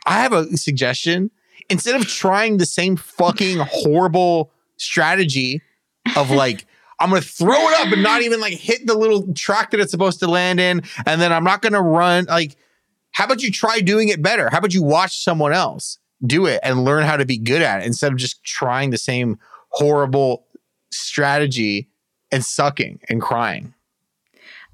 I 0.05 0.21
have 0.21 0.33
a 0.33 0.57
suggestion. 0.57 1.31
Instead 1.69 1.95
of 1.95 2.07
trying 2.07 2.57
the 2.57 2.65
same 2.65 2.95
fucking 2.95 3.59
horrible 3.59 4.51
strategy 4.77 5.61
of 6.15 6.31
like, 6.31 6.65
I'm 6.99 7.09
gonna 7.09 7.21
throw 7.21 7.55
it 7.69 7.79
up 7.79 7.93
and 7.93 8.03
not 8.03 8.21
even 8.21 8.39
like 8.39 8.53
hit 8.53 8.85
the 8.85 8.93
little 8.93 9.33
track 9.33 9.71
that 9.71 9.79
it's 9.79 9.91
supposed 9.91 10.19
to 10.19 10.27
land 10.27 10.59
in, 10.59 10.81
and 11.05 11.21
then 11.21 11.31
I'm 11.31 11.43
not 11.43 11.61
gonna 11.61 11.81
run. 11.81 12.25
Like, 12.25 12.57
how 13.11 13.25
about 13.25 13.41
you 13.41 13.51
try 13.51 13.79
doing 13.79 14.09
it 14.09 14.21
better? 14.21 14.49
How 14.49 14.57
about 14.57 14.73
you 14.73 14.83
watch 14.83 15.23
someone 15.23 15.53
else 15.53 15.97
do 16.25 16.45
it 16.45 16.59
and 16.63 16.83
learn 16.83 17.05
how 17.05 17.15
to 17.17 17.25
be 17.25 17.37
good 17.37 17.61
at 17.61 17.81
it 17.81 17.85
instead 17.85 18.11
of 18.11 18.17
just 18.17 18.43
trying 18.43 18.89
the 18.89 18.97
same 18.97 19.39
horrible 19.69 20.45
strategy 20.91 21.89
and 22.31 22.43
sucking 22.43 22.99
and 23.09 23.21
crying? 23.21 23.73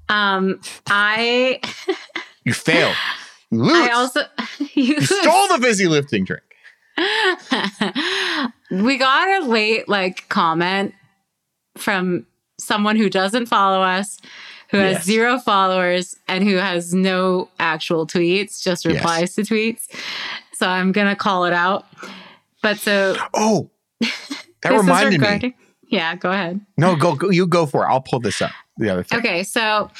Um, 0.08 0.60
I 0.88 1.60
You 2.44 2.52
fail. 2.52 2.92
You 3.52 3.62
lose. 3.62 3.88
I 3.88 3.90
also 3.92 4.22
you, 4.58 4.96
you 4.96 5.00
stole 5.02 5.46
the 5.46 5.58
fizzy 5.62 5.86
lifting 5.86 6.24
drink. 6.24 6.42
we 8.72 8.98
got 8.98 9.40
a 9.40 9.46
late 9.46 9.88
like 9.88 10.28
comment 10.28 10.94
from 11.76 12.26
someone 12.58 12.96
who 12.96 13.08
doesn't 13.10 13.46
follow 13.46 13.82
us, 13.82 14.18
who 14.70 14.78
has 14.78 14.96
Yes. 14.96 15.04
zero 15.04 15.38
followers 15.38 16.16
and 16.26 16.42
who 16.44 16.56
has 16.56 16.92
no 16.94 17.48
actual 17.60 18.06
tweets, 18.06 18.62
just 18.62 18.84
Yes. 18.84 18.94
replies 18.94 19.34
to 19.34 19.42
tweets. 19.42 19.82
So 20.54 20.66
I'm 20.68 20.90
gonna 20.92 21.16
call 21.16 21.44
it 21.44 21.52
out. 21.52 21.86
But 22.62 22.78
so 22.78 23.16
Oh, 23.34 23.70
that 24.00 24.72
reminded 24.72 25.20
me. 25.20 25.54
Yeah, 25.88 26.16
go 26.16 26.30
ahead. 26.32 26.60
No, 26.76 26.96
go, 26.96 27.14
go. 27.14 27.30
You 27.30 27.46
go 27.46 27.64
for 27.66 27.84
it. 27.84 27.88
I'll 27.88 28.00
pull 28.00 28.18
this 28.20 28.42
up. 28.42 28.50
The 28.78 28.90
other 28.90 29.02
thing. 29.04 29.18
Okay, 29.20 29.42
so 29.44 29.90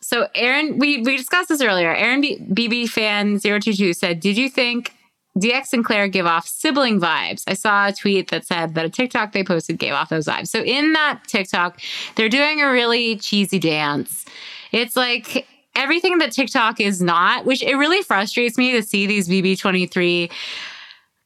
so 0.00 0.28
Aaron, 0.34 0.78
we 0.78 0.98
we 1.02 1.16
discussed 1.16 1.48
this 1.48 1.62
earlier. 1.62 1.94
Aaron 1.94 2.20
B- 2.20 2.38
BB 2.52 2.88
fan 2.90 3.38
022 3.40 3.94
said, 3.94 4.20
"Did 4.20 4.36
you 4.36 4.50
think 4.50 4.92
DX 5.38 5.72
and 5.72 5.84
Claire 5.84 6.08
give 6.08 6.26
off 6.26 6.46
sibling 6.46 7.00
vibes?" 7.00 7.44
I 7.46 7.54
saw 7.54 7.88
a 7.88 7.92
tweet 7.92 8.30
that 8.30 8.46
said 8.46 8.74
that 8.74 8.84
a 8.84 8.90
TikTok 8.90 9.32
they 9.32 9.44
posted 9.44 9.78
gave 9.78 9.92
off 9.92 10.08
those 10.08 10.26
vibes. 10.26 10.48
So 10.48 10.62
in 10.62 10.92
that 10.92 11.20
TikTok, 11.26 11.80
they're 12.16 12.28
doing 12.28 12.60
a 12.60 12.70
really 12.70 13.16
cheesy 13.16 13.58
dance. 13.58 14.24
It's 14.72 14.96
like 14.96 15.46
everything 15.74 16.18
that 16.18 16.32
TikTok 16.32 16.80
is 16.80 17.00
not, 17.00 17.44
which 17.44 17.62
it 17.62 17.76
really 17.76 18.02
frustrates 18.02 18.58
me 18.58 18.72
to 18.72 18.82
see 18.82 19.06
these 19.06 19.28
BB23 19.28 20.30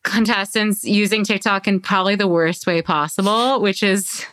contestants 0.06 0.84
using 0.84 1.24
TikTok 1.24 1.66
in 1.66 1.80
probably 1.80 2.14
the 2.14 2.28
worst 2.28 2.66
way 2.66 2.80
possible, 2.80 3.60
which 3.60 3.82
is 3.82 4.24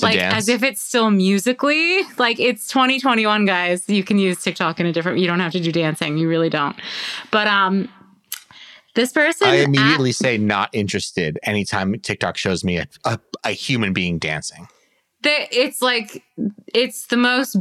like 0.00 0.14
dance. 0.14 0.36
as 0.36 0.48
if 0.48 0.62
it's 0.62 0.80
still 0.80 1.10
Musical.ly. 1.10 2.02
Like 2.16 2.38
it's 2.38 2.68
2021, 2.68 3.44
guys. 3.44 3.88
You 3.88 4.04
can 4.04 4.18
use 4.18 4.42
TikTok 4.42 4.78
in 4.78 4.86
a 4.86 4.92
different 4.92 5.18
you 5.18 5.26
don't 5.26 5.40
have 5.40 5.52
to 5.52 5.60
do 5.60 5.72
dancing. 5.72 6.16
You 6.16 6.28
really 6.28 6.48
don't. 6.48 6.76
But 7.32 7.48
um 7.48 7.88
this 8.96 9.12
person 9.12 9.46
I 9.46 9.58
at- 9.58 9.64
immediately 9.64 10.10
say 10.10 10.36
not 10.36 10.70
interested. 10.72 11.38
Anytime 11.44 11.94
TikTok 12.00 12.36
shows 12.36 12.64
me 12.64 12.78
a, 12.78 12.88
a, 13.04 13.20
a 13.44 13.50
human 13.50 13.92
being 13.92 14.18
dancing. 14.18 14.66
the, 15.22 15.46
it's 15.56 15.80
like 15.80 16.24
it's 16.74 17.06
the 17.06 17.16
most 17.16 17.56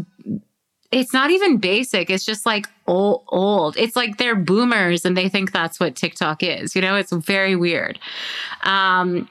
it's 0.92 1.14
not 1.14 1.30
even 1.30 1.58
basic. 1.58 2.10
It's 2.10 2.26
just 2.26 2.46
like 2.46 2.68
old 2.88 3.26
old. 3.28 3.76
It's 3.78 3.96
like 3.96 4.18
they're 4.18 4.36
boomers 4.36 5.06
and 5.06 5.16
they 5.16 5.30
think 5.30 5.52
that's 5.52 5.80
what 5.80 5.96
tiktok 5.96 6.42
is. 6.42 6.76
You 6.76 6.82
know 6.82 6.96
it's 6.96 7.12
very 7.14 7.56
weird. 7.56 8.00
Um 8.64 9.30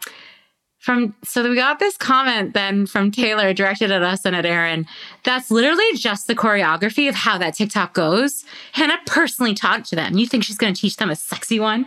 from 0.85 1.15
so 1.25 1.49
we 1.49 1.55
got 1.57 1.79
this 1.79 1.97
comment 1.97 2.53
then 2.53 2.85
from 2.87 3.11
taylor 3.11 3.55
directed 3.55 3.91
at 3.91 4.03
us 4.03 4.25
and 4.27 4.37
at 4.37 4.45
aaron 4.45 4.87
that's 5.25 5.51
literally 5.51 5.85
just 5.97 6.27
the 6.27 6.35
choreography 6.35 7.09
of 7.09 7.15
how 7.15 7.39
that 7.39 7.55
tiktok 7.55 7.95
goes 7.95 8.45
hannah 8.73 8.99
personally 9.07 9.55
taught 9.55 9.85
to 9.85 9.97
them 9.97 10.19
you 10.19 10.27
think 10.27 10.45
she's 10.45 10.59
going 10.59 10.75
to 10.75 10.81
teach 10.81 10.97
them 10.97 11.09
a 11.11 11.17
sexy 11.17 11.59
one 11.59 11.87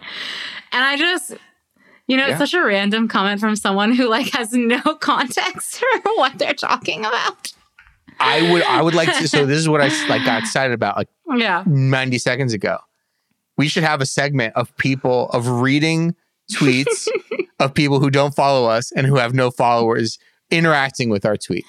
and 0.72 0.84
i 0.84 0.98
just 0.98 1.34
you 2.10 2.16
know, 2.16 2.26
Yeah. 2.26 2.32
it's 2.32 2.40
such 2.40 2.54
a 2.54 2.64
random 2.64 3.10
comment 3.10 3.42
from 3.42 3.58
someone 3.58 3.92
who 3.94 4.08
like 4.08 4.32
has 4.32 4.54
no 4.54 4.80
context 5.02 5.76
for 5.80 6.12
what 6.16 6.40
they're 6.40 6.54
talking 6.54 7.02
about. 7.02 7.52
I 8.18 8.50
would 8.50 8.64
I 8.64 8.82
would 8.82 8.96
like 8.96 9.10
to 9.18 9.28
so 9.28 9.46
this 9.46 9.58
is 9.58 9.68
what 9.68 9.82
I 9.82 9.90
like 10.08 10.24
got 10.24 10.42
excited 10.42 10.74
about 10.74 10.96
like 10.96 11.10
Yeah. 11.36 11.64
90 11.66 12.18
seconds 12.20 12.54
ago. 12.54 12.78
We 13.58 13.68
should 13.68 13.84
have 13.84 14.00
a 14.00 14.06
segment 14.06 14.56
of 14.56 14.74
people 14.78 15.30
of 15.32 15.50
reading 15.50 16.16
tweets 16.52 17.08
of 17.60 17.74
people 17.74 18.00
who 18.00 18.10
don't 18.10 18.36
follow 18.36 18.68
us 18.70 18.92
and 18.92 19.06
who 19.08 19.16
have 19.18 19.34
no 19.34 19.52
followers 19.52 20.18
interacting 20.50 21.10
with 21.10 21.26
our 21.26 21.36
tweets. 21.36 21.66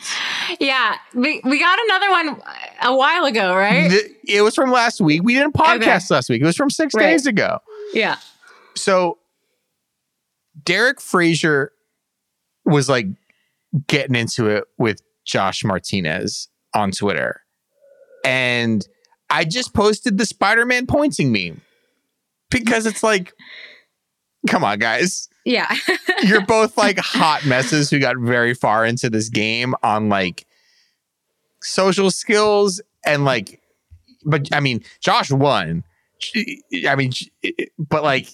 Yeah. 0.61 0.97
We, 1.15 1.41
we 1.45 1.59
got 1.59 1.79
another 1.87 2.11
one 2.11 2.43
a 2.83 2.95
while 2.97 3.25
ago, 3.25 3.55
right? 3.57 3.91
Th- 3.91 4.11
It 4.25 4.43
was 4.43 4.55
from 4.55 4.71
last 4.71 5.01
week. 5.01 5.23
We 5.25 5.35
didn't 5.35 5.55
podcast 5.55 6.11
last 6.11 6.29
week. 6.29 6.41
It 6.43 6.45
was 6.45 6.55
from 6.57 6.71
6 6.71 6.95
Right. 6.95 7.03
days 7.03 7.27
ago. 7.27 7.59
Yeah. 7.93 8.17
So 8.77 9.19
Derek 10.65 11.01
Frazier 11.01 11.73
was 12.65 12.89
like 12.89 13.07
getting 13.89 14.15
into 14.15 14.47
it 14.47 14.65
with 14.79 15.01
Josh 15.25 15.65
Martinez 15.65 16.49
on 16.75 16.93
Twitter. 16.93 17.43
And 18.25 18.87
I 19.31 19.45
just 19.45 19.75
posted 19.75 20.19
the 20.19 20.27
Spider-Man 20.27 20.87
pointing 20.87 21.33
meme 21.33 21.63
because 22.51 22.87
it's 22.87 23.03
like, 23.03 23.33
come 24.49 24.65
on, 24.65 24.79
guys. 24.79 25.29
Yeah. 25.45 25.73
You're 26.23 26.45
both 26.45 26.77
like 26.77 26.99
hot 26.99 27.47
messes 27.47 27.91
who 27.91 27.99
got 27.99 28.17
very 28.19 28.55
far 28.55 28.85
into 28.85 29.09
this 29.09 29.29
game 29.29 29.75
on 29.83 30.09
like 30.09 30.47
social 31.63 32.11
skills 32.11 32.81
and 33.05 33.25
like, 33.25 33.61
but 34.25 34.49
I 34.53 34.61
mean, 34.61 34.83
Josh 35.01 35.31
won. 35.31 35.85
I 36.87 36.97
mean, 36.97 37.13
but 37.79 38.03
like, 38.03 38.29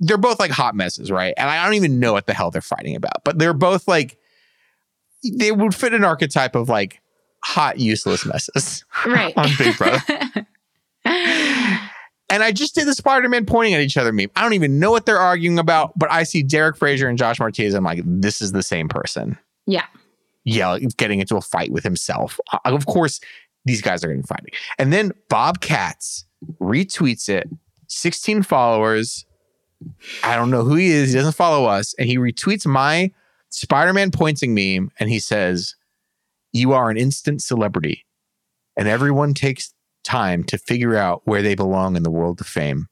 they're 0.00 0.18
both 0.18 0.38
like 0.38 0.50
hot 0.50 0.74
messes, 0.74 1.10
right? 1.10 1.34
And 1.36 1.48
I 1.48 1.64
don't 1.64 1.74
even 1.74 2.00
know 2.00 2.12
what 2.12 2.26
the 2.26 2.34
hell 2.34 2.50
they're 2.50 2.62
fighting 2.62 2.96
about, 2.96 3.24
but 3.24 3.38
they're 3.38 3.54
both 3.54 3.88
like, 3.88 4.18
they 5.38 5.52
would 5.52 5.74
fit 5.74 5.94
an 5.94 6.04
archetype 6.04 6.54
of 6.54 6.68
like 6.68 7.00
hot, 7.42 7.78
useless 7.78 8.26
messes 8.26 8.84
right. 9.06 9.34
on 9.36 9.48
Big 9.58 9.76
Brother. 9.76 10.00
And 12.30 12.42
I 12.42 12.52
just 12.52 12.74
did 12.74 12.86
the 12.86 12.94
Spider 12.94 13.28
Man 13.28 13.44
pointing 13.46 13.74
at 13.74 13.80
each 13.80 13.96
other 13.96 14.12
meme. 14.12 14.30
I 14.34 14.42
don't 14.42 14.54
even 14.54 14.78
know 14.80 14.90
what 14.90 15.06
they're 15.06 15.18
arguing 15.18 15.58
about, 15.58 15.96
but 15.98 16.10
I 16.10 16.22
see 16.24 16.42
Derek 16.42 16.76
Frazier 16.76 17.08
and 17.08 17.18
Josh 17.18 17.38
Martinez. 17.38 17.74
I'm 17.74 17.84
like, 17.84 18.00
this 18.04 18.40
is 18.40 18.52
the 18.52 18.62
same 18.62 18.88
person. 18.88 19.38
yeah. 19.66 19.86
Yeah, 20.46 20.78
getting 20.98 21.20
into 21.20 21.36
a 21.36 21.40
fight 21.40 21.72
with 21.72 21.84
himself. 21.84 22.38
Uh, 22.52 22.58
Of 22.66 22.84
course, 22.84 23.18
these 23.64 23.80
guys 23.80 24.04
are 24.04 24.08
going 24.08 24.20
to 24.20 24.22
be 24.24 24.26
fighting. 24.26 24.50
And 24.78 24.92
then 24.92 25.12
Bob 25.30 25.60
Katz 25.60 26.26
retweets 26.60 27.30
it, 27.30 27.48
16 27.88 28.42
followers. 28.42 29.24
I 30.22 30.36
don't 30.36 30.50
know 30.50 30.62
who 30.62 30.74
he 30.74 30.88
is. 30.88 31.12
He 31.12 31.18
doesn't 31.18 31.32
follow 31.32 31.64
us. 31.64 31.94
And 31.98 32.08
he 32.08 32.18
retweets 32.18 32.66
my 32.66 33.10
Spider 33.48 33.94
Man 33.94 34.10
pointing 34.10 34.54
meme 34.54 34.90
and 35.00 35.08
he 35.08 35.18
says, 35.18 35.76
You 36.52 36.72
are 36.74 36.90
an 36.90 36.98
instant 36.98 37.42
celebrity, 37.42 38.04
and 38.76 38.86
everyone 38.86 39.32
takes 39.32 39.72
time 40.04 40.44
to 40.44 40.58
figure 40.58 40.96
out 40.96 41.22
where 41.24 41.42
they 41.42 41.54
belong 41.54 41.96
in 41.96 42.02
the 42.02 42.10
world 42.10 42.40
of 42.40 42.46
fame. 42.46 42.88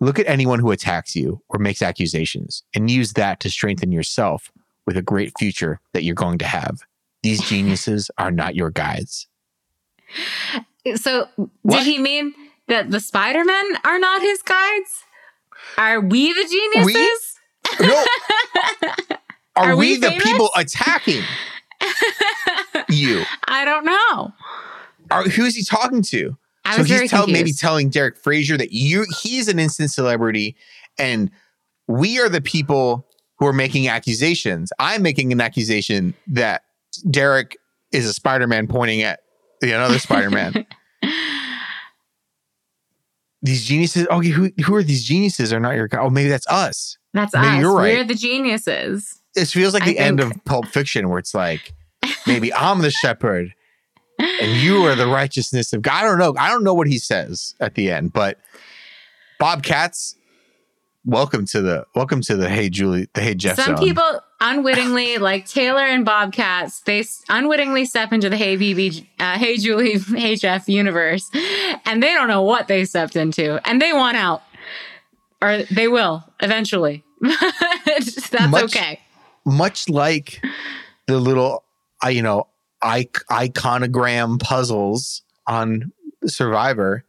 Look 0.00 0.18
at 0.18 0.26
anyone 0.28 0.58
who 0.58 0.70
attacks 0.72 1.16
you 1.16 1.40
or 1.48 1.58
makes 1.58 1.80
accusations 1.80 2.62
and 2.74 2.90
use 2.90 3.14
that 3.14 3.40
to 3.40 3.50
strengthen 3.50 3.92
yourself 3.92 4.52
with 4.86 4.96
a 4.96 5.02
great 5.02 5.32
future 5.38 5.80
that 5.94 6.02
you're 6.04 6.14
going 6.14 6.38
to 6.38 6.46
have. 6.46 6.80
These 7.22 7.40
geniuses 7.48 8.10
are 8.18 8.30
not 8.30 8.54
your 8.54 8.70
guides. 8.70 9.26
So 10.96 11.28
What? 11.62 11.78
did 11.78 11.86
he 11.86 11.98
mean 11.98 12.34
that 12.68 12.90
the 12.90 13.00
Spider-Men 13.00 13.78
are 13.84 13.98
not 13.98 14.20
his 14.20 14.42
guides? 14.42 15.04
Are 15.78 16.00
we 16.00 16.32
the 16.32 16.46
geniuses? 16.48 17.38
No. 17.80 18.04
Are, 19.56 19.70
Are 19.72 19.76
we, 19.76 19.94
we 19.94 19.96
the 19.96 20.10
people 20.22 20.50
attacking 20.54 21.22
you? 22.90 23.22
I 23.48 23.64
don't 23.64 23.86
know. 23.86 24.32
Are, 25.10 25.24
who 25.24 25.44
is 25.44 25.56
he 25.56 25.64
talking 25.64 26.02
to? 26.02 26.36
I 26.64 26.76
so 26.76 26.82
he's 26.82 27.10
tell, 27.10 27.26
maybe 27.28 27.52
telling 27.52 27.90
Derek 27.90 28.16
Frazier 28.16 28.56
that 28.56 28.72
you 28.72 29.06
he's 29.22 29.46
an 29.48 29.58
instant 29.58 29.90
celebrity 29.90 30.56
and 30.98 31.30
we 31.86 32.20
are 32.20 32.28
the 32.28 32.40
people 32.40 33.06
who 33.38 33.46
are 33.46 33.52
making 33.52 33.86
accusations. 33.88 34.72
I'm 34.78 35.02
making 35.02 35.32
an 35.32 35.40
accusation 35.40 36.14
that 36.28 36.62
Derek 37.08 37.56
is 37.92 38.06
a 38.06 38.12
Spider-Man 38.12 38.66
pointing 38.66 39.02
at 39.02 39.20
the 39.60 39.72
another 39.72 39.98
Spider-Man. 39.98 40.66
these 43.42 43.64
geniuses, 43.64 44.06
okay, 44.08 44.28
who, 44.28 44.50
who 44.64 44.74
are 44.74 44.82
these 44.82 45.04
geniuses 45.04 45.52
are 45.52 45.60
not 45.60 45.76
your 45.76 45.86
guy? 45.86 46.00
Oh, 46.00 46.10
maybe 46.10 46.28
that's 46.28 46.46
us. 46.48 46.98
That's 47.12 47.34
Maybe 47.34 47.46
us. 47.46 47.60
you're 47.60 47.74
right. 47.74 47.98
We're 47.98 48.04
the 48.04 48.14
geniuses. 48.14 49.22
It 49.34 49.46
feels 49.46 49.72
like 49.72 49.84
I 49.84 49.86
the 49.86 49.98
end 49.98 50.20
of 50.20 50.32
Pulp 50.44 50.66
Fiction 50.66 51.08
where 51.08 51.18
it's 51.18 51.34
like, 51.34 51.72
maybe 52.26 52.52
I'm 52.52 52.80
the 52.80 52.90
shepherd 52.90 53.54
and 54.18 54.52
you 54.60 54.84
are 54.84 54.94
the 54.94 55.06
righteousness 55.06 55.72
of 55.72 55.82
God. 55.82 55.94
I 55.94 56.02
don't 56.02 56.18
know. 56.18 56.34
I 56.38 56.48
don't 56.48 56.64
know 56.64 56.74
what 56.74 56.86
he 56.86 56.98
says 56.98 57.54
at 57.60 57.74
the 57.74 57.90
end, 57.90 58.12
but 58.12 58.38
Bob 59.38 59.62
Katz, 59.62 60.16
welcome 61.04 61.46
to 61.46 61.60
the 61.62 61.86
welcome 61.94 62.20
to 62.22 62.36
the 62.36 62.48
Hey 62.48 62.68
Julie, 62.68 63.08
the 63.14 63.20
Hey 63.20 63.34
Jeff 63.34 63.56
Some 63.56 63.76
zone. 63.76 63.86
people 63.86 64.20
unwittingly, 64.40 65.18
like 65.18 65.46
Taylor 65.46 65.82
and 65.82 66.04
Bob 66.04 66.32
Katz, 66.32 66.80
they 66.80 67.04
unwittingly 67.28 67.84
step 67.84 68.12
into 68.12 68.28
the 68.28 68.36
Hey 68.36 68.56
BB, 68.56 69.06
uh, 69.18 69.38
Hey 69.38 69.56
Julie, 69.56 69.98
Hey 70.16 70.36
Jeff 70.36 70.68
universe, 70.68 71.30
and 71.84 72.02
they 72.02 72.12
don't 72.14 72.28
know 72.28 72.42
what 72.42 72.68
they 72.68 72.84
stepped 72.84 73.16
into, 73.16 73.60
and 73.68 73.80
they 73.80 73.92
want 73.92 74.16
out, 74.16 74.42
or 75.42 75.62
they 75.70 75.88
will 75.88 76.24
eventually. 76.40 77.02
That's 77.86 78.32
Much- 78.50 78.64
okay. 78.64 79.00
much 79.44 79.88
like 79.88 80.42
the 81.06 81.18
little, 81.18 81.64
uh, 82.04 82.08
you 82.08 82.20
know, 82.22 82.46
iconogram 82.82 84.38
puzzles 84.40 85.22
on 85.46 85.92
Survivor. 86.26 87.04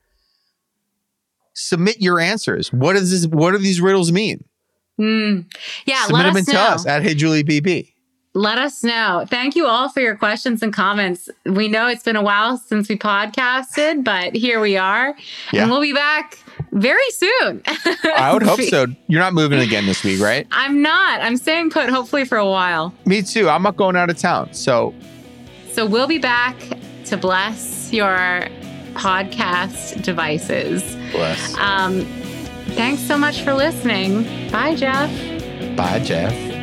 Submit 1.53 2.01
your 2.01 2.19
answers. 2.19 2.71
What 2.71 2.93
does 2.93 3.09
this? 3.11 3.25
What 3.31 3.51
do 3.51 3.57
these 3.57 3.81
riddles 3.81 4.11
mean? 4.11 4.43
Hmm. 4.97 5.41
Yeah, 5.85 6.03
Submit 6.05 6.25
let 6.25 6.33
them 6.33 6.37
us 6.37 6.47
know. 6.47 6.59
us 6.59 6.85
at 6.85 7.01
Hey 7.03 7.15
Julie 7.15 7.43
BB. 7.43 7.93
Let 8.33 8.59
us 8.59 8.83
know. 8.83 9.25
Thank 9.27 9.55
you 9.55 9.65
all 9.65 9.89
for 9.89 9.99
your 9.99 10.15
questions 10.15 10.61
and 10.61 10.71
comments. 10.71 11.27
We 11.47 11.67
know 11.67 11.87
it's 11.87 12.03
been 12.03 12.15
a 12.15 12.21
while 12.21 12.57
since 12.59 12.87
we 12.87 12.95
podcasted, 12.95 14.03
but 14.03 14.35
here 14.35 14.59
we 14.59 14.77
are. 14.77 15.15
Yeah. 15.51 15.63
And 15.63 15.71
we'll 15.71 15.81
be 15.81 15.93
back 15.93 16.37
very 16.71 17.09
soon. 17.09 17.63
I 18.15 18.29
would 18.33 18.43
hope 18.43 18.61
so. 18.69 18.85
You're 19.07 19.21
not 19.21 19.33
moving 19.33 19.59
again 19.59 19.87
this 19.87 20.03
week, 20.03 20.21
right? 20.21 20.45
I'm 20.51 20.83
not. 20.83 21.21
I'm 21.21 21.37
staying 21.37 21.71
put, 21.71 21.89
hopefully, 21.89 22.25
for 22.25 22.37
a 22.37 22.45
while. 22.47 22.93
Me 23.05 23.23
too. 23.23 23.49
I'm 23.49 23.63
not 23.63 23.75
going 23.75 23.95
out 23.95 24.11
of 24.11 24.19
town. 24.19 24.53
So 24.53 24.93
So 25.77 25.85
we'll 25.85 26.07
be 26.07 26.17
back 26.17 26.57
to 27.05 27.17
bless 27.17 27.93
your 27.93 28.47
podcast 28.95 30.01
devices. 30.01 30.81
bless. 31.11 31.55
Um, 31.59 32.03
thanks 32.69 33.03
so 33.03 33.15
much 33.15 33.43
for 33.43 33.53
listening. 33.53 34.23
Bye, 34.49 34.73
Jeff. 34.73 35.11
Bye, 35.77 35.99
Jeff. 35.99 36.56